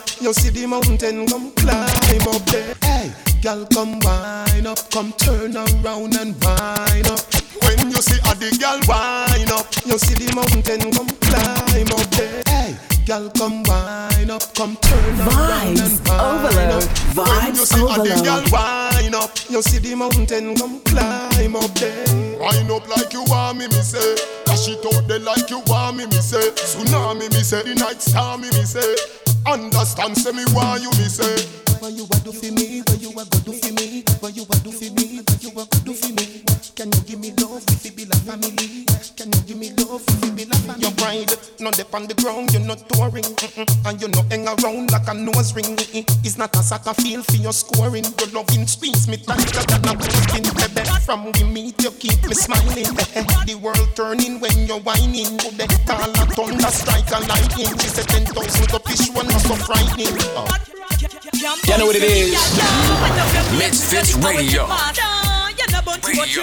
up, 0.00 0.20
you 0.20 0.32
see 0.32 0.50
the 0.50 0.66
mountain 0.66 1.26
come 1.26 1.50
climb 1.52 2.28
up 2.28 2.44
there. 2.46 2.74
Hey, 2.82 3.12
girl 3.42 3.66
come 3.66 3.98
wind 4.00 4.66
up, 4.66 4.78
come 4.90 5.12
turn 5.12 5.56
around 5.56 6.16
and 6.16 6.34
wind 6.40 7.06
up. 7.08 7.20
When 7.64 7.90
you 7.90 8.00
see 8.00 8.20
a 8.24 8.32
the 8.34 8.50
girl 8.60 8.80
wind 8.88 9.50
up, 9.52 9.66
you 9.84 9.98
see 9.98 10.14
the 10.14 10.32
mountain 10.34 10.92
come 10.92 11.08
climb 11.20 11.90
up 11.92 12.10
there. 12.16 12.42
Hey, 12.48 12.76
girl 13.06 13.28
come 13.36 13.62
wind 13.64 14.30
up, 14.30 14.42
come 14.54 14.76
turn 14.76 15.20
around 15.20 15.76
Vibes 15.76 15.82
and 15.82 16.08
wind 16.08 16.20
overload. 16.20 16.84
up. 16.84 17.16
When 17.16 17.54
you 17.54 17.62
Vibes 17.62 17.66
see 17.66 17.80
a 17.80 17.86
the 17.86 18.12
overload. 18.12 18.24
girl 18.24 18.44
wind 18.52 19.14
up, 19.14 19.30
you 19.50 19.62
see 19.62 19.78
the 19.78 19.94
mountain 19.94 20.56
come 20.56 20.80
climb 20.80 21.56
up 21.56 21.72
there. 21.76 22.38
Wind 22.40 22.70
up 22.70 22.88
like 22.88 23.12
you 23.12 23.24
want 23.24 23.58
me, 23.58 23.66
me 23.68 23.82
say. 23.84 24.16
Dash 24.46 24.68
it 24.68 24.84
out 24.86 25.06
there 25.08 25.18
like 25.20 25.50
you 25.50 25.60
want 25.66 25.96
me, 25.96 26.06
me 26.06 26.20
say. 26.24 26.50
Tsunami, 26.56 27.28
me 27.32 27.42
say. 27.42 27.62
The 27.62 27.74
night 27.74 28.00
star, 28.00 28.38
me, 28.38 28.48
me 28.50 28.64
say. 28.64 28.94
Understand, 29.46 30.16
say 30.18 30.32
me 30.32 30.44
why 30.52 30.76
you, 30.76 30.90
me 30.90 31.08
say. 31.08 31.46
What 31.80 31.92
you 31.94 32.04
a 32.04 32.16
do 32.20 32.32
for 32.32 32.52
me? 32.52 32.82
What 32.86 33.00
you 33.00 33.10
a 33.10 33.24
go 33.24 33.38
do 33.40 33.52
for 33.52 33.72
me? 33.74 34.04
What 34.20 34.36
you 34.36 34.44
a 34.44 34.56
do 34.60 34.70
for 34.72 34.94
me? 34.94 35.20
What 35.20 35.42
you 35.42 35.50
a 35.50 35.54
go 35.54 35.78
do 35.84 35.94
for 35.94 36.12
me? 36.14 36.49
Can 36.60 36.92
you 36.92 37.00
give 37.08 37.20
me 37.20 37.32
love 37.40 37.64
if 37.68 37.86
it 37.86 37.96
be 37.96 38.04
like 38.04 38.20
family? 38.28 38.84
Can 39.16 39.32
you 39.32 39.40
give 39.48 39.56
me 39.56 39.72
love 39.80 40.04
if 40.06 40.24
it 40.24 40.36
be 40.36 40.44
like 40.44 40.60
family? 40.68 40.82
Your 40.84 40.92
pride, 40.92 41.32
not 41.58 41.74
dip 41.74 41.94
on 41.94 42.06
the 42.06 42.14
ground, 42.14 42.52
you're 42.52 42.60
not 42.60 42.84
touring, 42.90 43.24
mm-mm. 43.24 43.88
and 43.88 44.00
you're 44.00 44.10
not 44.10 44.28
hang 44.28 44.44
around 44.44 44.92
like 44.92 45.08
a 45.08 45.14
nose 45.14 45.56
ring. 45.56 45.76
It's 46.20 46.36
not 46.36 46.54
a 46.56 46.62
soccer 46.62 46.92
field 46.94 47.24
for 47.24 47.36
your 47.36 47.52
scoring. 47.52 48.04
Your 48.04 48.28
loving 48.36 48.66
squeeze 48.66 49.08
me 49.08 49.16
tighter 49.16 49.64
than 49.72 49.88
a 49.88 49.94
pumpkin, 49.96 50.44
baby. 50.52 50.84
From 51.04 51.32
we 51.32 51.44
meet, 51.44 51.82
you 51.82 51.90
keep 51.92 52.20
me 52.28 52.34
smiling. 52.34 52.92
The 53.48 53.56
world 53.56 53.88
turning 53.96 54.38
when 54.40 54.66
you're 54.66 54.80
whining. 54.80 55.36
Go 55.40 55.50
the 55.56 55.66
call 55.88 56.12
a 56.12 56.24
thunder 56.36 56.70
strike 56.70 57.08
a 57.10 57.24
lightning. 57.24 57.72
She 57.80 57.88
said 57.88 58.06
ten 58.08 58.26
thousand 58.26 58.68
to 58.68 58.78
fish 58.84 59.08
one 59.16 59.26
not 59.26 59.40
so 59.40 59.56
frightening. 59.56 60.12
Oh. 60.36 60.79
You 61.00 61.78
know 61.78 61.86
what 61.86 61.96
it 61.96 62.02
is. 62.02 62.34
MizFitz 63.56 64.22
Radio. 64.22 64.68
You 66.26 66.42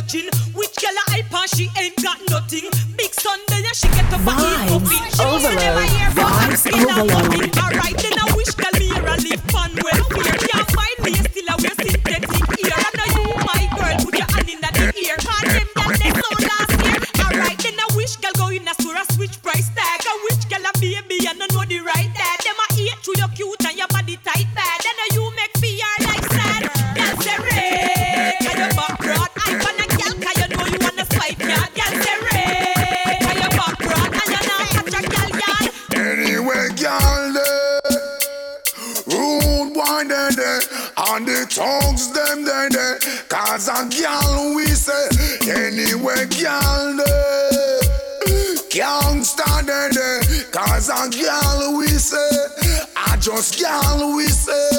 jail 0.00 0.10
for 0.10 0.16
no 0.16 0.28
clutching. 0.28 0.54
Which 0.54 0.76
girl 0.80 0.90
a 0.92 1.10
hype 1.10 1.32
and 1.32 1.50
she 1.50 1.70
ain't 1.78 1.96
got 2.02 2.18
nothing. 2.30 2.70
Big 2.96 3.12
Sunday 3.14 3.62
and 3.64 3.76
she 3.76 3.88
get 3.88 4.12
up 4.12 4.20
and 4.26 4.82
eat. 4.92 5.16
She 5.16 5.56
never 5.56 5.82
hear 5.82 6.10
from 6.10 6.24
Vibes 6.24 6.58
skin 6.58 6.74
and 6.74 6.90
overload. 6.90 7.40
nothing. 7.40 7.62
Alright, 7.62 7.96
then 7.98 8.12
I 8.18 8.31
a 51.02 51.10
girl, 51.10 51.78
we. 51.78 51.86
I 52.96 53.16
just 53.18 53.60
girl, 53.60 54.16
we. 54.16 54.71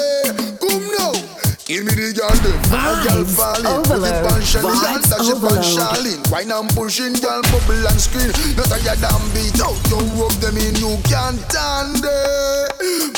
Them. 2.44 2.60
Girl 3.04 3.24
falling. 3.24 3.84
Put 3.84 4.04
it 4.04 4.32
on 4.32 4.42
Shelly 4.44 4.68
and 4.68 5.00
Vibes 5.00 5.08
dash 5.08 5.28
on 5.28 5.36
overload. 5.36 5.64
Charlene. 5.64 6.22
Wine 6.30 6.52
and 6.52 6.68
pushing, 6.76 7.16
girl, 7.16 7.42
bubble 7.48 7.86
and 7.88 8.00
screen. 8.00 8.32
Not 8.56 8.72
a 8.72 8.78
damn 9.00 9.24
beat 9.32 9.60
out. 9.60 9.76
You 9.88 10.00
rub 10.20 10.32
them 10.40 10.56
in, 10.56 10.76
you 10.76 10.96
can't 11.08 11.40
stand 11.48 12.04
it. 12.04 12.68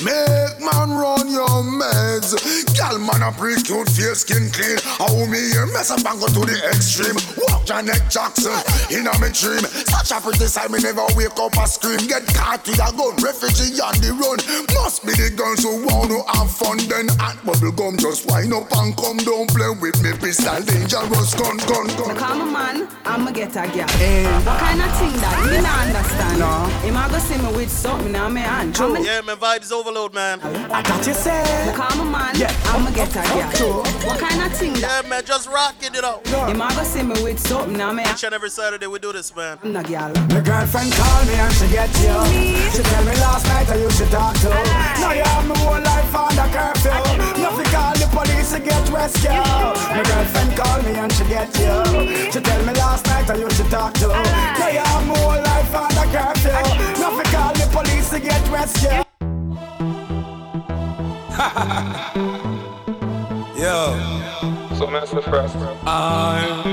Make 0.02 0.58
man 0.62 0.94
run 0.94 1.26
your 1.30 1.62
meds. 1.66 2.34
Girl, 2.74 2.98
man, 2.98 3.22
a 3.22 3.32
pretty 3.32 3.62
cute, 3.62 3.88
face 3.90 4.22
skin 4.22 4.50
clean. 4.50 4.78
How 4.82 5.10
me 5.26 5.38
here, 5.54 5.66
mess 5.74 5.90
up 5.90 6.04
and 6.06 6.20
go 6.20 6.26
to 6.26 6.42
the 6.46 6.58
extreme. 6.70 7.16
Walk 7.48 7.66
Janet 7.66 8.02
Jackson 8.10 8.54
in 8.90 9.06
a 9.06 9.14
me 9.18 9.30
dream. 9.34 9.64
Such 9.64 10.12
a 10.14 10.20
pretty 10.20 10.46
side, 10.46 10.70
me 10.70 10.78
never 10.82 11.06
wake 11.14 11.34
up 11.38 11.56
and 11.56 11.70
scream. 11.70 11.98
Get 12.06 12.26
caught 12.34 12.66
with 12.66 12.78
a 12.78 12.90
gun, 12.94 13.14
refugee 13.22 13.78
on 13.82 13.96
the 14.02 14.14
run. 14.14 14.38
Must 14.74 15.02
be 15.06 15.12
the 15.14 15.30
girls 15.34 15.62
who 15.62 15.86
want 15.86 16.10
to 16.14 16.20
have 16.36 16.50
fun. 16.50 16.78
Then 16.86 17.10
at 17.18 17.38
bubble 17.44 17.72
gum, 17.72 17.96
just 17.98 18.28
wind 18.30 18.52
up 18.52 18.70
and 18.76 18.94
come 18.96 19.15
down. 19.18 19.46
Play 19.52 19.70
with 19.80 20.00
me, 20.02 20.12
pistol 20.16 20.62
dangerous 20.62 21.34
gun, 21.34 21.56
gun, 21.68 21.86
gun. 21.98 22.16
Come 22.16 22.42
on, 22.42 22.52
man, 22.52 22.88
I'ma 23.04 23.30
get 23.30 23.56
a 23.56 23.66
girl. 23.68 23.86
Eh. 24.00 24.24
What 24.46 24.58
kind 24.58 24.80
of 24.80 24.90
thing 24.98 25.12
that? 25.20 25.36
Me 25.50 25.60
not 25.60 25.86
understand. 25.86 26.38
No. 26.40 26.66
Him 26.86 26.96
a 26.96 27.04
go 27.10 27.18
see 27.18 27.38
me 27.38 27.50
with 27.56 27.70
something 27.70 28.14
on 28.16 28.32
me 28.32 28.40
hand. 28.40 28.76
Yeah, 29.04 29.20
man, 29.20 29.36
vibes 29.36 29.66
vibes 29.66 29.72
overload, 29.72 30.14
man. 30.14 30.40
I 30.70 30.82
got 30.82 31.06
you 31.06 31.14
say. 31.14 31.72
Come 31.74 32.00
on, 32.00 32.10
man. 32.10 32.34
Yeah. 32.36 32.52
I'ma 32.66 32.90
get 32.90 33.10
a 33.10 33.22
girl. 33.22 33.82
What 34.04 34.18
kind 34.18 34.42
of 34.42 34.56
thing? 34.56 34.74
that 34.74 35.02
Yeah, 35.02 35.08
man, 35.08 35.24
just 35.24 35.48
rocking 35.48 35.94
it 35.94 36.04
out. 36.04 36.26
You 36.48 36.54
might 36.54 36.76
go 36.76 36.82
see 36.84 37.02
me 37.02 37.14
with 37.22 37.40
something 37.40 37.76
now, 37.76 37.92
man. 37.92 38.06
Each 38.12 38.24
and 38.24 38.34
every 38.34 38.50
Saturday 38.50 38.86
we 38.86 38.98
do 38.98 39.12
this, 39.12 39.34
man. 39.34 39.58
I'm 39.62 39.72
not 39.72 39.86
girl. 39.86 40.12
My 40.28 40.40
girlfriend 40.40 40.92
called 40.92 41.26
me 41.26 41.34
and 41.34 41.54
she 41.54 41.68
get 41.68 41.88
you. 42.04 42.16
She 42.72 42.82
tell 42.82 43.04
me 43.04 43.14
last 43.24 43.46
night 43.48 43.68
I 43.68 43.76
used 43.76 43.98
to 43.98 44.06
talk 44.06 44.34
to. 44.44 44.50
Now 45.00 45.12
you 45.12 45.22
have 45.22 45.48
my 45.48 45.58
whole 45.58 45.80
life 45.80 46.14
under 46.14 46.48
curfew. 46.52 46.90
Nothing 47.40 47.70
call 47.72 47.92
the 47.94 47.95
police 48.16 48.50
to 48.52 48.60
get 48.60 48.88
rescue. 48.88 49.30
My 49.30 50.02
girlfriend 50.08 50.56
called 50.56 50.84
me 50.86 50.92
and 50.92 51.12
she 51.12 51.24
get 51.24 51.48
you. 51.58 52.30
She 52.32 52.40
tell 52.40 52.62
me 52.64 52.72
last 52.72 53.04
night 53.06 53.28
I 53.28 53.34
used 53.36 53.58
to 53.62 53.64
talk 53.64 53.92
to. 54.00 54.08
Now 54.08 54.68
you 54.76 54.84
have 54.90 55.06
my 55.06 55.18
whole 55.18 55.42
life 55.50 55.74
under 55.84 56.06
curfew. 56.14 56.60
Nothing 57.02 57.30
call 57.34 57.52
the 57.60 57.66
police 57.76 58.08
to 58.10 58.18
get 58.20 58.42
rescue. 58.48 59.02
Yo. 63.62 63.76
So 64.76 64.84
Master 64.86 65.22
Frost. 65.22 65.56
I'm 65.86 66.64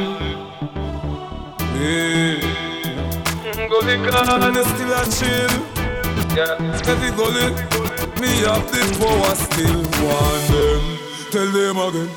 me. 1.73 2.39
Gully 3.69 3.95
can 4.05 4.55
still 4.71 4.93
a 4.93 4.95
chill. 5.17 5.53
Yeah. 6.35 6.91
Every 6.91 7.11
gully, 7.11 7.47
me 8.19 8.31
have 8.47 8.67
the 8.71 8.81
power 8.99 9.35
still. 9.35 9.81
Want 10.03 10.43
them, 10.49 10.83
tell 11.33 11.49
them 11.51 11.77
again. 11.79 12.09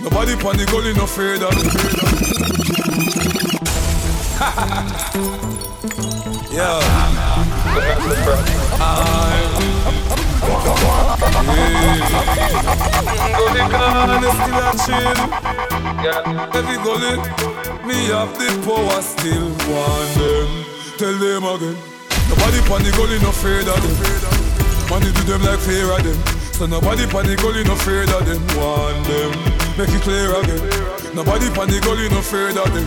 Nobody 0.00 0.34
pan 0.34 0.56
the 0.58 0.66
gully 0.66 0.92
no 0.94 1.04
afraid 1.04 1.40
of 1.46 1.54
Yeah. 6.50 6.80
Can 14.18 14.74
still. 14.82 15.22
Yeah. 16.02 16.50
Every 16.58 16.74
gully, 16.82 17.14
me 17.86 18.10
have 18.10 18.34
the 18.34 18.50
power 18.66 18.98
still. 19.02 19.54
Want 19.70 20.10
them, 20.18 20.50
tell 20.98 21.14
them 21.14 21.46
again. 21.46 21.78
Nobody 22.26 22.58
pan 22.66 22.82
the 22.82 22.90
gully 22.96 23.20
no 23.22 23.28
afraid 23.30 23.68
of 23.70 23.78
them. 23.78 23.94
Money 24.90 25.12
do 25.12 25.22
them 25.22 25.42
like 25.42 25.60
fear 25.60 25.92
of 25.92 26.02
them. 26.02 26.43
So 26.54 26.66
nobody 26.66 27.04
pan 27.08 27.26
the 27.26 27.34
gully 27.34 27.64
no 27.64 27.74
afraid 27.74 28.08
of 28.14 28.22
them. 28.30 28.38
Want 28.54 29.02
them, 29.10 29.34
make 29.74 29.90
it 29.90 30.02
clear 30.06 30.30
again. 30.38 30.62
Nobody 31.10 31.50
pan 31.50 31.66
the 31.66 31.82
gully 31.82 32.06
no 32.08 32.22
afraid 32.22 32.54
of 32.54 32.70
them. 32.70 32.86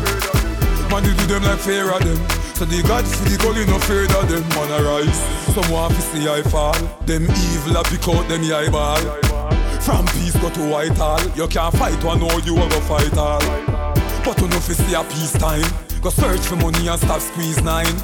Money 0.88 1.12
do 1.20 1.28
them 1.28 1.44
like 1.44 1.60
fear 1.60 1.92
of 1.92 2.00
them. 2.00 2.16
So 2.56 2.64
the 2.64 2.80
gods 2.88 3.12
for 3.12 3.28
the 3.28 3.36
gully 3.36 3.68
no 3.68 3.76
afraid 3.76 4.08
of 4.16 4.24
them. 4.32 4.48
Man 4.56 4.72
arise, 4.72 5.20
some 5.52 5.68
want 5.70 5.94
to 5.96 6.02
see 6.02 6.30
I 6.32 6.44
fall. 6.48 6.80
Them 7.04 7.28
evil 7.28 7.76
a 7.76 7.84
pick 7.84 8.08
out 8.08 8.24
them 8.32 8.48
eyeball. 8.48 9.04
From 9.84 10.08
peace 10.16 10.40
go 10.40 10.48
to 10.48 10.64
Whitehall. 10.72 11.20
You 11.36 11.48
can't 11.52 11.76
fight 11.76 12.02
one, 12.08 12.24
no 12.24 12.32
you 12.48 12.56
a 12.56 12.66
go 12.72 12.80
fight 12.88 13.20
all. 13.20 13.44
But 14.24 14.40
you 14.40 14.48
fi 14.64 14.74
see 14.80 14.96
a 14.96 15.04
peace 15.04 15.36
time. 15.36 15.68
Go 16.00 16.10
search 16.10 16.40
for 16.48 16.56
money 16.56 16.88
and 16.88 17.00
stop 17.04 17.20
squeeze 17.20 17.62
nine. 17.62 18.00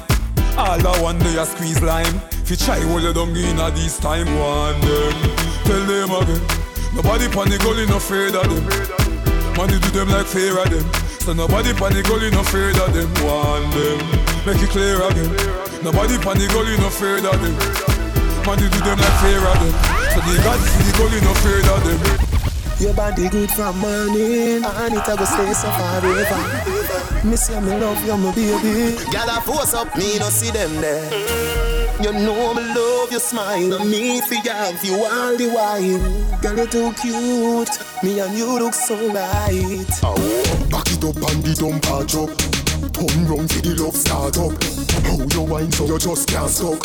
All 0.60 0.76
I 0.76 1.00
want 1.00 1.24
day 1.24 1.40
a 1.40 1.46
squeeze 1.46 1.80
lime. 1.80 2.20
Fi 2.44 2.54
try 2.54 2.80
hold 2.84 3.00
you 3.00 3.14
down 3.14 3.32
in 3.34 3.58
a 3.58 3.70
this 3.72 3.96
time 3.98 4.28
one 4.36 4.78
them. 4.84 5.53
Tell 5.64 5.84
them 5.88 6.10
again. 6.12 6.42
Nobody 6.94 7.26
pan 7.28 7.48
the 7.48 7.58
gully 7.58 7.86
no 7.86 7.96
afraid 7.96 8.36
of 8.36 8.44
them. 8.44 8.64
Money 9.56 9.80
do 9.80 9.88
them 9.90 10.08
like 10.08 10.26
fear 10.26 10.56
of 10.60 10.68
them. 10.68 10.84
So 11.24 11.32
nobody 11.32 11.72
pan 11.72 11.92
the 11.96 12.02
gully 12.04 12.30
no 12.30 12.40
afraid 12.40 12.76
of 12.76 12.92
them. 12.92 13.08
Want 13.24 13.72
them. 13.72 13.98
Make 14.44 14.60
it 14.60 14.70
clear 14.70 15.00
again. 15.00 15.32
Nobody 15.82 16.20
pan 16.20 16.36
the 16.36 16.46
gully 16.52 16.76
no 16.76 16.86
afraid 16.92 17.24
of 17.24 17.36
them. 17.40 17.56
Money 18.44 18.68
do 18.68 18.78
them 18.84 18.98
like 19.00 19.16
fear 19.24 19.40
of 19.40 19.56
them. 19.56 19.74
So 20.12 20.18
the 20.20 20.36
gods 20.44 20.68
see 20.68 20.84
the 20.84 20.92
gully 21.00 21.18
no 21.24 21.32
afraid 21.32 21.66
of 21.66 21.80
them. 21.82 22.34
Your 22.80 22.92
body 22.92 23.28
good 23.28 23.50
from 23.52 23.78
morning 23.78 24.64
And 24.64 24.94
it 24.94 25.08
a 25.08 25.16
go 25.16 25.24
stay 25.24 25.52
so 25.52 25.70
forever 25.70 27.24
Miss 27.24 27.48
you, 27.48 27.60
me 27.60 27.78
love 27.78 28.04
you, 28.04 28.16
my 28.16 28.34
baby 28.34 28.96
Girl, 29.12 29.30
I 29.30 29.40
force 29.46 29.74
up, 29.74 29.96
me 29.96 30.18
no 30.18 30.28
see 30.28 30.50
them 30.50 30.74
there. 30.80 31.73
You 32.02 32.12
know 32.12 32.54
me 32.54 32.62
love 32.74 33.10
your 33.10 33.20
smile. 33.20 33.84
Me 33.84 34.20
fi 34.22 34.36
have 34.48 34.84
you 34.84 35.04
all 35.04 35.36
the 35.36 35.48
while. 35.50 36.24
Girl, 36.42 36.58
you 36.58 36.66
too 36.66 36.92
cute 37.00 37.70
Me 38.02 38.20
and 38.20 38.36
you 38.36 38.58
look 38.58 38.74
so 38.74 38.96
right 39.12 39.86
Back 40.70 40.90
it 40.90 41.04
up 41.04 41.16
and 41.16 41.42
the 41.42 41.54
dump 41.54 41.86
a 41.86 42.04
drop. 42.04 42.30
Turn 42.92 43.26
round 43.26 43.50
for 43.50 43.62
the 43.62 43.74
love 43.78 43.96
start 43.96 44.36
up. 44.36 44.52
How 45.06 45.22
you 45.22 45.42
wine 45.48 45.72
so 45.72 45.86
you 45.86 45.98
just 45.98 46.28
can't 46.28 46.50
stop. 46.50 46.84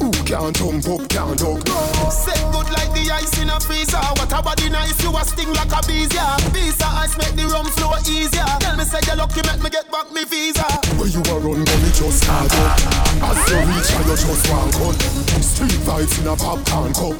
Who 0.00 0.10
can't 0.24 0.54
jump 0.56 0.86
up, 0.88 1.08
can't 1.10 1.38
duck. 1.38 1.68
Set 2.10 2.40
good 2.52 2.70
like 2.70 2.93
the 3.04 3.12
ice 3.12 3.36
in 3.40 3.50
a 3.50 3.60
freezer. 3.60 4.00
What 4.16 4.32
a 4.32 4.40
body 4.42 4.68
nice, 4.68 4.96
you 5.02 5.12
a 5.12 5.22
sting 5.24 5.52
like 5.52 5.72
a 5.72 5.80
bees, 5.86 6.12
yeah. 6.12 6.36
Visa 6.52 6.88
ice 6.88 7.16
make 7.18 7.36
the 7.36 7.44
rum 7.52 7.66
flow 7.76 7.92
easier. 8.08 8.44
Tell 8.60 8.76
me 8.76 8.84
say 8.84 9.00
you 9.04 9.16
lucky, 9.16 9.42
make 9.44 9.60
me 9.60 9.70
get 9.70 9.90
back 9.92 10.08
me 10.12 10.24
visa. 10.24 10.64
Where 10.96 11.08
you 11.08 11.20
a 11.20 11.34
run, 11.38 11.60
when 11.60 11.82
it 11.84 11.94
just 11.94 12.24
start 12.24 12.48
up. 12.48 12.80
As 13.20 13.38
you 13.50 13.60
reach, 13.68 13.90
you 13.92 14.04
just 14.08 14.24
walk 14.48 14.76
out. 14.80 14.96
Street 15.44 15.80
vibes 15.84 16.16
in 16.20 16.26
a 16.28 16.34
popcorn 16.36 16.92
cup. 16.96 17.16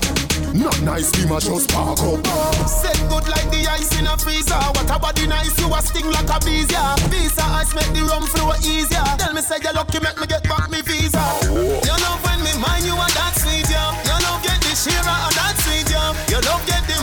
Not 0.54 0.80
nice, 0.82 1.10
be 1.12 1.26
my 1.28 1.38
just 1.38 1.68
park 1.70 2.00
up. 2.00 2.24
Set 2.64 2.98
good 3.12 3.26
like 3.28 3.48
the 3.52 3.68
ice 3.68 3.92
in 3.98 4.06
a 4.06 4.16
freezer. 4.16 4.56
What 4.74 4.88
a 4.88 4.98
body 4.98 5.26
nice, 5.26 5.52
you 5.60 5.68
a 5.68 5.80
sting 5.82 6.08
like 6.08 6.30
a 6.32 6.38
bees, 6.44 6.70
yeah. 6.70 6.96
Visa 7.12 7.44
ice 7.60 7.74
make 7.74 7.92
the 7.92 8.02
rum 8.08 8.24
flow 8.24 8.56
easier. 8.64 9.04
Tell 9.20 9.34
me 9.34 9.42
say 9.42 9.60
you 9.60 9.72
lucky, 9.74 10.00
make 10.00 10.16
me 10.16 10.26
get 10.26 10.44
back 10.48 10.70
me 10.70 10.80
visa. 10.80 11.20
Oh. 11.20 11.76
You 11.84 11.96
know 12.00 12.14
when 12.24 12.40
me 12.40 12.52
mind 12.56 12.84
you 12.86 12.96
and 12.96 13.13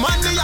money 0.01 0.40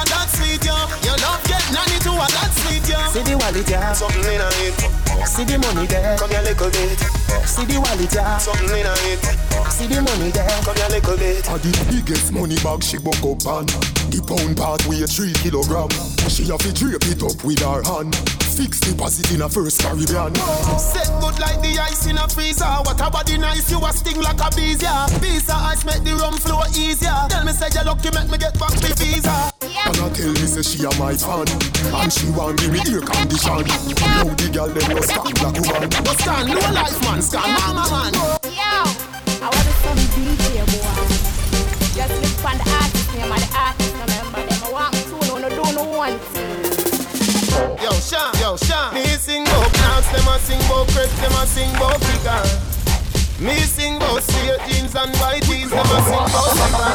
See 3.18 3.24
the 3.24 3.38
wallet, 3.38 3.68
yeah 3.68 3.94
Something 3.94 4.30
in 4.30 4.42
a 4.42 4.48
it. 4.62 4.78
See 5.26 5.44
the 5.44 5.58
money 5.58 5.88
there 5.88 6.16
Come 6.22 6.30
here 6.30 6.42
little 6.46 6.70
bit. 6.70 7.02
See 7.50 7.66
the 7.66 7.82
wallet, 7.82 8.14
yeah 8.14 8.38
Something 8.38 8.70
in 8.70 8.86
a 8.86 8.94
it. 9.10 9.26
See 9.74 9.90
the 9.90 10.06
money 10.06 10.30
there 10.30 10.46
Come 10.62 10.78
here 10.78 10.94
little 10.94 11.18
bit. 11.18 11.42
A 11.50 11.58
the 11.58 11.74
biggest 11.90 12.32
money 12.32 12.62
bag 12.62 12.84
she 12.86 13.02
buck 13.02 13.18
up 13.26 13.42
on. 13.50 13.66
The 14.14 14.22
pound 14.22 14.62
part 14.62 14.86
weigh 14.86 15.02
three 15.10 15.34
kilogram. 15.42 15.90
She 16.30 16.46
have 16.54 16.62
to 16.62 16.70
drape 16.70 17.10
it 17.10 17.26
up 17.26 17.42
with 17.42 17.66
her 17.66 17.82
hand. 17.82 18.14
Fix 18.54 18.86
the 18.86 18.94
deposit 18.94 19.34
in 19.34 19.42
a 19.42 19.50
first 19.50 19.82
Caribbean. 19.82 20.38
Set 20.78 21.10
good 21.18 21.42
like 21.42 21.58
the 21.66 21.74
ice 21.82 22.06
in 22.06 22.22
a 22.22 22.30
freezer. 22.30 22.70
What 22.86 23.02
a 23.02 23.10
body 23.10 23.38
nice, 23.38 23.70
you 23.70 23.82
a 23.82 23.90
sting 23.94 24.22
like 24.22 24.42
a 24.42 24.50
bees, 24.54 24.82
yeah. 24.82 25.10
Visa 25.22 25.58
ice 25.58 25.86
make 25.86 26.06
the 26.06 26.14
rum 26.18 26.38
flow 26.38 26.62
easier. 26.74 27.18
Tell 27.30 27.46
me 27.46 27.54
say 27.54 27.70
you 27.74 27.82
lucky, 27.82 28.14
make 28.14 28.30
me 28.30 28.38
get 28.38 28.58
back 28.58 28.74
me 28.82 28.94
visa. 28.94 29.54
And 29.62 29.98
I 30.02 30.10
tell 30.10 30.34
me 30.34 30.46
say 30.50 30.66
she 30.66 30.84
a 30.86 30.92
my 30.98 31.14
fan 31.14 31.46
And 31.94 32.12
she 32.12 32.28
want 32.34 32.58
give 32.58 32.74
me 32.74 32.82
air 32.90 33.06
condition 33.08 33.64
Now 34.04 34.24
the 34.36 34.48
girl 34.52 34.68
them 34.68 34.90
no 34.92 35.02
stand 35.02 35.34
like 35.40 35.60
woman 35.64 35.90
No 36.04 36.14
stand, 36.20 36.48
no 36.52 36.60
life 36.76 37.00
man, 37.04 37.22
stand 37.22 37.52
mama 37.56 37.84
man. 37.88 38.14
Yo, 38.52 38.76
I 39.40 39.48
want 39.48 39.72
some 39.82 40.02
DJ 40.14 40.66
boy. 40.68 41.28
Just 41.96 42.14
look 42.22 42.46
on 42.46 42.58
the 42.60 42.66
artist 42.68 43.08
name 43.16 43.32
and 43.32 43.42
the 43.42 43.50
artist 43.56 43.94
remember 43.96 44.42
them. 44.46 44.60
I 44.64 44.70
want 44.72 44.94
to 44.94 45.16
know, 45.28 45.38
no 45.38 45.50
do 45.50 45.66
no 45.74 45.84
one. 45.98 46.18
Yo, 47.82 47.92
Sean, 48.04 48.32
yo, 48.40 48.58
Sean. 48.58 48.94
Me 48.94 49.04
sing 49.18 49.44
about 49.44 49.72
dance, 49.74 50.08
them 50.14 50.28
a 50.28 50.38
sing 50.40 50.62
about 50.66 50.88
crepe, 50.90 51.10
them 51.22 51.34
a 51.34 51.46
sing 51.48 51.72
about 51.76 52.00
figure. 52.04 52.77
Me 53.40 53.54
sing 53.60 53.98
about 53.98 54.24
straight 54.24 54.60
jeans 54.68 54.96
and 54.96 55.16
white 55.18 55.44
tees, 55.44 55.70
them 55.70 55.86
a 55.86 56.02
sing 56.10 56.26
about 56.26 56.58
zipper. 56.58 56.94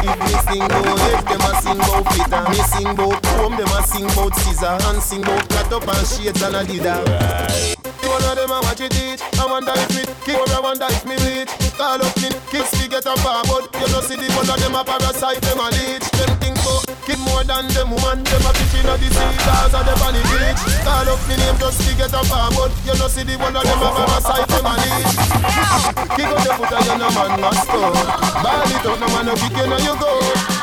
If 0.00 0.18
me 0.24 0.34
sing 0.48 0.64
about 0.64 0.98
head, 1.04 1.28
them 1.28 1.44
a 1.44 1.52
sing 1.60 1.76
about 1.76 2.04
flitter. 2.08 2.42
Me 2.48 2.60
sing 2.72 2.88
about 2.88 3.22
comb, 3.22 3.56
them 3.60 3.68
a 3.68 3.82
sing 3.84 4.08
about 4.08 4.34
scissor. 4.34 4.78
And 4.88 5.02
sing 5.02 5.22
about 5.22 5.46
cut 5.50 5.72
up 5.72 5.88
and 5.88 6.06
shades 6.08 6.40
and 6.40 6.56
a 6.56 6.64
adidas. 6.64 7.76
One 8.00 8.24
of 8.24 8.36
them 8.36 8.50
a 8.50 8.60
watch 8.64 8.80
it 8.80 8.96
eat. 8.96 9.20
I 9.38 9.44
wonder 9.44 9.72
if 9.76 9.92
me 9.92 10.02
kick 10.24 10.40
or 10.40 10.48
I 10.56 10.60
wonder 10.60 10.86
if 10.88 11.04
me 11.04 11.16
bleach. 11.20 11.52
Call 11.76 12.00
up 12.00 12.16
me 12.16 12.32
kicks 12.48 12.70
to 12.80 12.88
get 12.88 13.04
a 13.04 13.14
forward. 13.20 13.68
You 13.76 13.92
know 13.92 14.00
see 14.00 14.16
the 14.16 14.32
one 14.32 14.48
of 14.48 14.56
them 14.56 14.74
a 14.74 14.82
parasite, 14.82 15.42
them 15.42 15.60
a 15.60 15.68
leech. 15.68 16.08
Them 16.16 16.41
kid 17.04 17.18
more 17.24 17.44
than 17.44 17.68
them 17.72 17.90
woman. 17.90 18.24
Them 18.24 18.44
a 18.44 18.50
fish 18.52 18.76
inna 18.80 18.94
the 18.96 19.08
sea, 19.08 19.34
cause 19.44 19.74
of 19.74 19.84
them 19.84 20.02
on 20.04 20.12
the 20.14 20.22
beach. 20.28 20.62
Call 20.84 21.08
up 21.08 21.20
me 21.28 21.34
name 21.40 21.58
just 21.58 21.80
to 21.84 21.90
get 21.96 22.12
a 22.12 22.20
forward. 22.28 22.72
You 22.84 22.94
know 22.98 23.08
see 23.08 23.24
the 23.24 23.36
one 23.40 23.56
of 23.56 23.64
them 23.64 23.82
a 23.82 23.88
parasite, 23.92 24.48
them 24.48 24.68
a 24.68 24.74
leech. 24.76 25.12
Kick 26.16 26.28
out 26.28 26.40
the 26.44 26.52
foot 26.56 26.72
and 26.72 26.86
you 26.86 26.96
no 27.00 27.08
man 27.16 27.32
must 27.40 27.66
go. 27.68 27.80
Ball 28.44 28.72
it 28.72 28.86
out, 28.86 28.98
no 29.00 29.06
man 29.16 29.24
no 29.26 29.34
kick 29.36 29.56
you 29.56 29.66
now 29.66 29.80
you 29.80 29.94
go. 29.96 30.12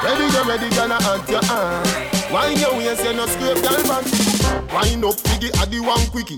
Ready, 0.06 0.26
you 0.30 0.44
ready, 0.46 0.70
gonna 0.76 1.00
hunt 1.02 1.28
your 1.30 1.44
hand. 1.44 1.88
Wine 2.32 2.58
your 2.58 2.74
waist, 2.78 3.04
you 3.04 3.14
no 3.14 3.26
scrape 3.26 3.62
girl 3.64 3.82
back. 3.90 4.29
Wind 4.74 5.04
up, 5.04 5.18
piggy, 5.24 5.50
I 5.58 5.66
the 5.66 5.80
one 5.82 6.06
quickie. 6.08 6.38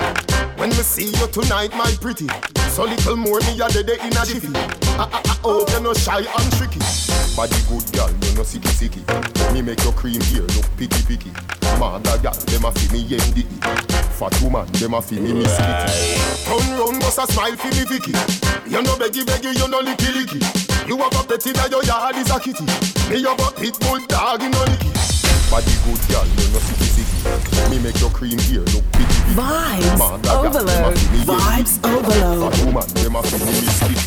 When 0.58 0.70
me 0.70 0.84
see 0.84 1.12
you 1.12 1.28
tonight, 1.28 1.76
my 1.76 1.92
pretty. 2.00 2.28
So 2.72 2.84
little 2.84 3.18
more 3.18 3.40
me 3.42 3.60
a 3.60 3.68
dead 3.70 3.90
in 3.90 4.16
a 4.16 4.24
jiffy. 4.26 4.52
Ah 4.96 5.10
ah 5.12 5.22
ah, 5.26 5.40
oh, 5.44 5.66
you 5.74 5.80
no 5.82 5.94
shy 5.94 6.20
and 6.20 6.52
tricky. 6.56 6.80
Body 7.36 7.56
good 7.70 7.88
girl, 7.94 8.12
you 8.12 8.36
no 8.36 8.44
sicky 8.44 8.68
sicky 8.76 9.02
Me 9.54 9.62
make 9.62 9.82
your 9.84 9.94
cream 9.94 10.20
here 10.20 10.44
look 10.44 10.68
picky 10.76 11.02
picky 11.08 11.32
Mother 11.80 12.18
girl, 12.20 12.34
them 12.34 12.66
a 12.66 12.72
fi 12.74 12.92
me 12.92 13.08
yendi 13.08 13.48
Fat 14.20 14.36
woman, 14.42 14.68
them 14.74 14.94
a 14.94 15.02
fi 15.02 15.16
me 15.18 15.32
miss 15.34 15.56
kitty 15.56 16.20
Turn 16.44 16.78
round, 16.78 17.00
bust 17.00 17.20
a 17.20 17.32
smile 17.32 17.56
for 17.56 17.72
me 17.72 17.86
Vicky. 17.88 18.12
You 18.70 18.82
no 18.84 18.96
beggy 18.96 19.24
beggy, 19.24 19.58
you 19.58 19.68
no 19.70 19.82
licky 19.82 20.12
licky. 20.12 20.88
You 20.88 20.98
have 20.98 21.16
a 21.16 21.24
pet 21.24 21.48
in 21.48 21.72
your 21.72 21.84
yard 21.86 22.18
is 22.18 22.30
a 22.30 22.40
kitty. 22.40 22.66
Me 23.10 23.24
have 23.24 23.40
a 23.40 23.52
pit 23.52 23.80
bull 23.80 24.06
dog 24.08 24.44
in 24.44 24.54
a 24.54 24.58
licky. 24.58 25.01
Body 25.52 25.76
good 25.84 26.00
girl, 26.08 26.24
you 26.24 26.48
no 26.56 26.60
city 26.64 27.04
city. 27.04 27.70
Me 27.70 27.78
make 27.84 28.00
your 28.00 28.10
cream 28.12 28.40
here 28.48 28.64
look 28.72 28.88
pretty. 28.96 29.12
Vibes 29.36 30.00
Man, 30.00 30.22
that 30.24 30.40
got 30.40 30.54
them 30.56 30.64
a 30.64 30.72
overload. 30.72 30.96
feel 30.96 31.12
me, 31.12 31.18
yeah. 31.20 31.36
Vibes 31.36 31.76
Ovaload. 31.92 32.56
Fat 32.56 32.64
woman, 32.64 32.88
them 32.96 33.16
a 33.16 33.22
feel 33.22 33.46
me 33.52 33.68
sticky. 33.68 34.00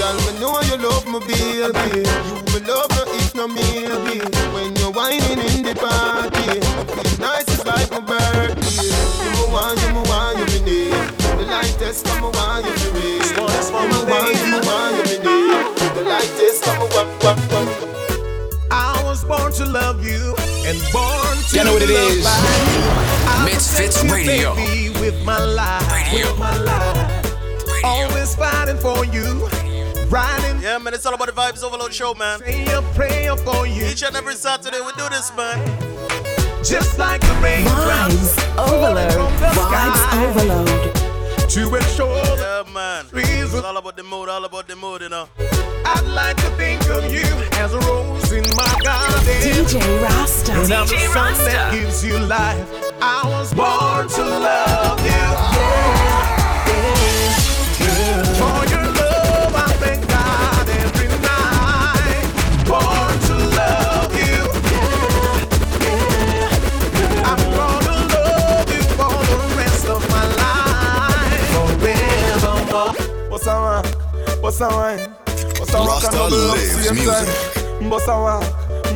Girl, 0.00 0.16
me 0.16 0.32
know 0.40 0.56
you 0.64 0.80
love 0.80 1.04
me, 1.04 1.20
baby. 1.28 2.08
You 2.08 2.40
me 2.40 2.60
love 2.64 2.88
me 2.88 3.04
if 3.20 3.34
no 3.36 3.44
maybe. 3.52 4.16
When 4.56 4.72
you're 4.80 4.88
whining 4.96 5.44
in 5.52 5.68
the 5.68 5.76
party, 5.76 6.56
feel 6.56 7.20
nice, 7.20 7.44
it's 7.52 7.66
like 7.68 7.90
my 7.92 8.00
birthday. 8.00 8.88
You 8.88 9.28
me 9.36 9.44
want, 9.52 9.76
you 9.84 9.92
me 9.92 10.02
want, 10.08 10.40
you 10.40 10.46
me 10.56 10.72
need. 10.72 10.96
The 11.36 11.44
lightest, 11.52 12.06
come 12.08 12.24
me 12.24 12.30
want, 12.32 12.64
you 12.64 12.72
me 12.72 13.20
read. 13.20 13.28
You 13.28 13.36
me 13.36 14.00
want, 14.08 14.40
you 14.40 14.56
me 14.56 14.60
want, 14.64 14.96
you 14.96 15.04
me 15.04 15.16
need. 15.20 15.68
The 15.92 16.02
lightest, 16.08 16.64
come 16.64 16.80
me 16.80 16.88
want, 16.96 17.12
want, 17.22 17.52
want. 17.52 18.07
I 19.18 19.20
was 19.20 19.40
born 19.40 19.52
to 19.52 19.72
love 19.72 20.04
you 20.06 20.34
and 20.64 20.78
born 20.92 21.36
to 21.48 21.56
You 21.56 21.64
know 21.64 21.72
what 21.72 21.82
it 21.82 21.90
love 21.90 22.12
is. 22.12 22.24
I 22.26 23.48
MizFitz 23.50 24.00
protect 24.00 24.04
you, 24.04 24.14
Radio. 24.14 24.54
baby, 24.54 25.00
with 25.00 25.24
my 25.24 25.42
life. 25.42 25.92
Radio. 25.92 26.30
With 26.30 26.38
my 26.38 26.56
life. 26.58 27.84
Always 27.84 28.36
fighting 28.36 28.76
for 28.76 29.04
you. 29.06 29.48
Riding. 30.08 30.62
Yeah, 30.62 30.78
man, 30.78 30.94
it's 30.94 31.04
all 31.04 31.14
about 31.14 31.26
the 31.26 31.32
Vibes 31.32 31.64
Ovaload 31.64 31.90
show, 31.90 32.14
man. 32.14 32.38
Say 32.40 32.64
a 32.72 32.80
prayer 32.94 33.36
for 33.36 33.66
you. 33.66 33.86
Each 33.86 34.04
and 34.04 34.14
every 34.14 34.34
Saturday 34.34 34.80
we 34.80 34.92
do 34.92 35.08
this, 35.08 35.34
man. 35.36 35.58
Just 36.62 36.98
like 36.98 37.20
the 37.20 37.34
rain 37.42 37.66
Vibes 37.66 38.36
Ovaload. 38.56 39.30
Vibes 39.38 40.32
Ovaload. 40.32 41.07
To 41.48 41.74
ensure 41.74 42.22
Yeah, 42.36 42.62
man. 42.74 43.06
It's 43.14 43.54
all 43.54 43.76
about 43.78 43.96
the 43.96 44.02
mood, 44.02 44.28
all 44.28 44.44
about 44.44 44.68
the 44.68 44.76
mood, 44.76 45.00
you 45.00 45.08
know. 45.08 45.28
I'd 45.86 46.04
like 46.06 46.36
to 46.36 46.50
think 46.56 46.82
of 46.90 47.10
you 47.10 47.24
as 47.62 47.72
a 47.72 47.78
rose 47.80 48.30
in 48.32 48.44
my 48.54 48.78
garden. 48.84 49.24
DJ 49.40 49.80
Rasta. 50.02 50.52
And 50.52 50.70
I'm 50.72 50.86
the 50.86 50.94
DJ 50.94 51.12
sun 51.14 51.32
that 51.46 51.72
gives 51.72 52.04
you 52.04 52.18
life. 52.18 52.68
I 53.00 53.22
was 53.24 53.54
born 53.54 54.08
to 54.08 54.22
love 54.22 55.00
you. 55.00 55.06
Yeah, 55.08 55.97
What's 74.58 74.74
up, 74.74 74.80
man? 74.82 75.10
What's 75.60 75.72
up, 75.72 75.86
Rasta 75.86 76.16
man? 76.16 76.30
lives 76.32 76.90
music. 76.90 77.28
Bossa 77.88 78.18
walk, 78.18 78.42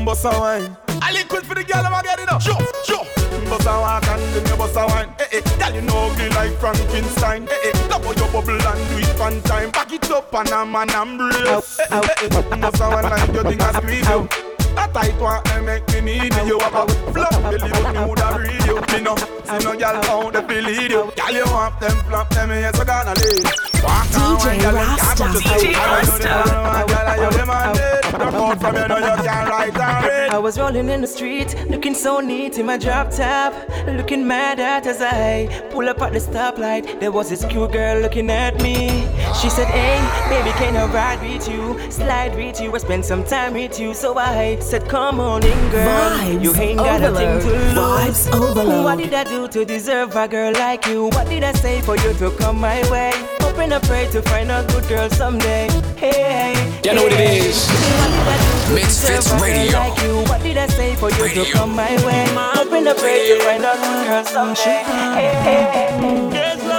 bossa 0.05 0.41
wine. 0.41 0.77
I 1.01 1.13
liquid 1.13 1.47
for 1.47 1.55
the 1.55 1.63
girl, 1.63 1.87
I'm 1.87 2.03
getting 2.03 2.29
up. 2.29 2.43
Sure, 2.43 2.59
sure. 2.85 3.05
Bossa 3.47 3.81
walk 3.81 4.05
and 4.09 4.21
then 4.35 4.45
you 4.45 4.57
bossa 4.59 4.89
wine. 4.89 5.15
Eh, 5.21 5.39
eh. 5.39 5.59
Girl, 5.61 5.75
you 5.77 5.83
know 5.83 6.11
ugly 6.11 6.31
like 6.31 6.51
Frankenstein. 6.59 7.47
Eh, 7.47 7.71
eh. 7.71 7.87
Love 7.89 8.05
how 8.05 8.11
you 8.11 8.33
bubble 8.33 8.61
and 8.61 8.89
do 8.91 8.99
it 8.99 9.17
fun 9.17 9.41
time. 9.43 9.71
Back 9.71 9.93
it 9.93 10.11
up 10.11 10.35
and 10.35 10.49
I'm 10.49 10.75
an 10.75 10.91
embrace. 10.91 11.79
Eh, 11.79 11.87
eh, 11.93 12.01
eh, 12.01 12.27
eh. 12.27 12.57
Bossa 12.59 12.91
wine 12.91 13.09
like 13.09 13.33
you 13.33 13.43
think 13.45 13.63
I 13.63 13.73
squeeze 13.73 14.09
you. 14.09 14.52
A 14.77 14.89
tight 14.93 15.21
one, 15.21 15.41
I 15.47 15.61
make 15.61 15.89
me 15.93 16.01
need 16.01 16.35
you. 16.47 16.59
A 16.59 16.71
flop 17.13 17.43
belly, 17.43 17.71
but 17.71 17.93
me 17.93 18.01
woulda 18.05 18.39
read 18.39 18.65
you. 18.67 18.77
Me 18.93 19.01
no, 19.03 19.17
see 19.17 19.65
no 19.65 19.77
girl 19.77 20.05
out 20.11 20.49
feel 20.53 20.65
lead 20.65 20.91
you. 20.91 21.13
Girl, 21.17 21.31
you 21.31 21.45
want 21.47 21.81
them 21.81 21.97
flop, 22.09 22.29
them 22.31 22.51
yes 22.51 22.79
I 22.79 22.85
gonna 22.85 23.15
lead. 23.21 23.45
Walk 23.83 24.15
on, 24.17 24.39
DJ 24.39 24.61
girl, 24.61 24.73
you 24.73 24.87
can't 24.87 25.01
Rasta. 25.01 25.25
touch 25.25 25.35
the 25.35 25.41
DJ 25.41 25.75
side. 25.75 25.87
I 25.87 26.03
know 26.07 26.19
the 26.19 26.29
Rasta. 26.29 26.93
number 27.09 27.23
you 27.23 27.31
demanded. 27.39 28.03
Drop 28.13 28.35
out 28.35 28.61
from 28.61 28.77
you, 28.77 28.89
know 28.89 28.99
you 28.99 29.23
can't 29.23 29.49
write 29.49 29.77
and 29.77 30.07
read. 30.07 30.31
I 30.31 30.39
was 30.39 30.59
rolling 30.59 30.89
in 30.89 31.01
the 31.01 31.07
street, 31.07 31.55
looking 31.69 31.95
so 31.95 32.21
neat 32.21 32.59
in 32.59 32.67
my 32.67 32.77
drop 32.79 33.11
top, 33.11 33.55
looking 33.87 34.27
mad 34.27 34.61
at 34.61 34.87
as 34.87 35.01
I 35.01 35.47
pull 35.71 35.89
up 35.89 36.01
at 36.03 36.13
the 36.13 36.19
stoplight. 36.19 37.01
There 37.01 37.13
was 37.13 37.31
this 37.31 37.45
cute 37.45 37.73
girl 37.73 38.01
looking 38.01 38.31
at 38.31 38.61
me. 38.63 39.09
She 39.41 39.49
said, 39.49 39.67
Hey, 39.69 39.99
baby, 40.29 40.51
can 40.59 40.77
I 40.77 40.87
ride 40.93 41.23
with 41.23 41.49
you? 41.49 41.91
Slide 41.91 42.35
with 42.37 42.61
you, 42.61 42.75
I 42.75 42.79
spend 42.79 43.05
some 43.05 43.25
time 43.25 43.55
with 43.55 43.81
you. 43.81 43.95
So 43.95 44.19
I 44.19 44.59
said, 44.63 44.89
Come 44.89 45.21
on 45.21 45.45
in, 45.45 45.71
girl. 45.71 45.87
Vibes 45.89 46.43
you 46.43 46.55
ain't 46.57 46.79
got 46.79 47.03
a 47.03 47.13
thing 47.15 47.41
to 47.41 47.47
overload. 47.47 47.75
lose. 47.75 48.27
Vibes 48.27 48.33
Ovaload. 48.41 48.85
What 48.85 48.99
did 48.99 49.15
I 49.15 49.25
do 49.25 49.49
to 49.49 49.65
deserve 49.65 50.15
a 50.17 50.29
girl 50.29 50.53
like 50.53 50.87
you? 50.87 51.05
What 51.07 51.29
did 51.29 51.45
I 51.45 51.53
say 51.53 51.81
for 51.83 51.97
you 51.97 52.13
to 52.15 52.31
come 52.39 52.59
my 52.61 52.81
way? 52.91 53.13
Hoping 53.41 53.73
I 53.73 53.79
pray 53.81 54.09
to 54.13 54.23
find 54.23 54.51
a 54.51 54.65
good 54.73 54.87
girl 54.89 55.09
someday. 55.11 55.69
Hey, 55.97 56.55
You 56.85 56.95
know 56.95 57.03
what 57.05 57.13
it 57.13 57.19
hey. 57.19 57.39
is. 57.49 57.67
What 57.69 58.11
did 58.11 58.29
I 58.29 58.39
do 58.39 58.69
to 58.69 58.75
MizFitz 58.75 59.25
deserve 59.27 59.27
a 59.27 59.41
girl 59.41 59.51
Radio. 59.51 59.79
like 59.79 60.03
you? 60.03 60.15
What 60.31 60.43
did 60.43 60.57
I 60.57 60.67
say 60.69 60.95
for 60.97 61.11
you 61.11 61.23
Radio. 61.25 61.45
to 61.45 61.53
come 61.53 61.75
my 61.77 61.91
way? 62.07 62.25
Hoping 62.57 62.85
to 62.85 62.95
pray 62.95 63.29
to 63.29 63.45
find 63.45 63.65
a 63.65 63.75
good 63.77 64.07
girl 64.09 64.25
someday. 64.25 64.83
Hey, 64.85 65.33
hey, 65.47 65.63
hey. 65.73 66.72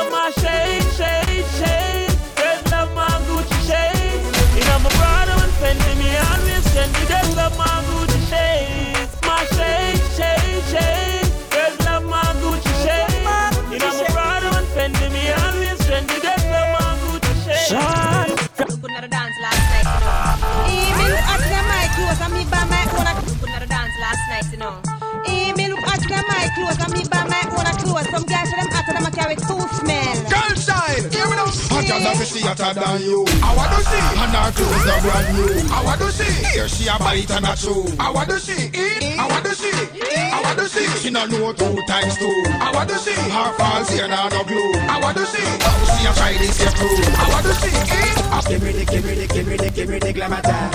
Girls 6.74 7.36
love 7.36 7.56
my 7.58 7.66
Gucci 7.88 8.20
shades. 8.30 9.14
My 9.22 9.45
shade, 9.54 10.02
shade, 10.18 10.64
shade. 10.72 11.30
Girls 11.52 11.78
love 11.86 12.06
my 12.06 12.24
Gucci 12.41 12.74
shades. 12.84 13.14
You 13.72 13.80
know 13.80 13.94
and 14.76 14.94
me 15.14 15.32
always 15.44 15.80
me. 15.88 16.18
Girls 16.20 16.45
love 16.54 16.70
my 16.74 16.98
Gucci 17.04 17.34
shades. 17.45 17.74
Dance 23.70 23.98
last 24.02 24.24
night, 24.30 24.52
you 24.52 24.58
know. 24.58 24.82
At 25.94 26.02
night, 26.28 26.52
you 26.58 26.66
my 27.30 27.44
own 27.54 27.66
clothes. 27.78 28.10
Some 28.10 28.24
guys 28.24 28.50
them 28.50 28.60
and 28.60 28.70
them 28.94 29.06
a 29.06 29.12
carry 29.12 29.36
two 29.36 29.62
me 31.98 32.03
now. 32.03 32.14
Hotter 32.14 32.18
than 32.18 32.26
she 32.26 32.41
hotter 32.41 32.74
than 32.74 33.02
you. 33.02 33.26
I 33.44 33.56
want 33.56 33.72
to 33.74 33.82
see, 33.84 34.03
and 34.20 34.36
her 34.36 34.52
clothes 34.52 34.88
are 34.90 35.02
brand 35.02 35.28
new. 35.38 35.74
I 35.74 35.84
want 35.84 36.02
to 36.02 36.11
see, 36.11 36.34
here 36.53 36.68
she 36.68 36.88
a 36.88 36.98
bite 36.99 37.32
and 37.32 37.45
a 37.45 37.56
chew. 37.56 37.86
I 37.99 38.11
want 38.11 38.30
to 38.30 38.40
see, 38.40 38.68
eat. 38.68 39.20
I 39.20 39.28
want 39.28 39.45
to 39.45 39.56
see, 39.56 39.72
I 39.72 40.41
want 40.44 40.60
to 40.60 40.65
see. 40.70 40.88
She 40.99 41.10
no 41.10 41.26
know 41.26 41.53
two 41.53 41.82
times 41.88 42.18
two. 42.18 42.44
I 42.61 42.72
want 42.74 42.90
to 42.90 42.98
see, 42.98 43.14
her 43.14 43.53
falls 43.53 43.90
here 43.90 44.07
now 44.07 44.30
no 44.30 44.44
glue. 44.44 44.74
I 44.90 44.99
want 45.02 45.18
to 45.18 45.26
see, 45.26 45.44
how 45.44 45.98
she 45.98 46.07
a 46.07 46.14
try 46.14 46.34
this 46.38 46.57
here 46.57 46.72
too. 46.72 46.88
I 47.18 47.30
want 47.30 47.45
to 47.45 47.53
see, 47.53 47.74
eat. 47.74 48.18
Ah, 48.34 48.41
give 48.48 48.64
me 48.64 48.72
the, 48.72 48.86
give 48.86 49.06
me 49.06 49.14
the, 49.15 49.28
give 49.28 49.48
me 49.48 49.57
the, 49.57 49.70
give 49.70 49.90
me 49.90 49.99
the 49.99 50.14
glamour 50.14 50.41
time. 50.41 50.72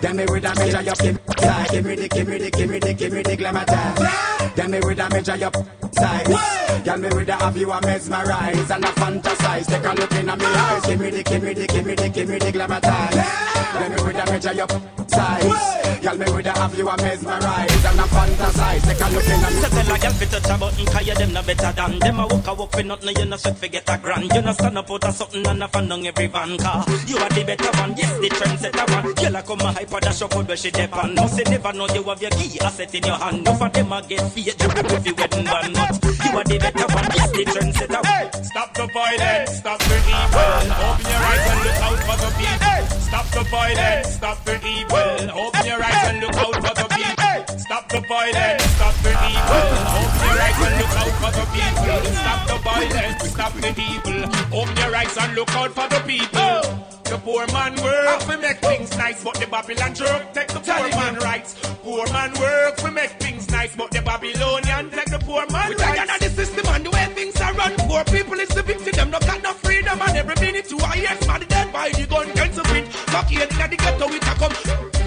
Then 0.00 0.16
me 0.16 0.24
with 0.26 0.44
a 0.44 0.54
measure 0.54 0.82
your 0.82 0.94
give 0.94 1.18
side. 1.38 1.70
Give 1.70 1.84
me 1.84 1.94
the, 1.96 2.08
give 2.08 2.28
me 2.28 2.38
the, 2.38 2.50
give 2.50 2.70
me 2.70 2.78
the, 2.78 2.94
give 2.94 3.12
me 3.12 3.22
the 3.22 3.36
glamour 3.36 3.64
time. 3.64 4.52
Then 4.54 4.70
me 4.70 4.80
with 4.80 4.98
a 4.98 5.08
measure 5.08 5.36
your 5.36 5.50
size. 5.92 6.82
Girl, 6.84 6.96
me 6.98 7.08
with 7.08 7.28
a 7.28 7.34
have 7.34 7.56
you 7.56 7.70
a 7.70 7.80
mesmerize 7.80 8.70
and 8.70 8.84
a 8.84 8.88
fantasize. 8.88 9.66
Take 9.66 9.84
a 9.84 9.94
look 9.94 10.12
in 10.12 10.26
my 10.26 10.36
eyes. 10.52 10.86
Give 10.86 11.00
me 11.00 11.10
the, 11.10 11.22
give 11.22 11.42
me 11.42 11.54
the, 11.54 11.66
give 11.66 11.86
me 11.86 11.94
the, 11.94 12.08
give 12.08 12.28
me 12.28 12.38
the 12.38 12.52
glamour 12.52 12.80
time. 12.80 13.12
Then 13.12 13.90
me 13.90 14.02
with 14.02 14.16
a 14.16 14.24
measure 14.30 14.52
your 14.52 14.68
size. 15.08 16.00
Girl, 16.02 16.16
me 16.18 16.26
with 16.32 16.46
a 16.46 16.52
have 16.52 16.76
you 16.76 16.88
a 16.88 16.96
mesmerize 16.96 17.84
and 17.84 18.00
a 18.00 18.06
fantasize. 18.10 18.82
Take 18.82 19.00
a 19.00 19.08
look 19.14 19.28
in 19.28 19.40
my 19.40 19.50
So 19.50 19.68
tell 19.68 19.94
a 19.94 19.98
girl 19.98 20.12
fi 20.12 20.26
touch 20.26 20.50
a 20.50 20.58
button, 20.58 20.86
cause 20.86 21.06
you 21.06 21.14
them 21.14 21.32
no 21.32 21.42
better 21.42 21.72
than 21.72 21.98
them 22.00 22.18
a 22.18 22.26
walk 22.26 22.46
a 22.46 22.54
walk 22.54 22.72
fi 22.72 22.82
nothing, 22.82 23.16
you 23.16 23.24
no 23.24 23.36
sweat 23.36 23.56
fi 23.56 23.68
get 23.68 23.88
a 23.88 23.98
grand. 23.98 24.32
You 24.34 24.42
no 24.42 24.52
stand 24.52 24.78
up 24.78 24.90
out 24.90 25.04
of 25.04 25.14
something 25.14 25.46
and 25.46 25.62
a 25.62 25.68
fan 25.68 25.88
down 25.88 26.04
every 26.04 26.26
van 26.26 26.58
car. 26.58 26.84
You 27.06 27.18
are 27.18 27.28
the 27.30 27.44
better 27.44 27.78
one, 27.78 27.96
yes, 27.96 28.12
the 28.18 28.28
trendsetter 28.28 28.86
one. 28.92 29.14
Girl 29.14 29.36
a 29.36 29.42
come 29.42 29.60
a 29.60 29.72
hype 29.72 29.92
and 29.92 30.02
dash 30.02 30.22
up 30.22 30.34
out 30.34 30.48
where 30.48 30.56
she 30.56 30.70
depend. 30.70 31.14
Must 31.14 31.38
you 31.38 31.44
never 31.44 31.72
know 31.72 31.86
you 31.94 32.02
have 32.02 32.20
your 32.20 32.30
key 32.32 32.60
asset 32.60 32.94
in 32.94 33.04
your 33.04 33.16
hand. 33.16 33.44
No 33.44 33.54
for 33.54 33.68
them 33.68 33.92
a 33.92 34.02
get 34.02 34.32
feet, 34.32 34.46
you 34.46 34.68
go 34.68 34.82
fi 34.98 35.12
wedding 35.12 35.44
band. 35.44 35.76
You 35.76 36.38
are 36.38 36.44
the 36.44 36.58
better 36.58 36.86
one, 36.92 37.08
yes, 37.14 37.30
the 37.30 37.44
trendsetter 37.46 38.02
one. 38.02 38.44
Stop 38.44 38.74
the 38.74 38.86
violence, 38.92 39.58
stop 39.58 39.78
the 39.78 39.91
the 43.32 43.42
violence, 43.50 44.08
stop 44.14 44.44
the 44.44 44.56
evil. 44.66 45.30
Open 45.32 45.66
your 45.66 45.82
eyes 45.82 46.04
and 46.08 46.20
look 46.20 46.34
out 46.34 46.54
for 46.54 46.74
the 46.74 46.88
people. 46.92 47.58
Stop 47.58 47.88
the 47.88 48.00
violence, 48.08 48.62
stop 48.76 48.94
the 49.02 49.12
evil. 49.32 49.68
Open 49.98 50.20
your 50.28 50.38
eyes 50.46 50.60
and 50.62 50.74
look 50.80 50.94
out 51.00 51.14
for 51.22 51.32
the 51.38 51.44
people. 51.56 52.02
Stop 52.12 52.40
the 52.48 52.58
violence, 52.62 53.30
stop 53.30 53.52
the 53.54 53.70
evil. 53.88 54.60
Open 54.60 54.76
your 54.76 54.96
eyes 54.96 55.16
and 55.16 55.34
look 55.34 55.54
out 55.56 55.70
for 55.72 55.88
the 55.88 56.00
people. 56.06 56.92
The 57.12 57.18
poor 57.18 57.46
man 57.48 57.76
work 57.82 58.26
we 58.26 58.36
make 58.36 58.58
things 58.58 58.96
nice, 58.96 59.22
but 59.22 59.34
the 59.34 59.46
Babylon 59.46 59.94
jerk 59.94 60.32
take 60.32 60.48
the 60.48 60.60
poor 60.60 60.88
man 60.96 61.16
rights. 61.16 61.54
Poor 61.82 62.06
man 62.12 62.32
work 62.40 62.82
we 62.82 62.90
make 62.90 63.10
things 63.20 63.50
nice, 63.50 63.76
but 63.76 63.90
the 63.90 64.00
Babylonian 64.00 64.90
take 64.90 65.10
the 65.10 65.18
poor 65.18 65.44
man 65.50 65.68
we 65.68 65.76
rights. 65.76 66.10
We 66.10 66.28
the 66.28 66.30
system 66.30 66.66
and 66.72 66.86
the 66.86 66.90
way 66.90 67.04
things 67.12 67.38
are 67.40 67.52
run. 67.52 67.76
Poor 67.88 68.04
people 68.04 68.40
is 68.40 68.48
the 68.48 68.62
victim, 68.62 68.92
them 68.92 69.10
no 69.10 69.20
got 69.20 69.42
no 69.42 69.52
freedom, 69.52 70.00
and 70.00 70.16
every 70.16 70.36
minute 70.40 70.70
you 70.70 70.78
are 70.78 70.96
of 73.14 73.30
in 73.32 73.38
the 73.38 73.76
ghetto, 73.76 74.06
we 74.08 74.18
can 74.18 74.36
come. 74.36 74.52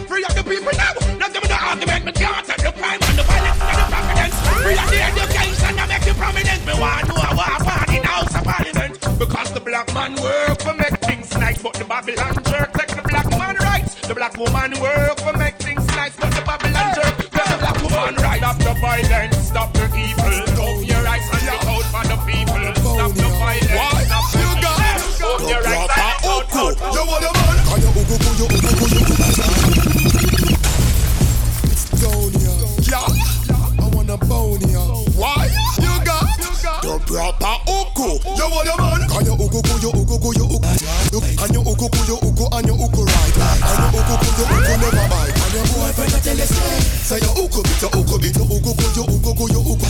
Free 0.06 0.23
up 0.23 0.34
the 0.34 0.44
people 0.44 0.73
now. 0.77 0.94
Not 1.18 1.34
give 1.34 1.41
me 1.41 1.49
the 1.49 1.57
argument, 1.57 2.06
me 2.06 2.11
can't 2.11 2.45
the 2.45 2.72
crime 2.72 3.02
and 3.02 3.18
the 3.18 3.23
violence 3.23 3.61
and 3.61 3.77
the 3.82 3.86
providence. 3.90 4.36
Free 4.61 4.77
up 4.77 4.90
the 4.90 5.02
education 5.02 5.73
and 5.80 5.90
make 5.90 6.06
it 6.06 6.15
prominent. 6.15 6.61
Me 6.65 6.73
want 6.77 7.07
know 7.07 7.15
what 7.15 7.49
happened 7.49 7.98
in 7.98 8.03
House 8.03 8.36
of 8.36 8.44
Parliament. 8.44 8.94
Because 9.18 9.52
the 9.53 9.60
black 9.60 9.94
man 9.94 10.14
work 10.22 10.61
for 10.61 10.73
make 10.73 10.98
things 11.02 11.32
nice, 11.38 11.61
but 11.61 11.73
the 11.73 11.86
Babylon 11.86 12.36
church 12.45 12.72
take 12.77 12.94
the 12.95 13.02
black 13.02 13.30
man 13.32 13.56
rights. 13.57 13.95
The 14.07 14.14
black 14.14 14.38
woman 14.38 14.80
work 14.80 15.18
proper 37.15 37.55
ugu. 37.71 38.19
You 38.35 38.47
want 38.51 38.67
a 38.67 38.75
man? 38.75 39.07
Can 39.07 39.23
you 39.23 39.35
gu 39.39 39.47
you 39.79 39.91
gu 39.95 40.29
you 40.35 40.45
ugu? 40.51 40.67
And 41.39 41.55
you 41.55 41.63
gu 41.63 41.87
you 42.03 42.17
ugu 42.19 42.45
and 42.51 42.67
you 42.67 42.75
ugu 42.75 43.01
right. 43.07 43.37
And 43.39 43.79
you 43.79 44.01
gu 44.03 44.15
you 44.35 44.45
ugu 44.51 44.75
never 44.75 45.07
bite. 45.07 45.31
And 45.31 45.53
your 45.55 45.63
boyfriend 45.71 46.11
a 46.11 46.19
tell 46.19 46.35
you 46.35 46.43
say, 46.43 46.79
say 47.07 47.19
you 47.23 47.31
ugu 47.39 47.63
bit 47.63 47.79
you 47.79 47.89
ugu 47.95 48.15
bit 48.19 48.35
you 48.35 48.43
gu 48.43 48.59
you 48.59 49.03
gu 49.31 49.45
you 49.47 49.61
ugu. 49.63 49.87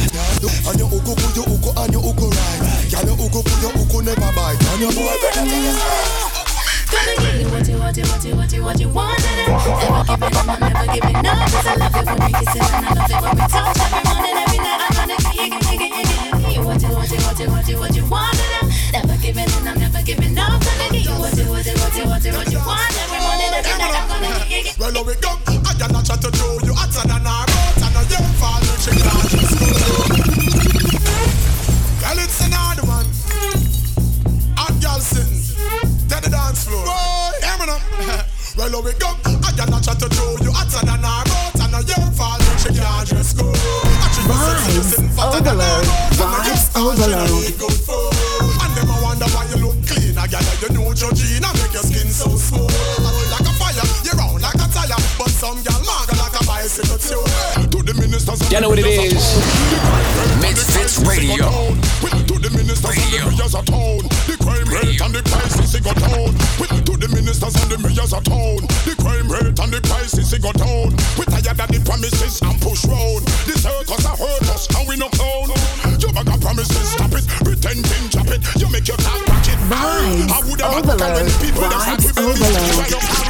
And 0.70 0.78
you 0.78 0.86
gu 0.86 1.14
you 1.34 1.44
ugu 1.50 1.70
and 1.74 1.94
you 1.94 2.02
ugu 2.06 2.28
right. 2.30 2.62
Can 2.94 3.08
you 3.10 3.16
gu 3.18 3.42
you 3.62 3.70
ugu 3.74 3.98
never 4.06 4.32
bite. 4.38 4.62
And 4.70 4.82
your 4.86 4.94
boyfriend 4.94 5.34
a 5.34 5.50
tell 5.50 5.64
you 5.66 5.74
say. 5.74 6.46
Gonna 6.86 7.16
give 7.18 7.42
you 7.42 7.50
what 7.50 7.68
you, 7.68 7.78
what 7.80 7.98
you, 7.98 8.06
what 8.06 8.24
you, 8.24 8.36
what 8.36 8.54
you, 8.54 8.64
what 8.64 8.80
you 8.80 8.90
want 8.90 9.20
and 9.26 9.42
I 9.42 10.06
Never 10.06 10.22
give 10.22 10.22
it 10.22 10.48
I'm 10.48 10.60
never 10.60 10.86
giving 10.94 11.26
up 11.26 11.50
Cause 11.50 11.66
I 11.66 11.76
love 11.76 11.96
it 11.96 12.06
when 12.06 12.18
we 12.22 12.32
kiss 12.38 12.56
it 12.56 12.62
and 12.62 12.86
I 12.86 12.94
love 12.94 13.10
it 13.10 13.22
when 13.26 13.36
we 13.36 13.46
touch 13.50 13.80
Every 13.82 14.02
morning, 14.06 14.38
every 14.38 14.58
night 14.60 14.95
What 17.06 17.14
you, 17.14 17.22
what 17.22 17.38
you, 17.40 17.50
what 17.52 17.70
you, 17.70 17.78
what 17.78 17.78
you, 17.78 17.78
what 17.78 17.96
you 17.96 18.06
want 18.10 18.34
Never 18.92 19.16
giving 19.22 19.46
and 19.46 19.70
I'm 19.70 19.78
never 19.78 20.02
giving 20.02 20.36
up 20.40 20.58
Gonna 20.58 20.90
give 20.90 21.06
you 21.06 21.14
what 21.22 21.38
you, 21.38 21.46
what 21.54 21.62
you, 21.62 21.78
what 21.78 21.94
you, 21.94 22.06
what 22.10 22.26
you, 22.26 22.34
what 22.34 22.50
you 22.50 22.58
want 22.66 22.98
Every 22.98 23.22
morning, 23.22 23.54
every 23.54 23.78
night 23.78 23.94
I'm 23.94 24.10
gonna 24.10 24.42
give 24.50 24.66
you, 24.66 24.74
you 24.74 24.82
Well, 24.82 25.06
we 25.06 25.14
go. 25.22 25.38
I 25.46 25.78
got 25.78 25.94
not 25.94 26.02
chat 26.02 26.18
to 26.26 26.34
do 26.34 26.66
you 26.66 26.74
hotter 26.74 27.06
than 27.06 27.22
a 27.22 27.46
boat, 27.46 27.78
and 27.78 27.94
now 27.94 28.10
you're 28.10 28.26
falling 28.42 28.80
she 28.82 28.90
can't 28.98 29.22
just 29.38 29.54
go. 29.54 29.70
Girl, 32.02 32.18
it's 32.26 32.42
another 32.42 32.90
one. 32.90 33.06
Hot 34.58 34.74
girl 34.82 34.98
sitting, 34.98 35.46
to 36.10 36.18
the 36.26 36.30
dance 36.34 36.66
floor. 36.66 36.90
Boy, 36.90 37.38
now. 37.70 38.26
Well, 38.58 38.82
we 38.82 38.94
go. 38.98 39.14
I 39.46 39.54
got 39.54 39.70
not 39.70 39.84
chat 39.84 40.02
do 40.02 40.26
you 40.42 40.45
you 50.96 51.12
Georgina 51.12 51.52
make 51.60 51.74
your 51.74 51.84
skin 51.84 52.10
so 52.10 52.30
smooth. 52.36 52.72
Like 53.32 53.44
a 53.44 53.54
fire, 53.60 53.76
you're 54.04 54.16
round 54.16 54.42
like 54.42 54.56
a 54.56 54.68
tire. 54.72 54.96
But 55.20 55.30
some 55.30 55.62
gal 55.64 55.80
maga 55.84 56.16
like 56.16 56.36
a 56.40 56.44
bicycle 56.48 56.98
too. 56.98 57.20
To 57.68 57.84
the 57.84 57.94
ministers 58.00 58.40
You 58.52 58.62
know 58.62 58.70
what 58.70 58.80
it 58.80 58.88
is. 58.88 59.14
MizFitz 60.40 61.04
Radio. 61.08 61.76
To 62.26 62.40
the 62.40 62.50
ministers 62.56 62.96
and 62.96 63.12
the 63.12 63.20
mayors 63.28 63.56
of 63.56 63.66
town. 63.66 64.08
The 64.28 64.36
crime 64.40 64.70
rate 64.72 65.02
and 65.02 65.14
the 65.14 65.22
prices 65.24 65.76
it 65.76 65.84
go 65.84 65.94
down. 65.94 66.32
To 66.64 66.94
the 66.96 67.08
ministers 67.12 67.56
and 67.56 67.72
the 67.72 67.78
mayors 67.80 68.14
of 68.14 68.24
town. 68.24 68.64
The 68.88 68.96
crime 68.96 69.28
rate 69.28 69.60
and 69.60 69.72
the 69.74 69.82
prices 69.84 70.32
it 70.32 70.42
go 70.42 70.52
down. 70.54 70.96
We 71.20 71.26
tired 71.28 71.60
of 71.60 71.68
the 71.68 71.80
promises 71.84 72.42
and 72.42 72.56
push 72.62 72.86
round. 72.88 73.28
The 73.44 73.56
circus 73.60 74.06
a 74.06 74.16
hurt 74.16 74.48
us 74.56 74.68
and 74.80 74.88
we 74.88 74.96
no 74.96 75.10
clown. 75.10 75.55
Vibes 79.66 80.62
Ovaload. 80.62 81.26
Vibes 81.58 82.12
Ovaload. 82.14 83.26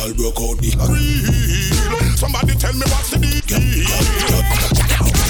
I'll 0.00 0.14
broke 0.14 0.40
out 0.40 0.56
the 0.58 0.70
real. 0.88 2.16
Somebody 2.16 2.54
tell 2.54 2.72
me 2.72 2.86
what's 2.88 3.10
the 3.10 3.18
deal. 3.18 3.52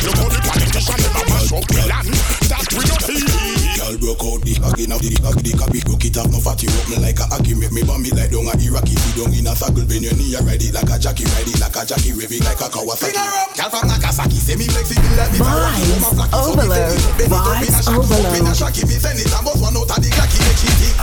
Look 0.03 0.19
how 0.19 0.29
the 0.31 0.39
politician 0.43 0.99
them 1.03 1.15
mash 1.27 1.53
up 1.53 1.67
the 1.67 1.83
land. 1.91 2.11
That 2.51 2.67
we 2.71 2.83
no 2.87 2.97
feel. 3.03 3.63
Girl 3.83 3.99
broke 3.99 4.23
out 4.23 4.41
the 4.47 4.55
again 4.63 4.95
of 4.95 5.03
the 5.03 5.19
ag 5.27 5.39
the 5.43 5.53
copy 5.59 5.81
broke 5.83 6.07
it 6.07 6.17
off 6.19 6.31
no 6.31 6.39
fatty 6.39 6.71
open 6.71 7.03
like 7.03 7.19
a 7.19 7.27
hockey 7.27 7.55
make 7.55 7.75
me 7.75 7.83
bomb 7.83 8.07
it 8.07 8.15
like 8.15 8.31
down 8.31 8.47
a 8.47 8.55
Iraqi 8.59 8.95
sit 8.95 9.15
down 9.19 9.35
in 9.35 9.47
a 9.47 9.53
circle 9.59 9.83
bend 9.87 10.07
your 10.07 10.15
knee 10.15 10.35
ride 10.39 10.63
it 10.63 10.75
like 10.75 10.91
a 10.91 10.97
jockey 10.99 11.27
ride 11.35 11.51
it 11.51 11.59
like 11.59 11.75
a 11.75 11.83
jockey 11.83 12.15
wave 12.15 12.31
it 12.31 12.43
like 12.47 12.63
a 12.63 12.67
Kawasaki. 12.71 13.15
Girl 13.59 13.71
from 13.71 13.91
Nagasaki 13.91 14.39
say 14.39 14.55
me 14.55 14.67
flexible 14.71 15.03
like 15.19 15.33
me 15.35 15.39
Vibes 15.43 16.15
Ovaload. 16.31 16.95
Vibes 17.19 17.87
Ovaload. 17.91 18.87
me 18.87 18.97
send 18.99 19.19
it 19.19 19.31
and 19.31 19.45
boss 19.45 19.61
one 19.61 19.77
out 19.77 19.91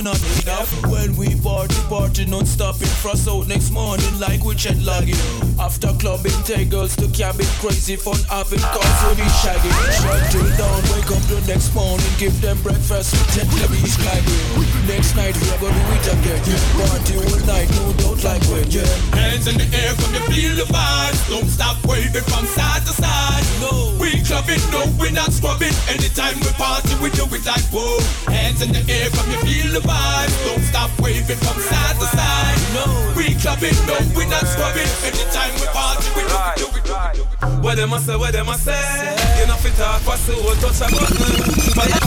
When 0.00 1.14
we 1.16 1.36
party, 1.44 1.76
party 1.90 2.24
non 2.24 2.46
stopping. 2.46 2.88
Frost 3.04 3.28
out 3.28 3.46
next 3.48 3.70
morning 3.70 4.08
like 4.18 4.42
we 4.42 4.54
jet 4.54 4.80
lagging. 4.80 5.20
After 5.60 5.92
clubbing, 6.00 6.32
take 6.44 6.70
girls 6.70 6.96
to 6.96 7.08
cabin. 7.08 7.44
Crazy 7.60 7.96
fun 7.96 8.16
having 8.32 8.64
cause 8.72 8.98
we 9.04 9.20
be 9.20 9.28
shagging. 9.44 9.76
Shut 10.00 10.32
till 10.32 10.48
down, 10.56 10.80
wake 10.96 11.10
up 11.12 11.20
the 11.28 11.44
next 11.46 11.74
morning. 11.74 12.12
Give 12.16 12.32
them 12.40 12.56
breakfast, 12.62 13.12
we 13.12 13.44
take 13.44 13.52
them 13.60 13.72
each 13.76 13.98
lagging. 14.00 14.88
Next 14.88 15.16
night 15.16 15.36
we 15.36 15.50
are 15.52 15.60
gonna 15.60 15.76
do 15.76 15.92
it 15.92 16.08
again. 16.16 16.40
Party 16.80 17.14
all 17.20 17.40
night, 17.44 17.68
no 17.76 17.92
doubt 18.00 18.24
like 18.24 18.44
when, 18.48 18.70
yeah. 18.70 18.88
Hands 19.12 19.46
in 19.48 19.58
the 19.58 19.68
air 19.76 19.92
from 20.00 20.16
the 20.16 20.20
feel 20.32 20.56
the 20.56 20.64
vibes. 20.72 21.28
Don't 21.28 21.48
stop 21.48 21.76
waving 21.84 22.24
from 22.24 22.46
side 22.56 22.86
to 22.88 22.92
side. 22.96 22.99
No, 23.60 23.94
we 24.00 24.20
clubbing, 24.24 24.64
no, 24.72 24.88
we're 24.98 25.12
not 25.12 25.32
scrubbing. 25.32 25.74
Anytime 25.88 26.40
we 26.40 26.50
party, 26.56 26.96
we 27.02 27.10
do 27.10 27.24
it 27.30 27.44
like 27.44 27.64
whoa. 27.70 28.00
Hands 28.32 28.60
in 28.62 28.72
the 28.72 28.82
air 28.88 29.08
from 29.10 29.30
you 29.30 29.38
feel 29.44 29.72
the 29.76 29.82
vibes. 29.86 30.36
Don't 30.48 30.64
stop 30.64 30.90
waving 30.98 31.36
from 31.38 31.60
side 31.60 31.96
to 32.00 32.08
side. 32.16 32.60
No, 32.74 32.84
we 33.16 33.34
clubbing, 33.36 33.76
no, 33.86 33.96
we're 34.16 34.28
not 34.28 34.46
scrubbing. 34.48 34.88
Anytime 35.04 35.52
we 35.60 35.66
party, 35.70 36.08
we 36.16 36.22
do 36.56 36.66
it, 36.74 36.84
do. 36.84 37.30
What 37.62 37.76
them 37.76 37.92
a 37.92 37.98
say, 38.00 38.16
what 38.16 38.32
them 38.32 38.48
a 38.48 38.54
say 38.56 38.72
You 39.38 39.46
know 39.46 39.54
fit 39.56 39.74
talk 39.74 40.00
fast, 40.00 40.24
so 40.26 40.32
we'll 40.32 40.54
touch 40.56 40.80
a 40.80 40.88
button 40.90 41.16
Fire 41.76 42.00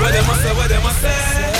What 0.00 0.12
them 0.12 0.30
a 0.30 0.34
say, 0.36 0.54
what 0.54 0.68
them 0.68 0.86
a 0.86 0.90
say 0.92 1.10
You 1.10 1.20
know 1.20 1.30
fit 1.30 1.46
talk 1.46 1.51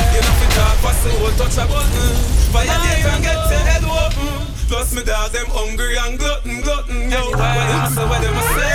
so 1.03 1.11
we'll 1.19 1.35
touch 1.35 1.59
a 1.59 1.67
button. 1.67 2.15
Fire 2.55 2.67
Violate 2.67 3.07
and 3.11 3.23
get 3.27 3.35
your 3.51 3.63
head 3.67 3.83
open. 3.83 4.47
Plus 4.71 4.95
me 4.95 5.03
dog 5.03 5.33
them 5.33 5.47
hungry 5.51 5.99
and 5.99 6.19
glutton, 6.19 6.63
glutton, 6.63 7.11
yo. 7.11 7.31
What 7.35 7.67
them 7.67 7.85
say, 7.93 8.07
what 8.07 8.23
them 8.23 8.39
say 8.55 8.73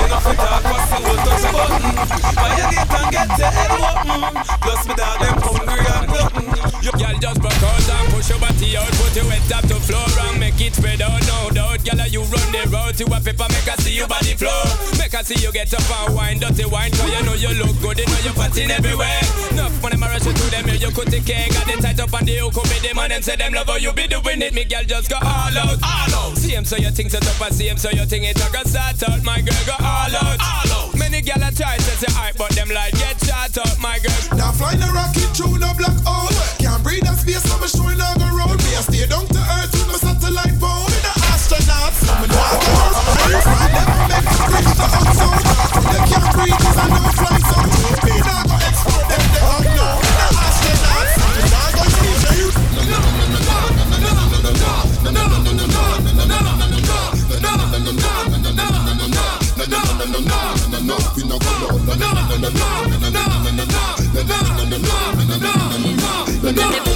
You 0.00 0.08
know 0.08 0.20
fit 0.24 0.38
talk 0.40 0.64
so 0.64 0.96
we'll 1.04 1.20
touch 1.20 1.44
a 1.44 1.50
button. 1.52 1.94
Violate 2.32 2.92
and 2.96 3.08
get 3.12 3.30
your 3.36 3.52
head 3.52 3.72
open. 3.76 4.20
Plus 4.64 4.82
me 4.88 4.94
dog 4.96 5.18
them 5.20 5.36
hungry 5.44 5.84
and 5.84 6.06
glutton. 6.08 6.46
Girl, 6.96 7.18
just 7.20 7.40
broke 7.42 7.62
out 7.62 7.90
and 7.90 8.08
push 8.14 8.30
your 8.30 8.38
body 8.38 8.76
out 8.76 8.88
Put 8.96 9.16
your 9.16 9.24
head 9.26 9.52
up 9.52 9.68
to 9.68 9.74
floor 9.84 10.06
and 10.30 10.40
make 10.40 10.58
it 10.62 10.74
spread 10.74 11.02
out. 11.02 11.20
No 11.26 11.50
doubt, 11.50 11.84
you 11.84 11.92
run 12.30 12.48
the 12.52 12.62
road 12.70 12.94
to 12.98 13.04
a 13.06 13.18
paper, 13.20 13.46
make 13.50 13.68
I 13.68 13.76
see 13.82 13.94
you 13.94 14.06
body 14.06 14.34
flow. 14.34 14.62
Make 14.98 15.14
I 15.14 15.22
see 15.22 15.38
you 15.42 15.52
get 15.52 15.72
up 15.74 15.86
and 15.86 16.14
wine, 16.14 16.38
dirty 16.38 16.66
wine, 16.66 16.90
cause 16.92 17.10
you 17.10 17.22
know 17.22 17.34
you 17.34 17.52
look 17.58 17.74
good, 17.80 17.98
you 17.98 18.06
know 18.06 18.20
you're 18.22 18.36
fatting 18.36 18.70
everywhere. 18.70 19.20
Enough 19.52 19.82
money, 19.82 19.96
my 19.96 20.08
rush 20.08 20.26
to 20.26 20.32
them, 20.50 20.66
you 20.68 20.90
could 20.90 21.08
take 21.08 21.26
care, 21.26 21.48
got 21.50 21.68
it 21.68 21.80
tight 21.80 22.00
up 22.00 22.12
on 22.14 22.24
the 22.24 22.36
hook, 22.42 22.58
be 22.68 22.78
them 22.82 22.98
and 22.98 23.24
say 23.24 23.36
them 23.36 23.52
love 23.52 23.66
how 23.66 23.76
you 23.76 23.92
be 23.92 24.06
doing 24.06 24.42
it. 24.42 24.52
Me 24.54 24.64
girl 24.64 24.84
just 24.84 25.10
go 25.10 25.16
all 25.22 25.54
out, 25.54 25.78
all 25.82 26.14
out. 26.14 26.36
See 26.36 26.54
him 26.54 26.64
so 26.64 26.76
your 26.76 26.90
thing 26.90 27.08
set 27.08 27.26
up, 27.26 27.40
I 27.40 27.50
see 27.50 27.68
him 27.68 27.78
so 27.78 27.90
your 27.90 28.06
thing 28.06 28.24
it, 28.24 28.40
I 28.42 28.50
got 28.50 28.66
start 28.66 29.02
out, 29.08 29.22
my 29.22 29.40
girl 29.40 29.62
go 29.66 29.76
all 29.78 30.14
out, 30.14 30.38
all 30.40 30.70
out. 30.74 30.98
Many 30.98 31.22
gal 31.22 31.42
I 31.42 31.50
try 31.50 31.76
to 31.76 31.94
say 32.00 32.12
I, 32.16 32.32
but 32.36 32.50
them 32.52 32.68
like 32.70 32.94
get 32.94 33.20
shot 33.24 33.56
up, 33.58 33.78
my 33.78 33.98
girl. 33.98 34.38
Now 34.38 34.52
fly 34.52 34.74
the 34.74 34.90
rocket 34.92 35.30
through 35.36 35.58
the 35.58 35.70
black 35.78 35.96
hole. 36.04 36.32
Can't 36.58 36.82
breathe 36.82 37.04
that 37.04 37.18
space, 37.18 37.44
I'm 37.52 37.62
showing 37.68 38.00
on 38.00 38.18
the 38.18 38.30
road. 38.34 38.58
Me 38.64 38.74
I 38.74 38.82
stay 38.82 39.06
down 39.06 39.26
to 39.26 39.38
earth 39.38 39.72
with 39.72 39.88
my 39.88 39.98
satellite. 39.98 40.58
Let 66.46 66.86
me 66.86 66.95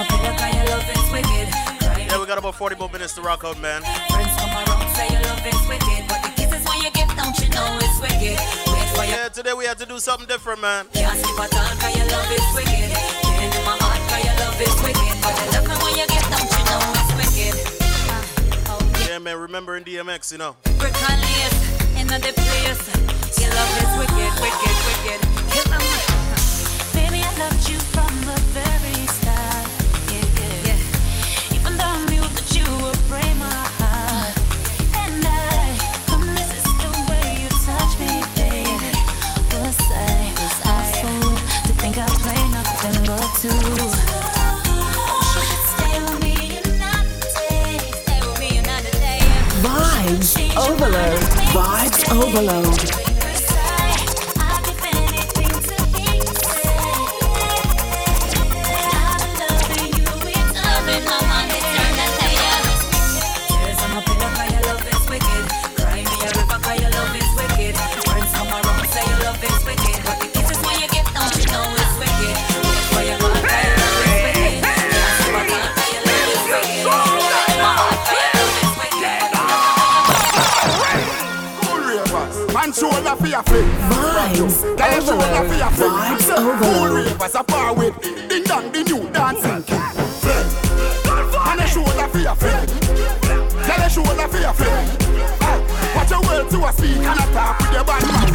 Yes, 0.00 0.08
I'm 0.08 0.16
a 0.16 0.22
pillar, 0.22 0.38
'cause 0.38 0.54
your 0.54 0.64
love 0.64 0.88
is 0.96 1.10
wicked. 1.12 1.48
Yeah, 2.08 2.18
we 2.18 2.26
got 2.26 2.38
about 2.38 2.54
40 2.54 2.74
more 2.76 2.88
minutes 2.88 3.12
to 3.14 3.20
rock 3.20 3.44
out, 3.44 3.58
man. 3.58 3.82
Friends 4.08 4.32
come 4.40 4.50
around, 4.50 4.96
say 4.96 5.08
your 5.12 5.20
love 5.28 5.44
is 5.46 5.60
wicked. 5.68 6.08
But 6.08 6.22
the 6.22 6.30
kisses 6.40 6.64
when 6.64 6.80
you 6.80 6.90
give, 6.90 7.08
don't 7.16 7.36
you 7.38 7.48
know 7.50 7.78
it's 7.84 8.00
wicked? 8.00 8.38
Wait 8.72 8.88
for 8.96 9.04
your 9.04 9.16
Yeah, 9.16 9.28
today 9.28 9.52
we 9.52 9.66
had 9.66 9.78
to 9.78 9.84
do 9.86 9.98
something 10.00 10.26
different, 10.26 10.60
man. 10.62 10.86
can't 10.94 11.20
sleep 11.22 11.38
at 11.38 11.52
all, 11.54 11.76
'cause 11.76 11.96
your 11.96 12.06
love 12.06 12.32
is 12.32 12.48
wicked. 12.54 12.90
Pain 13.36 13.52
in 13.52 13.64
my 13.64 13.76
heart, 13.76 14.00
'cause 14.08 14.24
your 14.24 14.36
love 14.40 14.60
is 14.60 14.74
wicked. 14.80 15.14
But 15.20 15.36
the 15.36 15.44
love 15.68 15.82
when 15.82 15.94
you 15.98 16.06
give, 16.06 16.26
don't 16.32 16.50
you 16.56 16.62
know 16.64 16.80
it's 17.00 17.12
wicked? 17.20 17.54
Uh, 18.08 18.72
oh, 18.72 19.06
yeah, 19.06 19.18
man, 19.18 19.36
remembering 19.36 19.84
DMX, 19.84 20.32
you 20.32 20.38
know. 20.38 20.56
Brick 20.78 20.96
and 21.10 21.20
lace, 21.20 21.60
in 22.00 22.06
the 22.06 22.32
place. 22.32 22.82
Your 23.36 23.52
love 23.52 23.72
is 23.84 23.92
wicked, 24.00 24.32
wicked, 24.40 24.76
wicked. 24.88 25.20
Kill 25.52 25.74
'em. 25.74 25.82
Baby, 26.94 27.20
I 27.22 27.32
loved 27.38 27.68
you 27.68 27.78
from 27.92 28.12
the 28.24 28.38
very 28.56 28.79
overload. 50.70 51.18
Vibes 51.52 52.00
overload. 52.12 53.09
Your 83.40 83.44
flip. 83.44 83.64
Vibes 83.90 84.66
Girl 84.76 85.00
shoulder 85.00 85.48
for 85.48 85.54
your 85.54 85.70
flip. 85.70 85.90
Vibes 85.90 86.36
Cool 86.36 86.48
overload. 86.48 87.06
ravers 87.06 87.34
a 87.34 87.44
par 87.44 87.74
with. 87.74 88.00
Ding 88.28 88.44
dong, 88.44 88.72
the 88.72 88.84
new 88.84 89.10
dancing 89.10 89.62
king. 89.64 89.80
Flip. 90.20 90.46
Man 91.44 91.60
a 91.60 91.66
shoulder 91.66 92.08
for 92.08 92.18
your 92.18 92.34
flip. 92.34 92.68
Girl 93.66 93.82
a 93.82 93.90
shoulder 93.90 94.28
for 94.28 94.38
your 94.38 94.52
flip. 94.52 94.70
Watch 95.94 96.10
your 96.10 96.20
words 96.22 96.50
to 96.54 96.64
a 96.64 96.72
speak 96.72 96.96
and 96.96 97.20
a 97.20 97.32
talk 97.32 97.58
with 97.60 97.72
your 97.72 97.84
bad 97.84 98.29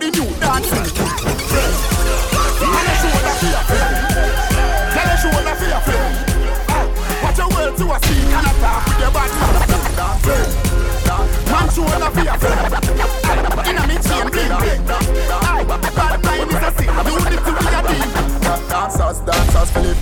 the 0.00 0.10
new 0.10 0.30
dancing 0.40 1.07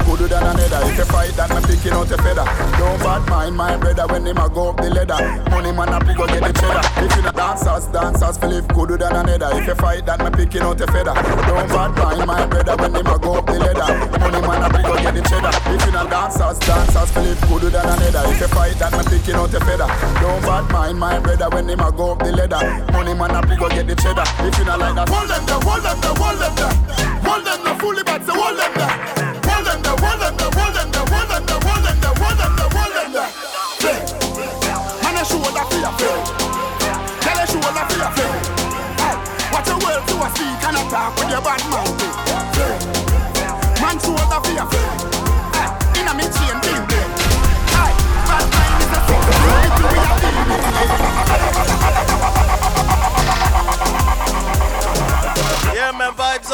good 0.06 0.30
than 0.30 0.42
another. 0.42 0.80
If 0.86 0.98
you 0.98 1.04
fight, 1.04 1.34
then 1.34 1.50
I'm 1.50 1.62
picking 1.62 1.92
out 1.92 2.10
a 2.10 2.16
feather. 2.22 2.46
Don't 2.78 2.98
bad 3.02 3.28
mind 3.28 3.56
my 3.56 3.76
brother 3.76 4.06
when 4.06 4.26
him 4.26 4.38
a 4.38 4.48
go 4.48 4.70
up 4.70 4.76
the 4.78 4.90
ladder. 4.90 5.18
Money 5.50 5.72
man 5.72 5.90
up, 5.90 6.06
go 6.06 6.26
get 6.26 6.42
the 6.42 6.52
cheddar. 6.54 6.84
If 7.04 7.16
you 7.16 7.22
not 7.22 7.34
dancers, 7.34 7.86
dancers, 7.90 8.38
Philip 8.38 8.66
good 8.72 9.00
than 9.00 9.14
another. 9.16 9.50
If 9.58 9.66
you 9.66 9.74
fight, 9.74 10.06
then 10.06 10.20
I'm 10.20 10.32
picking 10.32 10.62
out 10.62 10.80
a 10.80 10.86
feather. 10.86 11.14
Don't 11.14 11.68
bad 11.68 11.90
mind 11.98 12.26
my 12.26 12.46
brother 12.46 12.76
when 12.76 12.94
him 12.94 13.06
a 13.06 13.18
go 13.18 13.34
up 13.34 13.46
the 13.46 13.58
ladder. 13.58 13.90
Money 14.18 14.40
man 14.46 14.62
up, 14.62 14.72
go 14.72 14.94
get 14.96 15.14
the 15.14 15.22
cheddar. 15.26 15.52
If 15.74 15.86
you 15.86 15.92
not 15.92 16.10
dancers, 16.10 16.58
dancers, 16.60 17.10
Philip 17.10 17.40
good 17.48 17.72
than 17.72 17.86
another. 17.86 18.22
If 18.30 18.40
you 18.40 18.48
fight, 18.48 18.78
then 18.78 18.94
I'm 18.94 19.04
picking 19.04 19.34
out 19.34 19.54
a 19.54 19.60
feather. 19.60 19.90
Don't 20.22 20.42
bad 20.42 20.70
mind 20.70 20.98
my 20.98 21.18
brother 21.18 21.48
when 21.50 21.68
him 21.68 21.80
a 21.80 21.90
go 21.90 22.12
up 22.12 22.18
the 22.20 22.32
ladder. 22.32 22.62
Money 22.92 23.14
man 23.14 23.34
up, 23.34 23.48
go 23.58 23.68
get 23.68 23.86
the 23.86 23.96
cheddar. 23.96 24.24
If 24.46 24.58
you 24.58 24.64
not 24.64 24.78
like 24.78 24.94
that, 24.94 25.08
Hold 25.08 25.30
them 25.30 25.46
there, 25.46 25.60
hold 25.60 25.82
them 25.82 25.98
there, 26.00 26.14
hold 26.14 26.38
them 26.38 26.54
there. 26.54 26.74
Hold 27.26 27.44
them 27.46 27.64
there 27.64 27.78
fully, 27.78 28.02
but 28.02 28.24
say 28.24 28.32
hold 28.34 28.58
them 28.58 28.72
there. 28.74 29.25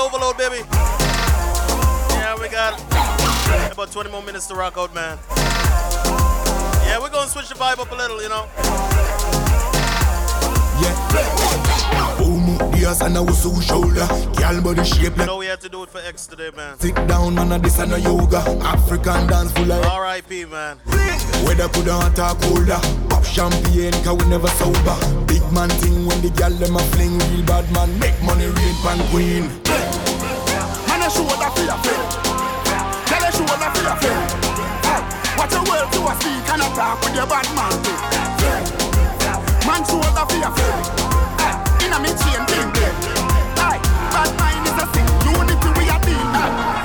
Overload, 0.02 0.36
baby. 0.36 0.64
Yeah, 2.10 2.34
we 2.40 2.48
got 2.48 2.91
about 3.72 3.90
20 3.90 4.10
more 4.10 4.22
minutes 4.22 4.46
to 4.46 4.54
rock 4.54 4.76
out, 4.76 4.94
man. 4.94 5.18
Yeah, 6.86 7.00
we're 7.00 7.08
gonna 7.10 7.28
switch 7.28 7.48
the 7.48 7.54
vibe 7.54 7.78
up 7.78 7.90
a 7.90 7.94
little, 7.94 8.22
you 8.22 8.28
know. 8.28 8.46
Yeah. 10.82 12.18
Boom 12.18 12.56
up 12.56 12.70
the 12.72 12.86
ass 12.86 13.00
and 13.00 13.16
I 13.16 13.20
was 13.20 13.42
so 13.42 13.58
shoulder. 13.60 14.06
Girl 14.36 14.60
body 14.60 14.84
shape 14.84 15.12
You 15.12 15.16
like 15.16 15.26
know 15.26 15.38
we 15.38 15.46
had 15.46 15.60
to 15.62 15.68
do 15.68 15.84
it 15.84 15.90
for 15.90 15.98
X 16.00 16.26
today, 16.26 16.50
man. 16.54 16.78
sit 16.78 16.94
down 17.06 17.34
man, 17.34 17.52
and 17.52 17.64
this 17.64 17.78
and 17.78 17.92
a 17.92 18.00
yoga. 18.00 18.38
African 18.62 19.26
dance 19.26 19.52
full 19.52 19.72
of 19.72 19.84
R.I.P. 19.84 20.44
man. 20.46 20.78
Weather 21.46 21.68
could 21.68 21.88
hot 21.88 22.18
or 22.18 22.34
colder 22.42 22.78
Pop 23.08 23.24
champagne 23.24 23.92
cause 24.04 24.16
we 24.22 24.28
never 24.30 24.48
sober 24.48 24.96
Big 25.26 25.42
man 25.52 25.68
thing 25.80 26.06
when 26.06 26.20
the 26.20 26.30
gal 26.36 26.50
them 26.50 26.76
a 26.76 26.78
fling 26.94 27.18
Real 27.18 27.46
bad 27.46 27.70
man 27.72 27.98
make 27.98 28.20
money 28.22 28.46
rain 28.46 28.74
pan 28.82 28.98
queen 29.10 29.48
Man 30.86 31.02
a 31.02 31.10
shoulder 31.10 31.50
for 31.50 31.62
your 31.62 31.78
flip. 31.78 32.02
Tell 32.02 32.18
a 32.18 32.21
shoulder 33.32 33.70
for 33.74 33.82
your. 33.82 33.96
Hey, 34.84 35.02
watch 35.36 35.52
your 35.52 35.64
words 35.64 35.90
to 35.96 36.00
a 36.04 36.12
speak 36.20 36.46
and 36.52 36.62
a 36.62 36.68
talk 36.76 37.00
with 37.02 37.14
your 37.14 37.26
bad 37.26 37.46
man. 37.56 37.72
Man 39.66 39.82
shoulder 39.88 40.24
for 40.28 40.38
your 40.38 40.52
flip. 40.52 40.78
Hey, 41.40 41.86
inna 41.86 41.98
me 42.00 42.10
chain 42.20 42.42
bling 42.48 42.70
bling. 42.72 42.96
Bad 43.56 44.30
mind 44.38 44.66
is 44.68 44.76
a 44.76 44.86
thing. 44.92 45.09
Unity 45.24 45.68
we 45.78 45.88
a 45.88 45.98
deal. 46.04 46.81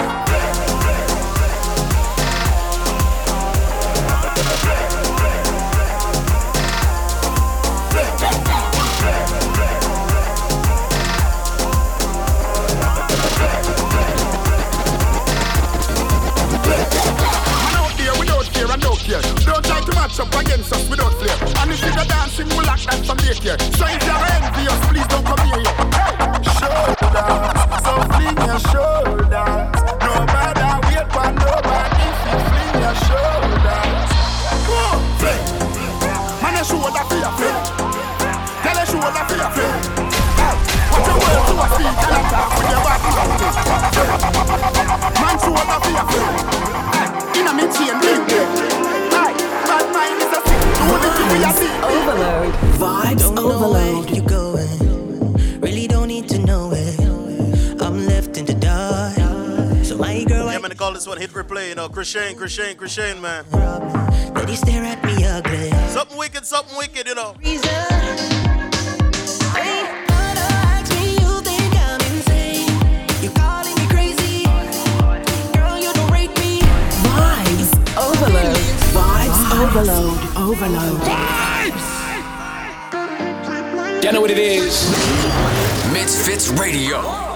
here. 19.08 19.24
Don't 19.48 19.64
try 19.64 19.80
to 19.80 19.94
match 19.96 20.20
up 20.20 20.28
against 20.36 20.74
us 20.74 20.84
without 20.90 21.14
flair. 21.16 21.38
And 21.64 21.72
if 21.72 21.80
you're 21.80 21.96
dancing, 21.96 22.48
we'll 22.52 22.68
act 22.68 22.86
that 22.92 23.00
some 23.08 23.18
late 23.24 23.40
here. 23.40 23.58
So 23.80 23.88
if 23.88 24.04
you're 24.04 24.26
envious, 24.36 24.76
please 24.92 25.08
don't 25.08 25.24
come 25.24 25.40
near 25.48 25.64
here. 25.64 25.72
Hey! 25.96 26.12
Shoulders, 26.60 27.56
so 27.88 27.94
fling 28.12 28.36
your 28.44 28.60
shoulders. 28.68 29.80
No 30.04 30.14
matter 30.28 30.76
wait 30.92 31.08
for 31.08 31.24
nobody, 31.40 32.04
if 32.04 32.20
you 32.28 32.36
fling 32.52 32.76
your 32.84 32.96
shoulders. 33.08 34.12
Go, 34.68 35.00
fling. 35.24 35.44
Man, 36.44 36.60
a 36.60 36.64
shoulder 36.68 37.04
for 37.08 37.16
your 37.16 37.32
fling. 37.40 37.64
Tell 38.60 38.76
a 38.76 38.84
shoulder 38.92 39.24
for 39.24 39.38
your 39.40 39.52
fling. 39.56 40.04
Watch 40.92 41.08
your 41.08 41.16
words 41.16 41.48
to 41.48 41.56
a 41.56 41.68
speak 41.80 41.96
and 41.96 42.20
attack 42.20 42.50
with 42.60 42.76
your 42.76 42.84
body. 42.84 43.08
Man, 45.16 45.36
shoulder 45.40 45.80
for 45.80 45.92
your 45.96 46.08
fling. 46.12 46.47
I'm 60.55 60.61
gonna 60.61 60.73
call 60.73 60.93
this 60.93 61.07
one 61.07 61.19
hit 61.19 61.30
replay. 61.31 61.69
You 61.69 61.76
know, 61.76 61.88
Christian, 61.88 62.35
Christian, 62.35 62.76
Christian, 62.76 63.22
man. 63.22 63.45
That 63.51 64.49
you 64.49 64.55
stare 64.55 64.84
at 64.84 65.03
me 65.05 65.23
ugly. 65.23 65.69
Something 65.89 66.18
wicked, 66.18 66.45
something 66.45 66.76
wicked, 66.77 67.07
you 67.07 67.15
know. 67.15 67.35
Reason. 67.43 68.27
overload. 79.77 80.27
Vibes 80.48 80.53
overload. 80.53 81.02
Overload. 82.94 84.03
You 84.03 84.11
know 84.14 84.22
what 84.22 84.32
it 84.32 84.38
is? 84.38 84.86
MizFitz 85.91 86.57
Radio. 86.57 87.27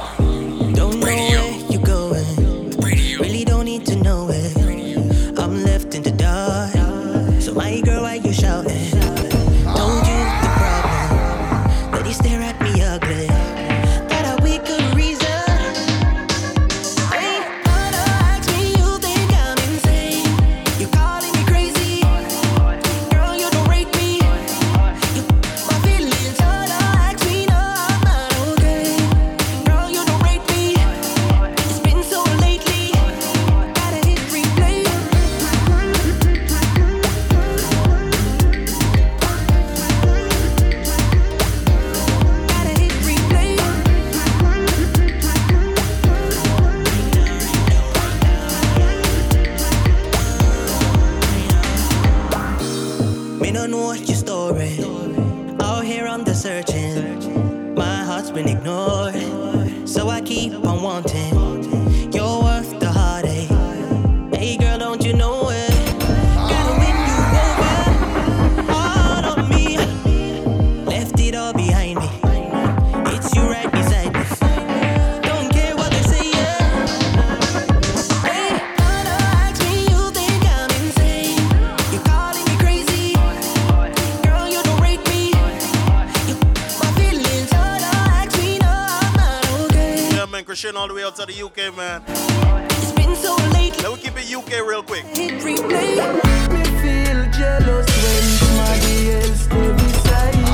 Yeah, 90.71 90.79
all 90.79 90.87
the 90.87 90.93
way 90.93 91.03
out 91.03 91.15
to 91.17 91.25
the 91.25 91.33
UK, 91.33 91.75
man. 91.75 92.01
It's 92.07 92.91
been 92.93 93.15
so 93.15 93.35
late. 93.51 93.75
Let 93.83 93.91
me 93.93 93.97
keep 94.01 94.15
it 94.15 94.33
UK 94.33 94.65
real 94.65 94.81
quick. 94.83 95.03
Hit. 95.03 95.43
Me 95.43 95.57
feel 95.57 97.25
jealous 97.31 97.87
when 97.87 98.23
somebody 98.39 99.11
else 99.11 99.41
stay 99.41 99.71
beside 99.73 100.35
you. 100.35 100.45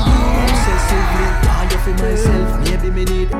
Obsessively, 0.42 1.28
want 1.46 1.70
you 1.70 1.78
for 1.78 1.94
myself. 2.02 2.48
Maybe 2.64 2.90
me 2.90 3.04
need. 3.04 3.30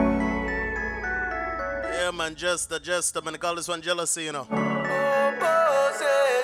Yeah, 1.91 2.11
man, 2.15 2.35
just 2.37 2.69
the 2.69 2.79
just, 2.79 3.15
man, 3.25 3.33
they 3.33 3.39
call 3.39 3.57
this 3.57 3.67
one 3.67 3.83
jealousy, 3.83 4.25
you 4.25 4.33
know. 4.33 4.47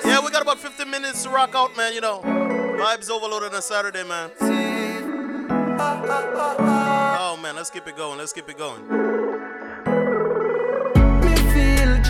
Yeah, 0.03 0.19
we 0.23 0.31
got 0.31 0.41
about 0.41 0.59
15 0.59 0.89
minutes 0.89 1.23
to 1.23 1.29
rock 1.29 1.55
out, 1.55 1.77
man, 1.77 1.93
you 1.93 2.01
know. 2.01 2.19
Vibes 2.21 3.09
overloaded 3.09 3.53
on 3.53 3.59
a 3.59 3.61
Saturday, 3.61 4.03
man. 4.03 4.31
Oh, 7.17 7.37
man, 7.41 7.55
let's 7.55 7.69
keep 7.69 7.87
it 7.87 7.95
going, 7.95 8.17
let's 8.17 8.33
keep 8.33 8.49
it 8.49 8.57
going. 8.57 9.24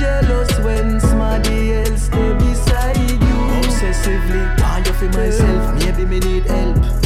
Jealous 0.06 0.60
when 0.60 1.00
somebody 1.00 1.74
else 1.74 2.04
stay 2.04 2.34
beside 2.36 2.96
you. 3.10 3.38
Obsessively, 3.58 4.44
you 4.86 4.94
for 4.94 5.10
myself. 5.18 5.74
Maybe 5.80 6.06
me 6.06 6.20
need 6.20 6.46
help. 6.46 7.05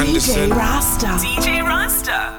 Anderson. 0.00 0.48
DJ 0.48 0.56
Rasta. 0.56 1.06
DJ 1.20 1.62
Rasta. 1.62 2.36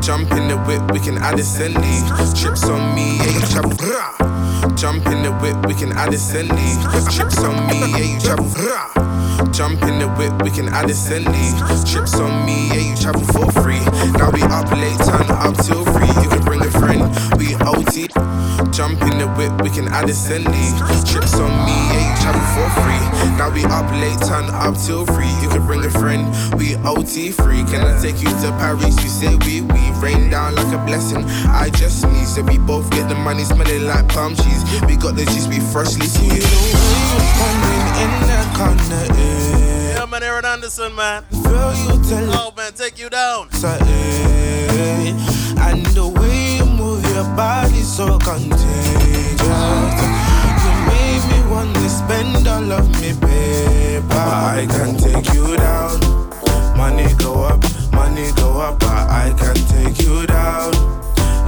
Jump 0.00 0.30
in 0.32 0.48
the 0.48 0.56
whip, 0.66 0.82
we 0.92 0.98
can 0.98 1.18
add 1.18 1.36
ascendi. 1.36 2.00
Trips 2.40 2.64
on 2.64 2.94
me, 2.94 3.18
yeah, 3.18 3.32
you 3.32 3.40
travel. 3.52 3.72
Rah. 3.84 4.74
Jump 4.74 5.06
in 5.06 5.22
the 5.22 5.32
whip, 5.42 5.56
we 5.66 5.74
can 5.74 5.92
add 5.92 6.12
ascendi. 6.12 6.80
Trips 7.14 7.38
on 7.38 7.66
me, 7.66 7.80
yeah, 7.90 8.14
you 8.14 8.20
travel. 8.20 8.46
Rah. 8.64 9.50
Jump 9.52 9.82
in 9.82 9.98
the 9.98 10.08
whip, 10.16 10.42
we 10.42 10.50
can 10.50 10.68
add 10.68 10.88
ascendi. 10.88 11.52
Trips 11.90 12.14
on 12.14 12.46
me, 12.46 12.68
yeah, 12.68 12.90
you 12.90 12.96
travel 12.96 13.24
for 13.24 13.50
free. 13.60 13.84
Now 14.16 14.30
we 14.30 14.42
up 14.42 14.70
late, 14.72 14.98
turn 15.04 15.28
up 15.36 15.56
till 15.64 15.84
free. 15.84 16.08
You 16.22 16.28
can 16.30 16.42
bring 16.44 16.62
a 16.62 16.70
friend, 16.70 17.02
we 17.36 17.54
OT. 17.56 18.08
Jump 18.84 19.00
in 19.00 19.16
the 19.16 19.26
whip, 19.40 19.62
we 19.62 19.70
can 19.70 19.88
add 19.88 20.12
ascendi. 20.12 20.60
Trips 21.10 21.32
on 21.40 21.48
me, 21.64 21.72
you 21.96 22.04
travel 22.20 22.44
for 22.52 22.68
free. 22.84 23.00
Now 23.40 23.48
we 23.48 23.64
up 23.64 23.88
late, 23.96 24.20
turn 24.28 24.44
up 24.52 24.76
till 24.76 25.06
free. 25.06 25.32
You 25.40 25.48
can 25.48 25.64
bring 25.64 25.82
a 25.86 25.88
friend, 25.88 26.28
we 26.60 26.76
OT 26.84 27.30
free. 27.32 27.64
Can 27.64 27.80
I 27.80 27.98
take 27.98 28.20
you 28.20 28.28
to 28.28 28.52
Paris? 28.60 28.92
You 29.02 29.08
say 29.08 29.36
we, 29.48 29.62
we 29.62 29.80
rain 30.04 30.28
down 30.28 30.54
like 30.56 30.68
a 30.76 30.84
blessing. 30.84 31.24
I 31.48 31.70
just 31.72 32.04
need 32.12 32.26
so 32.26 32.42
we 32.42 32.58
both 32.58 32.90
get 32.90 33.08
the 33.08 33.14
money 33.14 33.44
smelling 33.44 33.86
like 33.86 34.06
palm 34.08 34.36
trees. 34.36 34.60
We 34.84 34.96
got 34.96 35.16
the 35.16 35.24
juice, 35.32 35.48
we 35.48 35.60
freshly 35.72 36.04
squeezed. 36.04 36.44
in 36.44 38.12
the 38.28 38.40
corner, 38.52 39.06
eh. 39.16 39.96
Yeah, 39.96 40.04
man, 40.04 40.22
Aaron 40.22 40.44
Anderson, 40.44 40.94
man. 40.94 41.24
Girl, 41.42 41.72
you 41.72 42.04
tell 42.04 42.28
Oh, 42.36 42.52
man, 42.54 42.74
take 42.74 42.98
you 42.98 43.08
down. 43.08 43.48
eh. 43.64 45.16
And 45.56 45.86
the 45.96 46.06
way 46.06 46.56
you 46.58 46.66
move 46.66 47.02
your 47.14 47.24
body 47.34 47.80
so 47.80 48.18
contagious. 48.18 48.73
Spend 52.04 52.46
all 52.46 52.72
of 52.72 52.88
me 53.00 53.12
paper. 53.14 54.14
I 54.14 54.66
can 54.68 54.96
take 54.96 55.32
you 55.34 55.56
down. 55.56 56.00
Money 56.76 57.08
go 57.14 57.44
up, 57.44 57.62
money 57.92 58.30
go 58.36 58.60
up, 58.60 58.82
I 58.84 59.32
can 59.38 59.56
take 59.72 60.00
you 60.02 60.26
down. 60.26 60.72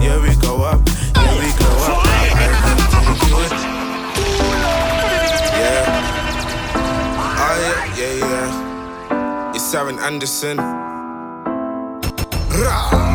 Here 0.00 0.20
we 0.20 0.34
go 0.36 0.62
up, 0.62 0.80
here 0.88 1.36
we 1.42 1.50
go 1.62 1.70
up, 1.88 2.06
I 2.06 2.46
can 2.64 2.78
take 2.92 3.22
you 3.28 3.36
Yeah. 5.58 5.94
Oh 7.44 7.56
yeah, 7.64 7.98
yeah, 7.98 8.14
yeah. 8.30 9.54
It's 9.54 9.74
Aaron 9.74 9.98
Anderson. 9.98 10.56
Rah. 12.62 13.05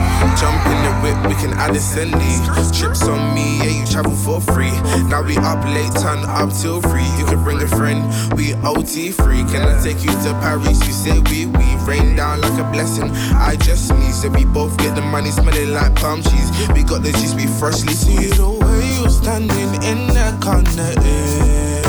Jump 0.41 0.65
in 0.65 0.79
the 0.81 0.93
whip, 1.05 1.17
we 1.29 1.35
can 1.35 1.53
add 1.53 1.75
assembly. 1.75 2.33
Trips 2.73 3.07
on 3.07 3.35
me, 3.35 3.59
yeah, 3.59 3.79
you 3.79 3.85
travel 3.85 4.15
for 4.15 4.41
free. 4.41 4.73
Now 5.05 5.21
we 5.21 5.37
up 5.37 5.63
late, 5.65 5.93
turn 6.01 6.25
up 6.25 6.49
till 6.51 6.81
three. 6.81 7.05
You 7.19 7.25
can 7.25 7.43
bring 7.43 7.61
a 7.61 7.67
friend, 7.67 8.01
we 8.33 8.55
OT 8.65 9.11
free. 9.11 9.43
Can 9.53 9.61
I 9.61 9.79
take 9.83 10.03
you 10.03 10.09
to 10.09 10.33
Paris? 10.41 10.81
You 10.87 10.93
say 10.93 11.19
we, 11.29 11.45
we 11.45 11.67
rain 11.85 12.15
down 12.15 12.41
like 12.41 12.57
a 12.59 12.65
blessing. 12.71 13.11
I 13.37 13.55
just 13.57 13.89
sneeze, 13.89 14.23
so 14.23 14.29
we 14.29 14.45
both 14.45 14.75
get 14.79 14.95
the 14.95 15.03
money 15.03 15.29
smelling 15.29 15.73
like 15.73 15.93
palm 15.93 16.23
trees. 16.23 16.49
We 16.73 16.81
got 16.81 17.03
the 17.03 17.11
juice, 17.11 17.35
we 17.35 17.45
freshly 17.45 17.93
see 17.93 18.33
the 18.33 18.49
way 18.49 18.97
you 18.97 19.09
standing 19.11 19.71
in 19.85 20.07
the 20.07 20.33
corner. 20.41 20.93
Eh. 21.05 21.81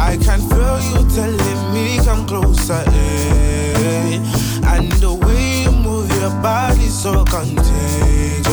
I 0.00 0.16
can 0.16 0.40
feel 0.48 0.80
you 0.80 1.04
telling 1.14 1.74
me 1.74 1.98
come 2.06 2.26
closer. 2.26 2.82
Eh. 2.86 4.16
And 4.64 4.90
the 4.92 5.19
so 6.90 7.24
contagious. 7.24 8.46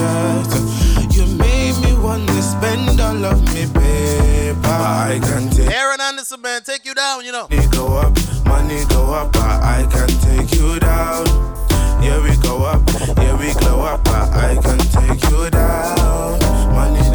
You 1.16 1.26
made 1.38 1.76
me 1.84 1.94
wanna 2.00 2.42
spend 2.42 3.02
all 3.02 3.26
of 3.26 3.42
me 3.54 3.66
paper. 3.66 4.68
I 4.68 5.20
can 5.22 5.50
take 5.50 5.72
Aaron 5.72 6.00
Anderson, 6.00 6.42
man, 6.42 6.62
take 6.62 6.86
you 6.86 6.94
down, 6.94 7.26
you 7.26 7.32
know. 7.32 7.48
money 7.50 7.68
go 7.72 7.98
up, 7.98 8.16
money 8.46 8.86
go 8.90 9.14
up, 9.14 9.32
but 9.34 9.42
I 9.42 9.88
can 9.92 10.08
take 10.22 10.54
you 10.54 10.80
down. 10.80 11.26
Yeah, 12.02 12.22
we 12.22 12.36
go 12.38 12.64
up, 12.64 12.82
yeah, 13.18 13.36
we 13.40 13.54
glow 13.54 13.82
up, 13.82 14.04
but 14.04 14.30
I 14.32 14.56
can 14.62 14.78
take 14.78 15.24
you 15.32 15.50
down. 15.50 15.98
Go 15.98 16.38
money 16.74 17.07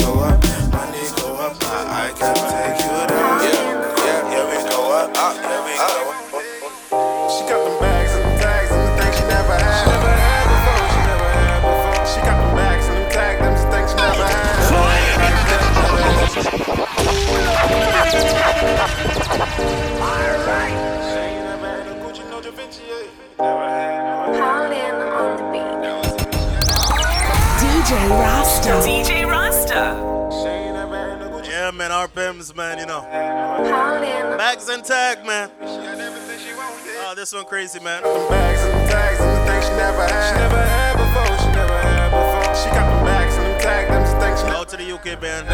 this 37.22 37.32
one 37.32 37.44
crazy, 37.44 37.78
man. 37.78 38.02
Bags 38.02 38.60
and 38.62 38.72
them 38.72 38.88
tags 38.88 39.20
and 39.20 39.30
the 39.30 39.46
things 39.46 39.64
she 39.64 39.70
never 39.76 40.02
had. 40.02 40.26
She 40.26 40.34
never 40.42 40.58
had 40.58 40.94
before. 40.98 41.38
She 41.38 41.54
never 41.54 41.78
had 41.78 42.10
before. 42.10 42.54
She 42.56 42.68
got 42.74 42.90
them 42.90 43.04
bags 43.06 43.36
and 43.36 43.46
them 43.46 43.60
tags, 43.60 43.88
them 43.90 44.20
things 44.20 44.40
she 44.40 44.46
never 44.46 44.58
Out 44.58 44.68
to 44.70 44.76
the 44.76 44.90
UK, 44.90 45.22
man. 45.22 45.46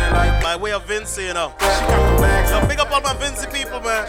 By 0.43 0.57
way 0.57 0.73
of 0.73 0.87
Vincy, 0.87 1.27
you 1.27 1.35
know. 1.35 1.53
So 1.61 2.67
big 2.67 2.81
up 2.81 2.91
all 2.91 3.03
my 3.03 3.13
Vincy 3.21 3.53
people, 3.53 3.81
man. 3.81 4.09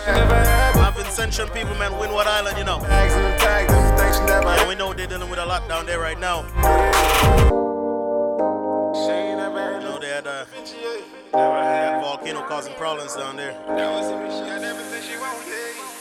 My 0.75 0.89
Vincentian 0.95 1.53
people, 1.53 1.75
man. 1.75 1.99
Windward 1.99 2.27
Island, 2.27 2.57
you 2.57 2.63
know. 2.63 2.79
Bags 2.79 3.13
and 3.13 3.25
them 3.25 3.37
tags, 3.39 3.73
them 3.73 3.97
things 3.97 4.15
she 4.15 4.23
never 4.23 4.55
Yeah, 4.55 4.67
we 4.69 4.75
know 4.75 4.93
they're 4.93 5.07
dealing 5.07 5.29
with 5.29 5.39
a 5.39 5.45
lot 5.45 5.67
down 5.67 5.85
there 5.85 5.99
right 5.99 6.17
now. 6.17 6.45
Had, 10.19 10.27
uh, 10.27 10.43
had 11.31 12.01
volcano 12.01 12.41
causing 12.41 12.73
problems 12.73 13.15
down 13.15 13.37
there. 13.37 13.53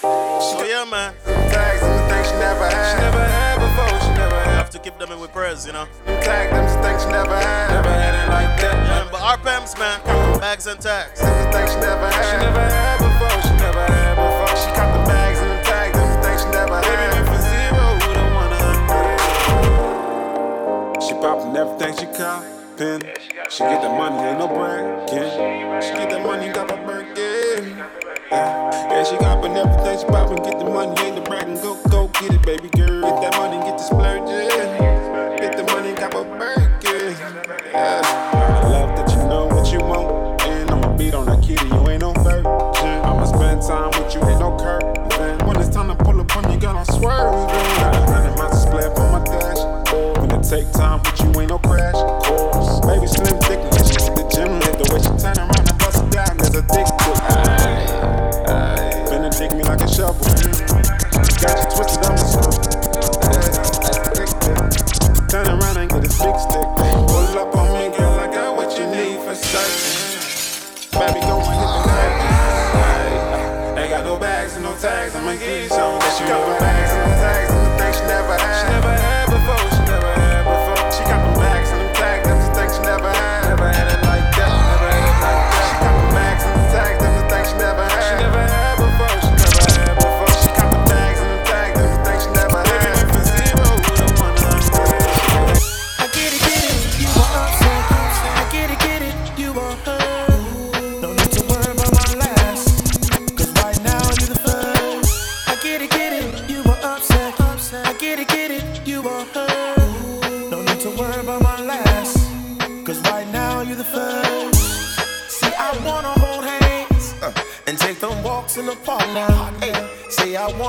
So 0.02 0.64
yeah, 0.66 0.82
man. 0.90 1.14
Tags 1.24 1.82
and 1.84 2.10
things 2.10 2.26
she 2.26 2.34
never 2.34 2.66
had. 2.66 2.96
She 2.96 2.98
never 2.98 3.22
had 3.22 3.58
before. 3.62 4.00
She 4.00 4.08
never 4.18 4.34
had. 4.34 4.56
Have 4.58 4.70
to 4.70 4.80
keep 4.80 4.98
them 4.98 5.12
in 5.12 5.20
with 5.20 5.30
prayers, 5.30 5.64
you 5.68 5.72
know. 5.72 5.86
Tag, 6.04 6.50
them 6.50 6.66
the 6.66 6.82
things 6.82 7.04
she 7.04 7.10
never 7.10 7.30
had. 7.30 7.70
Never 7.70 7.90
had 7.94 8.14
it 8.18 8.26
like 8.28 8.60
that. 8.60 8.74
Yeah, 8.74 9.06
but 9.12 9.20
RPMs, 9.20 9.78
man. 9.78 10.02
Bags 10.40 10.66
and 10.66 10.80
tags. 10.80 11.20
Them 11.20 11.52
things 11.52 11.70
she 11.70 11.78
never 11.78 12.10
had. 12.10 12.24
She 12.26 12.38
never 12.42 12.58
had 12.58 12.98
before. 12.98 13.38
She 13.46 13.54
never 13.54 13.86
had 13.86 14.16
before. 14.18 14.50
She 14.58 14.66
got 14.74 14.98
the 14.98 15.04
bags 15.06 15.38
and 15.38 15.50
the 15.52 15.62
tags, 15.62 15.94
them 15.96 16.10
things 16.24 16.42
she 16.42 16.48
never 16.50 16.74
had. 16.74 16.90
Baby, 16.90 17.22
for 17.22 17.38
zero, 17.38 18.02
who 18.02 18.10
don't 18.18 18.34
wanna? 18.34 18.58
She 21.06 21.14
poppin' 21.22 21.54
everything 21.54 21.94
she 21.94 22.06
coppin'. 22.78 23.02
She 23.50 23.64
get 23.64 23.82
the 23.82 23.88
money, 23.88 24.16
ain't 24.28 24.38
no 24.38 24.46
bragging. 24.46 25.82
She 25.82 25.92
get 25.94 26.10
the 26.10 26.20
money, 26.20 26.52
got 26.52 26.68
my 26.68 26.84
birthday. 26.84 27.74
Yeah, 28.30 28.90
yeah, 28.90 29.04
she 29.04 29.16
coppin' 29.16 29.56
everything 29.56 29.98
she 29.98 30.06
poppin'. 30.06 30.42
Get 30.44 30.58
the 30.58 30.64
money, 30.64 31.00
ain't 31.02 31.16
no 31.16 31.22
bragging. 31.22 31.56
Go, 31.56 31.80
go 31.88 32.08
get 32.08 32.34
it, 32.34 32.42
baby 32.42 32.68
girl. 32.68 33.02
Get 33.02 33.22
that 33.22 33.36
money, 33.36 33.58
get 33.66 33.78
the 33.78 33.84
splurging. 33.84 34.48
Get 35.38 35.56
the 35.56 35.64
money, 35.72 35.94
got 35.94 36.12
my 36.12 36.22
birthday. 36.38 37.12
Yeah, 37.72 38.00
I 38.04 38.68
love 38.68 38.96
that 38.96 39.10
you 39.10 39.28
know 39.28 39.46
what 39.46 39.72
you 39.72 39.80
want. 39.80 40.42
And 40.42 40.70
I'ma 40.70 40.96
beat 40.96 41.14
on 41.14 41.26
that 41.26 41.42
kitty, 41.42 41.66
you 41.66 41.88
ain't 41.88 42.02
no 42.02 42.12
virgin. 42.12 42.46
I'ma 42.46 43.24
spend 43.24 43.62
time 43.62 43.90
with 43.90 44.14
you, 44.14 44.22
ain't 44.22 44.40
no 44.40 44.56
curtain. 44.56 45.46
When 45.46 45.56
it's 45.56 45.68
time 45.68 45.88
to 45.88 45.96
pull 45.96 46.20
up 46.20 46.36
on 46.36 46.52
you, 46.52 46.60
girl, 46.60 46.76
I'm 46.76 46.84
swerving. 46.84 47.48
Running 48.12 48.38
my 48.38 48.50
split 48.52 48.96
on 48.98 49.12
my 49.12 49.24
dash. 49.24 49.58
It 50.30 50.42
take 50.42 50.70
time 50.72 51.00
with 51.02 51.20
you, 51.20 51.40
ain't 51.40 51.50
no 51.50 51.58
crash. 51.58 52.17
Baby 52.88 53.06
slim 53.06 53.38
thick, 53.40 53.60
when 53.60 53.84
she 53.84 54.00
hit 54.00 54.16
the 54.16 54.24
gym, 54.32 54.60
lit 54.60 54.80
the 54.80 54.88
way 54.88 54.96
she 54.96 55.12
turn 55.20 55.36
around 55.36 55.60
and 55.60 55.76
bust 55.76 56.00
it 56.00 56.08
down, 56.08 56.32
there's 56.40 56.56
a 56.56 56.64
dick 56.72 56.88
aye. 57.28 57.84
Finna 59.04 59.28
dig 59.28 59.52
me 59.52 59.62
like 59.62 59.82
a 59.82 59.88
shovel. 59.92 60.24
Got 61.36 61.52
you 61.60 61.68
twisted 61.68 62.00
on 62.08 62.16
slope. 62.16 62.64
Turn 65.28 65.46
around 65.52 65.76
and 65.76 65.90
get 65.92 66.00
a 66.00 66.08
big 66.08 66.36
stick. 66.40 66.64
Pull 67.12 67.36
up 67.36 67.54
on 67.60 67.76
me, 67.76 67.92
girl, 67.94 68.24
I 68.24 68.32
got 68.32 68.56
what 68.56 68.72
you 68.78 68.86
need 68.86 69.20
for 69.20 69.34
certain. 69.36 70.96
Baby, 70.96 71.20
go 71.28 71.44
and 71.44 71.60
hit 71.60 71.68
the 71.76 71.92
night. 72.72 73.84
Ain't 73.84 73.90
got 73.90 74.04
no 74.06 74.16
bags 74.16 74.56
and 74.56 74.64
no 74.64 74.72
tags, 74.80 75.14
I'ma 75.14 75.32
give 75.32 75.44
you 75.44 75.68
some 75.68 76.00
that 76.00 76.16
you 76.18 76.26
got 76.26 76.58
bags 76.58 76.97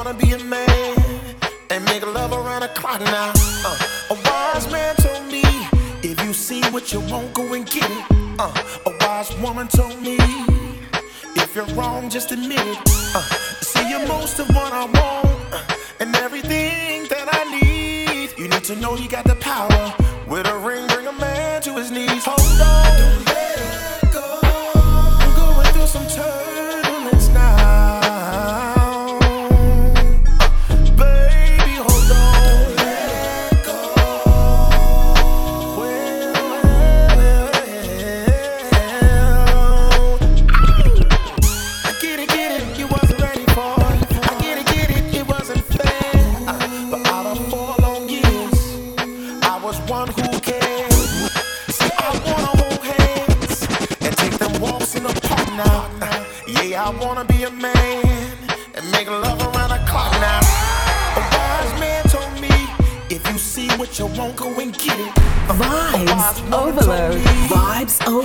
wanna 0.10 0.26
be 0.26 0.32
a 0.34 0.44
man 0.44 0.98
and 1.70 1.86
make 1.86 2.06
love 2.06 2.32
around 2.32 2.62
the 2.62 2.68
clock 2.70 3.00
now. 3.02 3.32
Uh, 3.66 3.78
a 4.10 4.16
wise 4.26 4.72
man 4.72 4.96
told 4.96 5.26
me, 5.32 5.44
if 6.02 6.24
you 6.24 6.34
see 6.34 6.62
what 6.72 6.92
you 6.92 7.00
want, 7.02 7.34
go 7.34 7.54
and 7.54 7.66
get 7.66 7.90
it. 7.90 8.06
Uh, 8.40 8.52
a 8.88 8.92
wise 9.02 9.36
woman 9.38 9.68
told 9.68 10.02
me, 10.02 10.18
if 11.36 11.56
you're 11.56 11.66
wrong, 11.76 12.10
just 12.10 12.32
admit 12.32 12.60
it. 12.60 12.78
Uh, 13.14 13.22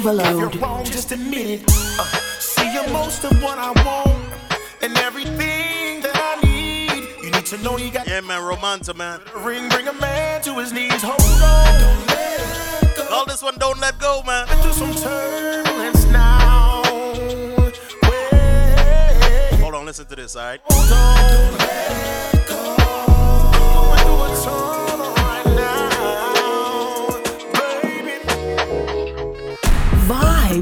overload. 0.07 0.55
you're 0.55 0.63
wrong, 0.63 0.85
just 0.85 1.13
admit 1.13 1.47
it. 1.47 1.63
Uh, 1.99 2.05
see, 2.39 2.73
you're 2.73 2.89
most 2.91 3.25
of 3.25 3.43
what 3.43 3.59
I 3.59 3.71
want 3.85 4.13
and 4.83 4.97
everything 4.99 6.01
that 6.03 6.15
I 6.17 6.41
need. 6.47 7.09
You 7.25 7.31
need 7.31 7.47
to 7.47 7.59
know 7.59 7.77
you 7.79 7.91
got 7.91 8.07
Yeah, 8.07 8.21
man, 8.21 8.43
Romanta, 8.43 8.95
man. 8.95 9.21
ring, 9.45 9.69
bring 9.69 9.89
a 9.89 9.93
man 9.95 10.43
to 10.43 10.55
his 10.59 10.73
knees. 10.73 11.03
Hold 11.03 11.21
on, 11.21 11.81
don't 11.81 12.07
let 12.09 12.97
go. 12.97 13.09
All 13.15 13.25
this 13.27 13.43
one, 13.43 13.57
don't 13.59 13.81
let 13.81 13.99
go, 13.99 14.23
man. 14.27 14.47
Through 14.63 14.73
some 14.73 14.95
turbulence 14.95 16.05
now. 16.07 16.83
Hold 19.61 19.75
on, 19.75 19.87
listen 19.87 20.07
to 20.07 20.17
this, 20.17 20.37
alright? 20.37 20.61
Hold 20.65 20.93
on, 20.93 21.17
don't 21.33 21.59
let 21.59 22.35
it 22.35 22.47
go. 22.47 22.77
Going 23.75 23.99
through 24.01 24.23
a 24.23 24.37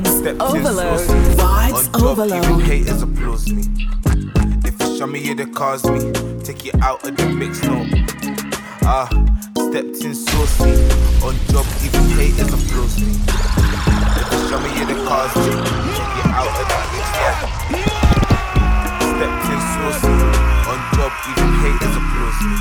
Vibes 0.00 0.40
overload. 0.40 1.00
Vibes 1.36 1.88
Even 1.88 2.06
overload. 2.06 2.62
haters 2.62 3.02
applause 3.02 3.52
me. 3.52 3.62
If 4.64 4.80
you 4.80 4.96
show 4.96 5.06
me 5.06 5.20
you 5.20 5.34
the 5.34 5.44
cause 5.46 5.84
me, 5.84 6.00
take 6.42 6.64
you 6.64 6.72
out 6.80 7.04
of 7.06 7.14
the 7.14 7.28
mix, 7.28 7.62
no. 7.62 7.84
Ah, 8.84 9.06
stepped 9.68 10.02
in 10.02 10.14
saucy. 10.14 10.72
On 11.20 11.36
job, 11.52 11.66
even 11.84 12.08
haters 12.16 12.48
applause 12.54 12.98
me. 13.00 13.12
If 14.16 14.32
you 14.32 14.48
show 14.48 14.60
me 14.60 14.70
you 14.80 14.86
the 14.86 14.96
cause 15.04 15.36
me, 15.36 15.52
take 15.92 16.16
you 16.16 16.24
out 16.40 16.48
of 16.48 16.64
the 16.72 16.78
mix, 16.88 17.06
yeah. 17.20 17.36
Stepped 19.12 19.44
in 19.52 19.60
saucy. 19.76 20.16
On 20.72 20.80
job, 20.96 21.12
even 21.28 21.50
haters 21.60 21.96
applause 22.00 22.40
me. 22.48 22.56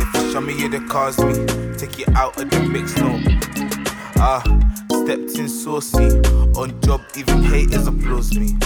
If 0.00 0.08
you 0.14 0.32
show 0.32 0.40
me 0.40 0.52
you 0.54 0.68
the 0.70 0.80
cause 0.88 1.18
me, 1.18 1.76
take 1.76 1.98
you 1.98 2.06
out 2.16 2.40
of 2.40 2.48
the 2.48 2.60
mix, 2.60 2.96
no. 2.96 3.20
Ah, 4.16 4.42
stepped 5.04 5.36
in 5.36 5.48
saucy. 5.48 6.20
On 6.56 6.80
job, 6.82 7.00
even 7.16 7.42
haters 7.42 7.86
applause 7.88 8.32
me. 8.38 8.56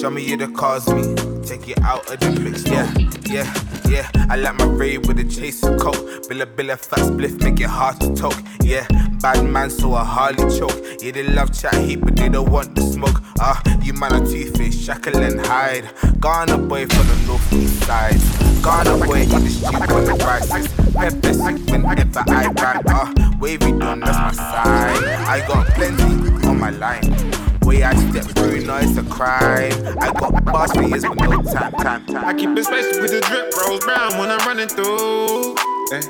Show 0.00 0.08
me 0.08 0.24
you 0.24 0.38
the 0.38 0.48
cause 0.48 0.88
me, 0.88 1.02
take 1.42 1.68
you 1.68 1.74
out 1.82 2.10
of 2.10 2.18
the 2.20 2.30
mix. 2.40 2.66
Yeah, 2.66 2.90
yeah, 3.26 3.44
yeah. 3.86 4.08
I 4.30 4.36
like 4.36 4.54
my 4.54 4.64
raid 4.64 5.06
with 5.06 5.18
a 5.18 5.24
chase 5.24 5.62
of 5.62 5.78
coke. 5.78 5.94
Billa 6.24 6.46
billa 6.46 6.78
fat 6.78 7.00
spliff, 7.00 7.42
make 7.42 7.60
it 7.60 7.68
hard 7.68 8.00
to 8.00 8.14
talk. 8.14 8.34
Yeah, 8.62 8.86
bad 9.20 9.44
man, 9.44 9.68
so 9.68 9.92
I 9.92 10.04
hardly 10.04 10.58
choke. 10.58 10.74
Yeah, 11.02 11.10
they 11.10 11.24
love 11.24 11.52
chat 11.52 11.74
heat, 11.74 11.96
but 11.96 12.16
they 12.16 12.30
don't 12.30 12.50
want 12.50 12.76
the 12.76 12.80
smoke. 12.80 13.20
Ah, 13.40 13.60
you 13.82 13.92
man 13.92 14.14
are 14.14 14.24
two 14.24 14.50
faced, 14.52 14.82
shackle 14.82 15.18
and 15.18 15.38
hide. 15.44 15.84
Ghana 16.18 16.56
boy 16.56 16.86
from 16.86 17.06
the 17.06 17.24
northeast 17.26 17.82
side. 17.84 18.16
Ghana 18.62 19.04
boy 19.04 19.20
in 19.20 19.28
the 19.28 19.50
street 19.50 19.90
on 19.90 20.04
the 20.06 20.16
prices. 20.16 20.66
Pepper 20.94 21.34
sick 21.34 21.84
whenever 21.84 22.24
I 22.26 22.46
rhyme. 22.46 22.84
Ah, 22.88 23.36
wavy 23.38 23.72
done, 23.72 24.00
that's 24.00 24.16
my 24.16 24.32
side. 24.32 25.04
I 25.28 25.46
got 25.46 25.66
plenty 25.74 26.48
on 26.48 26.58
my 26.58 26.70
line. 26.70 27.39
Way 27.70 27.84
I 27.84 27.94
step 27.94 28.24
through, 28.34 28.66
no, 28.66 28.78
it's 28.78 28.96
a 28.98 29.04
crime. 29.04 29.70
I 30.00 30.12
got 30.12 30.44
boss 30.44 30.74
years 30.74 31.08
with 31.08 31.20
no 31.20 31.40
time, 31.40 31.70
time, 31.74 32.04
time. 32.04 32.24
I 32.24 32.34
keep 32.34 32.50
it 32.58 32.64
spicy 32.64 33.00
with 33.00 33.12
the 33.12 33.20
drip, 33.20 33.54
rose 33.62 33.78
brown 33.84 34.18
when 34.18 34.28
I'm 34.28 34.44
running 34.44 34.66
through. 34.66 35.54
Eh. 35.94 36.02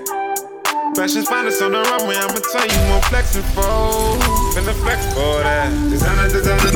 Fashion 0.97 1.23
finest 1.23 1.61
on 1.61 1.73
the 1.73 1.83
runway, 1.83 2.17
I'ma 2.17 2.41
tell 2.51 2.65
you 2.65 2.89
more 2.89 3.03
flexing 3.13 3.43
for. 3.53 3.61
Finna 4.57 4.73
flex 4.81 5.05
for 5.13 5.43
that. 5.45 5.69
Designer, 5.91 6.29
designer, 6.31 6.71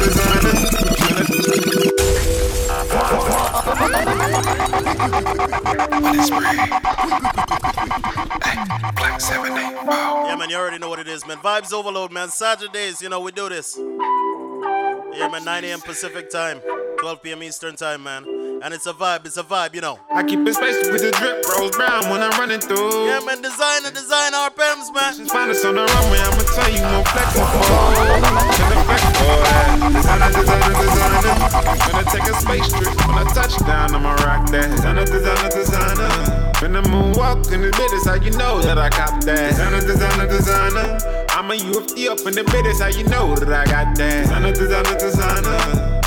Yeah, 10.27 10.37
man, 10.37 10.51
you 10.51 10.57
already 10.57 10.77
know 10.77 10.91
what 10.91 10.99
it 10.99 11.09
is, 11.09 11.27
man. 11.27 11.39
Vibes 11.39 11.73
Ovaload, 11.73 12.11
man. 12.11 12.29
Saturdays, 12.29 13.01
you 13.01 13.09
know, 13.09 13.21
we 13.21 13.33
do 13.33 13.49
this. 13.49 13.79
Yeah, 15.17 15.29
man, 15.29 15.45
9 15.45 15.65
a.m. 15.65 15.81
Pacific 15.81 16.29
time, 16.29 16.61
12 16.99 17.23
p.m. 17.23 17.43
Eastern 17.45 17.77
time, 17.77 18.03
man. 18.03 18.25
And 18.63 18.75
it's 18.75 18.87
a 18.87 18.93
vibe, 18.93 19.27
it's 19.27 19.37
a 19.37 19.45
vibe, 19.45 19.75
you 19.75 19.81
know. 19.81 20.01
I 20.11 20.25
keep 20.25 20.41
it 20.41 20.55
spicy 20.55 20.91
with 20.91 21.03
the 21.03 21.13
drip, 21.13 21.47
rose 21.55 21.71
brown 21.71 22.11
when 22.11 22.21
I'm 22.21 22.35
running 22.41 22.59
through. 22.59 23.07
Yeah, 23.07 23.21
man, 23.21 23.41
designer, 23.41 23.91
design 23.93 24.33
RPMs, 24.33 24.91
man. 24.91 25.15
Fashion 25.15 25.27
finest 25.27 25.65
on 25.65 25.77
the 25.77 25.87
runway, 25.87 26.19
I'ma 26.19 26.43
tell 26.51 26.71
you 26.73 26.83
more 26.83 27.05
flexing 27.07 27.47
for. 27.47 27.63
Finna 28.59 28.79
flex 28.91 29.03
for 29.15 29.37
that. 29.39 30.33
designer, 30.35 30.75
designer. 30.83 31.35
Gonna 31.93 32.11
take 32.11 32.27
a 32.27 32.35
space 32.35 32.69
trip. 32.75 33.07
When 33.07 33.19
I 33.19 33.25
touch 33.31 33.55
down, 33.67 33.95
I'ma 33.95 34.19
rock 34.27 34.51
that. 34.51 34.67
Designer, 34.71 35.05
designer, 35.05 35.51
designer. 35.51 36.11
Finna 36.59 36.83
moonwalk 36.91 37.53
in 37.53 37.61
the 37.63 37.71
business, 37.71 38.07
how 38.07 38.15
you 38.15 38.31
know 38.33 38.61
that 38.63 38.79
I 38.79 38.89
got 38.89 39.23
that. 39.27 39.51
Designer, 39.51 39.81
designer, 39.81 40.27
designer. 40.27 41.24
I'm 41.45 41.51
a 41.51 41.57
UFC 41.57 42.09
up 42.09 42.21
in 42.21 42.33
the 42.33 42.43
business, 42.45 42.81
how 42.81 42.87
you 42.87 43.05
know 43.05 43.37
that 43.37 43.53
I 43.53 43.67
got 43.67 43.95
that. 43.99 44.23
Designer, 44.23 44.53
designer, 44.55 44.97
designer. 44.97 46.01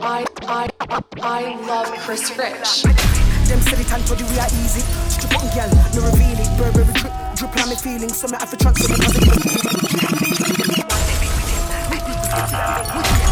I, 0.00 0.24
I, 0.48 0.70
I 1.20 1.60
love 1.66 1.92
Chris 1.98 2.30
Rich. 2.38 2.84
Them 3.48 3.60
say 3.60 3.76
the 3.76 3.84
time 3.84 4.02
told 4.04 4.18
you 4.20 4.26
we 4.28 4.38
are 4.38 4.48
easy. 4.64 4.80
Strip 5.10 5.36
on 5.36 5.44
girl, 5.52 5.68
no 5.92 6.00
reveal 6.08 6.40
it. 6.40 6.48
Burberry 6.56 6.88
drip, 6.96 7.12
dripping 7.36 7.60
on 7.64 7.68
me 7.68 7.76
feelings. 7.76 8.16
So 8.16 8.28
me 8.28 8.38
have 8.40 8.48
to 8.48 8.56
transfer 8.56 8.94
me 8.94 8.98
positive. 12.88 13.24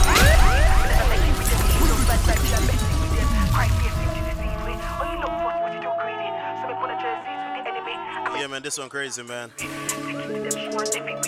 Yeah, 8.38 8.48
man, 8.48 8.62
this 8.62 8.78
one 8.78 8.88
crazy, 8.90 9.22
man. 9.22 9.50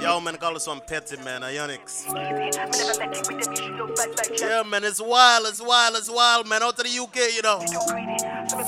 Yo, 0.01 0.21
man, 0.21 0.37
call 0.37 0.53
this 0.55 0.67
one 0.67 0.81
petty, 0.87 1.17
man. 1.17 1.43
Uh, 1.43 1.47
Ionix. 1.47 2.05
Yeah, 4.39 4.63
man, 4.63 4.85
it's 4.85 5.01
wild, 5.01 5.47
it's 5.47 5.61
wild, 5.61 5.97
it's 5.97 6.11
wild, 6.11 6.47
man. 6.47 6.63
Out 6.63 6.77
to 6.77 6.83
the 6.83 6.91
UK, 6.91 7.35
you 7.35 7.43
know. 7.43 7.61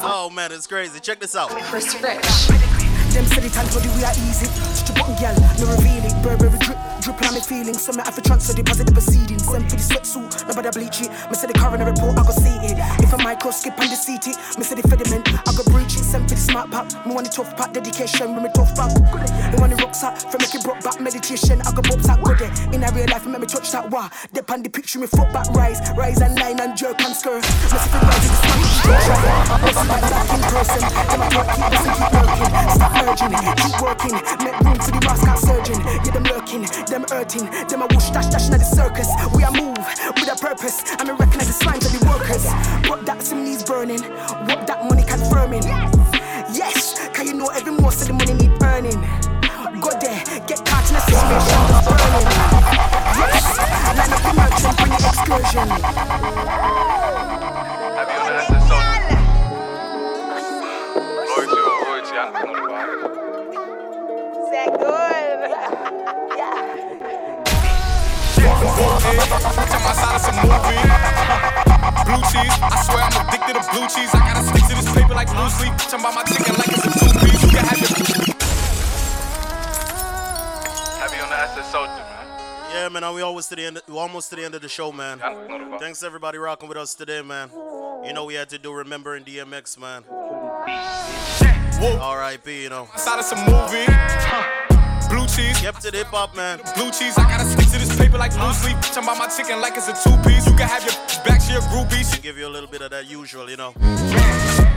Oh, 0.02 0.30
man, 0.30 0.52
it's 0.52 0.66
crazy. 0.66 1.00
Check 1.00 1.20
this 1.20 1.36
out. 1.36 1.50
Them 1.50 1.58
we 3.26 4.04
are 4.04 4.14
easy. 4.24 4.46
On 5.02 5.14
girl, 5.18 5.34
no 5.58 5.66
reveal 5.76 6.04
it. 6.06 6.14
Burberry 6.22 6.58
drip, 6.60 6.78
dripping 7.00 7.28
on 7.28 7.34
me 7.34 7.40
feelings. 7.40 7.82
So 7.82 7.92
me 7.92 8.02
have 8.04 8.14
to 8.14 8.22
transfer 8.22 8.52
deposit 8.52 8.86
the 8.86 8.92
proceedings. 8.92 9.44
Send 9.48 9.68
for 9.70 9.76
the 9.76 9.82
sweatsuit, 9.82 10.46
nobody 10.46 10.70
bleach 10.70 11.00
it. 11.02 11.10
Me 11.28 11.34
say 11.34 11.46
the 11.46 11.56
coroner 11.56 11.86
report, 11.86 12.18
I 12.18 12.22
go 12.22 12.32
see 12.32 12.56
it. 12.68 12.76
If 13.00 13.12
a 13.12 13.18
micro 13.18 13.50
skip 13.50 13.78
and 13.78 13.90
deceit 13.90 14.26
it, 14.28 14.36
me 14.58 14.64
say 14.64 14.76
the 14.76 14.84
sediment, 14.86 15.26
I 15.28 15.52
go 15.56 15.64
breach 15.72 15.96
it. 15.96 16.04
Send 16.04 16.28
for 16.28 16.34
the 16.34 16.40
smart 16.40 16.70
pop. 16.70 16.86
Me 17.06 17.14
want 17.14 17.26
the 17.26 17.32
tough 17.32 17.56
part, 17.56 17.72
dedication, 17.72 18.36
me 18.36 18.42
me 18.44 18.50
tough 18.54 18.74
back. 18.76 18.92
Me 19.50 19.56
want 19.58 19.72
the 19.72 19.78
rucksack, 19.80 20.20
for 20.30 20.38
make 20.38 20.54
it 20.54 20.62
broke 20.62 20.80
back 20.84 21.00
meditation. 21.00 21.60
I 21.62 21.72
go 21.72 21.82
bob 21.82 22.00
that 22.04 22.20
good. 22.22 22.40
In 22.74 22.84
a 22.84 22.90
real 22.92 23.08
life, 23.08 23.24
me 23.24 23.32
make 23.32 23.42
me 23.42 23.46
touch 23.46 23.72
that 23.72 23.90
wah. 23.90 24.08
Dep 24.32 24.50
on 24.50 24.62
the 24.62 24.70
picture, 24.70 24.98
me 25.00 25.06
foot 25.06 25.32
back 25.32 25.48
rise, 25.56 25.80
rise 25.96 26.20
and 26.20 26.38
line 26.38 26.60
and 26.60 26.76
jerk 26.76 27.00
and 27.02 27.16
skirt. 27.16 27.42
Me 27.42 27.78
say 27.80 27.90
the 27.90 27.98
rise 28.04 28.24
in 28.24 28.30
the 28.30 28.38
smash, 28.44 28.76
try. 28.84 29.60
Listen 29.64 29.86
back 29.88 30.04
back 30.04 30.28
in 30.36 30.42
person. 30.52 30.82
Them 31.10 31.22
a 31.22 31.26
talk, 31.32 31.48
keep 31.56 31.66
listen, 31.70 31.92
keep 31.96 32.12
working. 32.12 32.50
Stop 32.76 32.92
merging, 33.00 33.32
keep 33.56 33.76
working. 33.80 34.16
Make 34.44 34.58
room 34.60 34.78
for 34.78 34.92
the 34.92 35.00
rascal 35.06 35.36
surgeon. 35.40 35.78
Yeah, 36.04 36.12
them 36.12 36.24
lurking, 36.24 36.64
them 36.90 37.06
hurting, 37.08 37.48
them 37.68 37.82
a 37.82 37.86
whoosh 37.94 38.10
dash 38.10 38.26
dashing 38.26 38.52
at 38.52 38.58
the 38.58 38.66
circus. 38.66 39.08
We 39.34 39.44
are 39.44 39.52
move 39.52 39.78
with 39.78 40.28
a 40.28 40.36
purpose. 40.36 40.82
And 40.98 41.08
me 41.08 41.14
recognize 41.14 41.46
the 41.46 41.64
signs 41.64 41.86
of 41.86 41.92
the 41.94 42.04
workers. 42.04 42.44
What 42.90 43.06
that 43.06 43.22
sim 43.22 43.44
needs 43.44 43.62
burning, 43.62 44.02
what 44.50 44.66
that 44.66 44.84
money 44.90 45.04
confirming. 45.04 45.62
Yes, 46.52 46.98
can 47.14 47.26
you 47.28 47.34
know 47.34 47.48
every 47.54 47.72
more 47.72 47.92
so 47.92 48.06
the 48.06 48.12
money 48.12 48.34
need 48.34 48.60
earning. 48.62 48.98
Go 49.80 49.90
there, 50.02 50.20
get 50.50 50.66
caught 50.66 50.90
in 50.90 50.96
a 50.96 51.00
situation 51.06 51.62
that's 51.70 51.86
burning. 51.86 52.26
Yes, 53.22 53.46
line 53.96 54.10
up 54.10 54.22
the 54.26 54.32
merchant, 54.34 54.76
bring 54.76 54.90
the 54.90 55.10
excursion. 68.44 69.20
Tell 69.68 69.80
my 69.80 69.92
side 69.92 70.16
of 70.16 70.22
some. 70.22 70.36
Blue 72.06 72.22
cheese, 72.32 72.56
I 72.58 72.82
swear 72.86 73.02
I'm 73.04 73.28
addicted 73.28 73.54
to 73.54 73.62
blue 73.70 73.86
cheese. 73.86 74.10
I 74.14 74.18
gotta 74.18 74.42
stick 74.42 74.64
to 74.68 74.74
this 74.74 74.90
paper 74.94 75.14
like 75.14 75.28
blue 75.30 75.48
sleep. 75.50 75.76
Talking 75.76 76.00
about 76.00 76.14
my 76.14 76.24
chicken 76.24 76.54
like 76.56 76.68
it's 76.68 76.86
a 76.86 76.90
two 76.98 77.12
piece. 77.20 77.42
You 77.42 77.50
can 77.50 77.64
have 77.64 77.78
your. 77.78 77.90
On 81.20 81.28
the 81.28 81.34
acid 81.34 81.64
soldier, 81.64 81.92
man. 81.92 82.26
Yeah, 82.72 82.88
man, 82.88 83.14
we 83.14 83.20
always 83.20 83.46
to 83.48 83.56
the 83.56 83.64
end. 83.66 83.80
We 83.86 83.98
almost 83.98 84.30
to 84.30 84.36
the 84.36 84.44
end 84.44 84.54
of 84.54 84.62
the 84.62 84.68
show, 84.68 84.90
man. 84.90 85.20
Thanks 85.78 86.02
everybody 86.02 86.38
rocking 86.38 86.68
with 86.68 86.78
us 86.78 86.94
today, 86.94 87.20
man. 87.20 87.50
You 88.04 88.14
know 88.14 88.24
we 88.24 88.34
had 88.34 88.48
to 88.50 88.58
do 88.58 88.72
remembering 88.72 89.24
DMX, 89.24 89.78
man. 89.78 90.04
R.I.P. 91.82 92.62
You 92.62 92.70
know. 92.70 92.88
Side 92.96 93.18
of 93.18 93.24
some 93.24 93.44
movie. 93.44 94.59
Blue 95.10 95.26
cheese. 95.26 95.58
Kept 95.60 95.84
it 95.84 95.94
hip 95.94 96.06
hop, 96.06 96.34
man. 96.36 96.58
Blue 96.76 96.90
cheese, 96.90 97.18
I 97.18 97.28
gotta 97.28 97.44
stick 97.44 97.66
to 97.66 97.78
this 97.78 97.96
paper 97.98 98.16
like 98.16 98.32
blue 98.32 98.52
sleep. 98.52 98.78
Talking 98.80 99.04
about 99.04 99.18
my 99.18 99.28
chicken 99.28 99.60
like 99.60 99.74
it's 99.76 99.88
a 99.88 99.94
two 99.94 100.16
piece. 100.22 100.46
You 100.46 100.54
can 100.54 100.68
have 100.68 100.84
your 100.84 100.94
back 101.26 101.42
to 101.46 101.52
your 101.52 101.62
groupies. 101.62 102.22
Give 102.22 102.38
you 102.38 102.46
a 102.46 102.52
little 102.52 102.70
bit 102.70 102.80
of 102.82 102.90
that 102.90 103.10
usual, 103.10 103.50
you 103.50 103.56
know. 103.56 103.74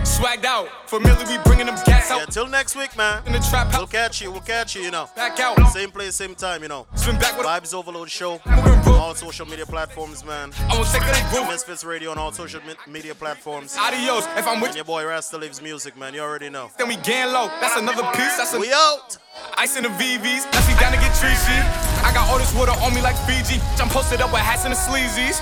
Swagged 0.03 0.45
out. 0.45 0.67
Familiar, 0.89 1.25
we 1.27 1.37
bringing 1.45 1.65
them 1.65 1.75
gas 1.85 2.11
out. 2.11 2.19
Yeah, 2.19 2.25
till 2.25 2.47
next 2.47 2.75
week, 2.75 2.95
man. 2.97 3.23
In 3.25 3.33
the 3.33 3.39
trap 3.39 3.67
house. 3.67 3.77
We'll 3.77 3.87
catch 3.87 4.21
you. 4.21 4.31
We'll 4.31 4.41
catch 4.41 4.75
you. 4.75 4.81
You 4.81 4.91
know. 4.91 5.09
Back 5.15 5.39
out. 5.39 5.57
Same 5.69 5.91
place, 5.91 6.15
same 6.15 6.35
time. 6.35 6.61
You 6.61 6.67
know. 6.67 6.85
Swim 6.95 7.17
back 7.17 7.37
with 7.37 7.47
Vibes 7.47 7.73
Ovaload 7.73 8.07
Show. 8.09 8.39
All 8.93 9.15
social 9.15 9.45
media 9.45 9.65
platforms, 9.65 10.23
man. 10.25 10.51
I 10.69 10.75
won't 10.75 10.87
take 10.89 11.01
that 11.01 11.31
group. 11.33 11.45
MizFitz 11.47 11.85
Radio 11.85 12.11
on 12.11 12.17
all 12.17 12.31
social 12.31 12.61
me- 12.61 12.75
media 12.87 13.15
platforms. 13.15 13.75
Adios. 13.79 14.25
If 14.37 14.47
I'm 14.47 14.59
with 14.59 14.69
And 14.69 14.75
your 14.77 14.85
boy 14.85 15.05
Rasta 15.05 15.37
lives 15.37 15.61
music, 15.61 15.97
man. 15.97 16.13
You 16.13 16.21
already 16.21 16.49
know. 16.49 16.69
then 16.77 16.87
we 16.87 16.95
gang 16.97 17.31
low. 17.33 17.47
That's 17.59 17.77
another 17.77 18.03
piece. 18.13 18.37
That's 18.37 18.53
a 18.53 18.59
We 18.59 18.71
out. 18.73 19.17
Ice 19.57 19.75
in 19.77 19.83
the 19.83 19.89
VVs. 19.89 20.45
Now 20.51 20.61
she 20.61 20.73
down 20.79 20.91
to 20.93 20.99
get 20.99 21.11
treachy. 21.17 21.57
I 22.05 22.11
got 22.13 22.29
all 22.29 22.37
this 22.37 22.53
water 22.53 22.71
on 22.83 22.93
me 22.93 23.01
like 23.01 23.15
Fiji. 23.25 23.59
I'm 23.81 23.89
posted 23.89 24.21
up 24.21 24.31
with 24.31 24.41
hats 24.41 24.63
and 24.65 24.73
the 24.73 24.77
sleazies. 24.77 25.41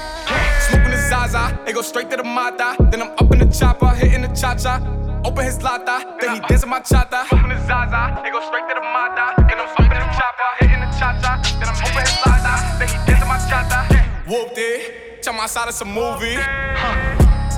Smoking 0.70 0.81
the 0.81 0.81
Zaza. 1.12 1.60
They 1.66 1.74
go 1.74 1.82
straight 1.82 2.10
to 2.12 2.16
the 2.16 2.24
Mata. 2.24 2.78
Then 2.90 3.02
I'm 3.02 3.12
up 3.20 3.30
in 3.34 3.40
the 3.40 3.50
chopper, 3.52 3.90
hitting 3.90 4.22
the 4.22 4.30
cha 4.30 4.56
cha. 4.56 4.80
Open 5.28 5.44
his 5.44 5.62
lata, 5.62 6.16
then 6.22 6.36
he 6.36 6.40
dancing 6.48 6.70
my 6.70 6.80
chata. 6.80 7.28
Open 7.28 7.50
the 7.52 7.60
Zaza, 7.68 8.24
they 8.24 8.32
go 8.32 8.40
straight 8.48 8.64
to 8.72 8.76
the 8.80 8.86
Mata. 8.96 9.36
Then 9.44 9.60
I'm 9.60 9.68
up 9.68 9.92
in 9.92 10.00
the 10.00 10.08
chopper, 10.16 10.50
hitting 10.64 10.80
the 10.80 10.88
cha 10.96 11.12
cha. 11.20 11.36
Then 11.60 11.68
I'm 11.68 11.76
open 11.84 12.08
his 12.08 12.16
lata, 12.24 12.54
then 12.80 12.88
he 12.88 12.98
dancing 13.04 13.28
my 13.28 13.36
chata. 13.44 13.80
Whooped 14.24 14.56
it, 14.56 15.22
chum 15.22 15.36
outside 15.36 15.68
of 15.68 15.76
some 15.76 15.92
movie. 15.92 16.40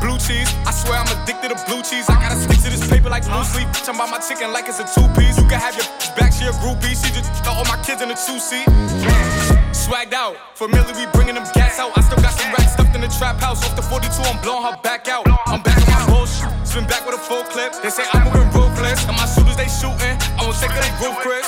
Blue 0.02 0.18
cheese, 0.18 0.50
I 0.66 0.74
swear 0.74 0.98
I'm 0.98 1.08
addicted 1.14 1.54
to 1.54 1.58
blue 1.70 1.86
cheese. 1.86 2.10
I 2.10 2.18
gotta 2.18 2.42
stick 2.42 2.58
to 2.66 2.74
this 2.74 2.90
paper 2.90 3.08
like 3.08 3.24
blue 3.24 3.46
sleep. 3.46 3.70
Talking 3.86 4.02
about 4.02 4.10
my 4.10 4.18
chicken 4.18 4.52
like 4.52 4.66
it's 4.66 4.82
a 4.82 4.88
two 4.90 5.06
piece. 5.14 5.38
You 5.38 5.46
can 5.46 5.62
have 5.62 5.78
your 5.78 5.86
back, 6.18 6.34
she 6.34 6.50
a 6.50 6.52
groupie. 6.58 6.98
She 6.98 7.14
just 7.14 7.30
throw 7.46 7.54
all 7.54 7.70
my 7.70 7.78
kids 7.86 8.02
in 8.02 8.10
a 8.10 8.18
two 8.18 8.42
seat. 8.42 8.66
Swagged 9.72 10.12
out, 10.12 10.36
familiar, 10.58 10.92
we 10.98 11.06
bringing 11.14 11.36
them 11.36 11.46
gas 11.54 11.80
out. 11.80 11.96
I 11.96 12.02
still 12.02 12.20
got 12.20 12.34
some 12.36 12.52
racks 12.52 12.74
stuffed 12.74 12.93
in 12.93 12.93
the 13.04 13.18
trap 13.18 13.40
house. 13.40 13.64
Off 13.66 13.76
the 13.76 13.82
42, 13.82 14.08
I'm 14.24 14.40
blowing 14.42 14.64
her 14.64 14.78
back 14.82 15.08
out. 15.08 15.28
I'm 15.48 15.62
back 15.62 15.78
on 15.92 16.08
my 16.08 16.26
spin 16.64 16.88
back 16.88 17.06
with 17.06 17.16
a 17.16 17.24
full 17.24 17.44
clip. 17.44 17.74
They 17.84 17.90
say 17.90 18.04
I'm 18.14 18.24
moving 18.24 18.48
ruthless, 18.56 19.04
and 19.08 19.18
my 19.18 19.28
shooters 19.28 19.58
they 19.60 19.68
shooting. 19.68 20.16
I 20.40 20.48
won't 20.48 20.56
take 20.56 20.72
it, 20.72 20.88
roof, 21.04 21.18
Chris. 21.20 21.48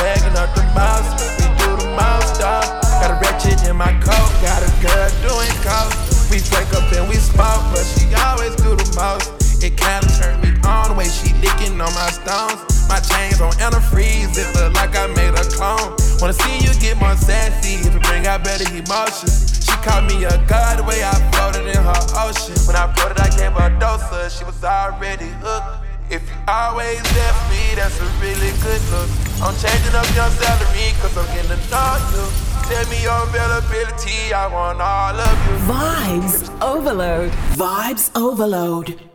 Bagging 0.00 0.36
up 0.36 0.50
the 0.56 0.64
mouse, 0.72 1.12
we 1.36 1.44
do 1.60 1.76
the 1.76 1.88
mouse 1.96 2.38
dog. 2.38 2.64
Got 3.00 3.10
a 3.12 3.18
ratchet 3.20 3.68
in 3.68 3.76
my 3.76 3.92
coat, 4.00 4.30
got 4.40 4.64
a 4.64 4.70
girl 4.80 5.08
doing 5.20 5.54
coke. 5.60 5.92
We 6.32 6.40
break 6.48 6.72
up 6.72 6.88
and 6.96 7.08
we 7.08 7.16
smoke, 7.16 7.64
but 7.72 7.84
she 7.84 8.08
always 8.14 8.56
do 8.56 8.76
the 8.76 8.88
most. 8.96 9.43
It 9.64 9.78
kinda 9.78 10.04
turned 10.20 10.42
me 10.44 10.52
on 10.68 10.92
the 10.92 10.94
way 10.94 11.08
she 11.08 11.32
licking 11.40 11.80
on 11.80 11.88
my 11.96 12.10
stones. 12.12 12.60
My 12.84 13.00
chains 13.00 13.40
on 13.40 13.52
antifreeze, 13.64 14.36
it 14.36 14.44
look 14.60 14.74
like 14.74 14.92
I 14.92 15.06
made 15.16 15.32
a 15.32 15.44
clone. 15.56 15.96
Wanna 16.20 16.34
see 16.34 16.60
you 16.60 16.68
get 16.84 17.00
more 17.00 17.16
sassy 17.16 17.80
if 17.80 17.96
it 17.96 18.02
bring 18.02 18.26
out 18.26 18.44
better 18.44 18.68
emotions. 18.76 19.64
She 19.64 19.72
called 19.80 20.04
me 20.04 20.22
a 20.24 20.36
god 20.44 20.80
the 20.80 20.82
way 20.84 21.00
I 21.02 21.16
floated 21.32 21.64
in 21.64 21.80
her 21.80 22.02
ocean. 22.12 22.60
When 22.68 22.76
I 22.76 22.92
floated, 22.92 23.16
I 23.16 23.30
gave 23.32 23.56
her 23.56 23.72
a 23.72 23.80
dose 23.80 24.36
she 24.36 24.44
was 24.44 24.62
already 24.62 25.32
hooked. 25.40 25.80
If 26.12 26.20
you 26.28 26.36
always 26.46 27.00
left 27.16 27.40
me, 27.48 27.64
that's 27.74 27.96
a 28.04 28.08
really 28.20 28.52
good 28.60 28.82
look. 28.92 29.08
I'm 29.40 29.56
changing 29.56 29.96
up 29.96 30.04
your 30.12 30.28
salary, 30.44 30.92
cause 31.00 31.16
I'm 31.16 31.24
getting 31.32 31.56
to 31.56 31.60
know 31.72 31.96
you. 32.12 32.24
Tell 32.68 32.84
me 32.92 33.00
your 33.00 33.16
availability, 33.32 34.28
I 34.36 34.44
want 34.44 34.84
all 34.84 35.16
of 35.16 35.36
you. 35.48 35.56
Vibes 35.72 36.52
Ovaload. 36.60 37.30
Vibes 37.56 38.12
Ovaload. 38.12 39.13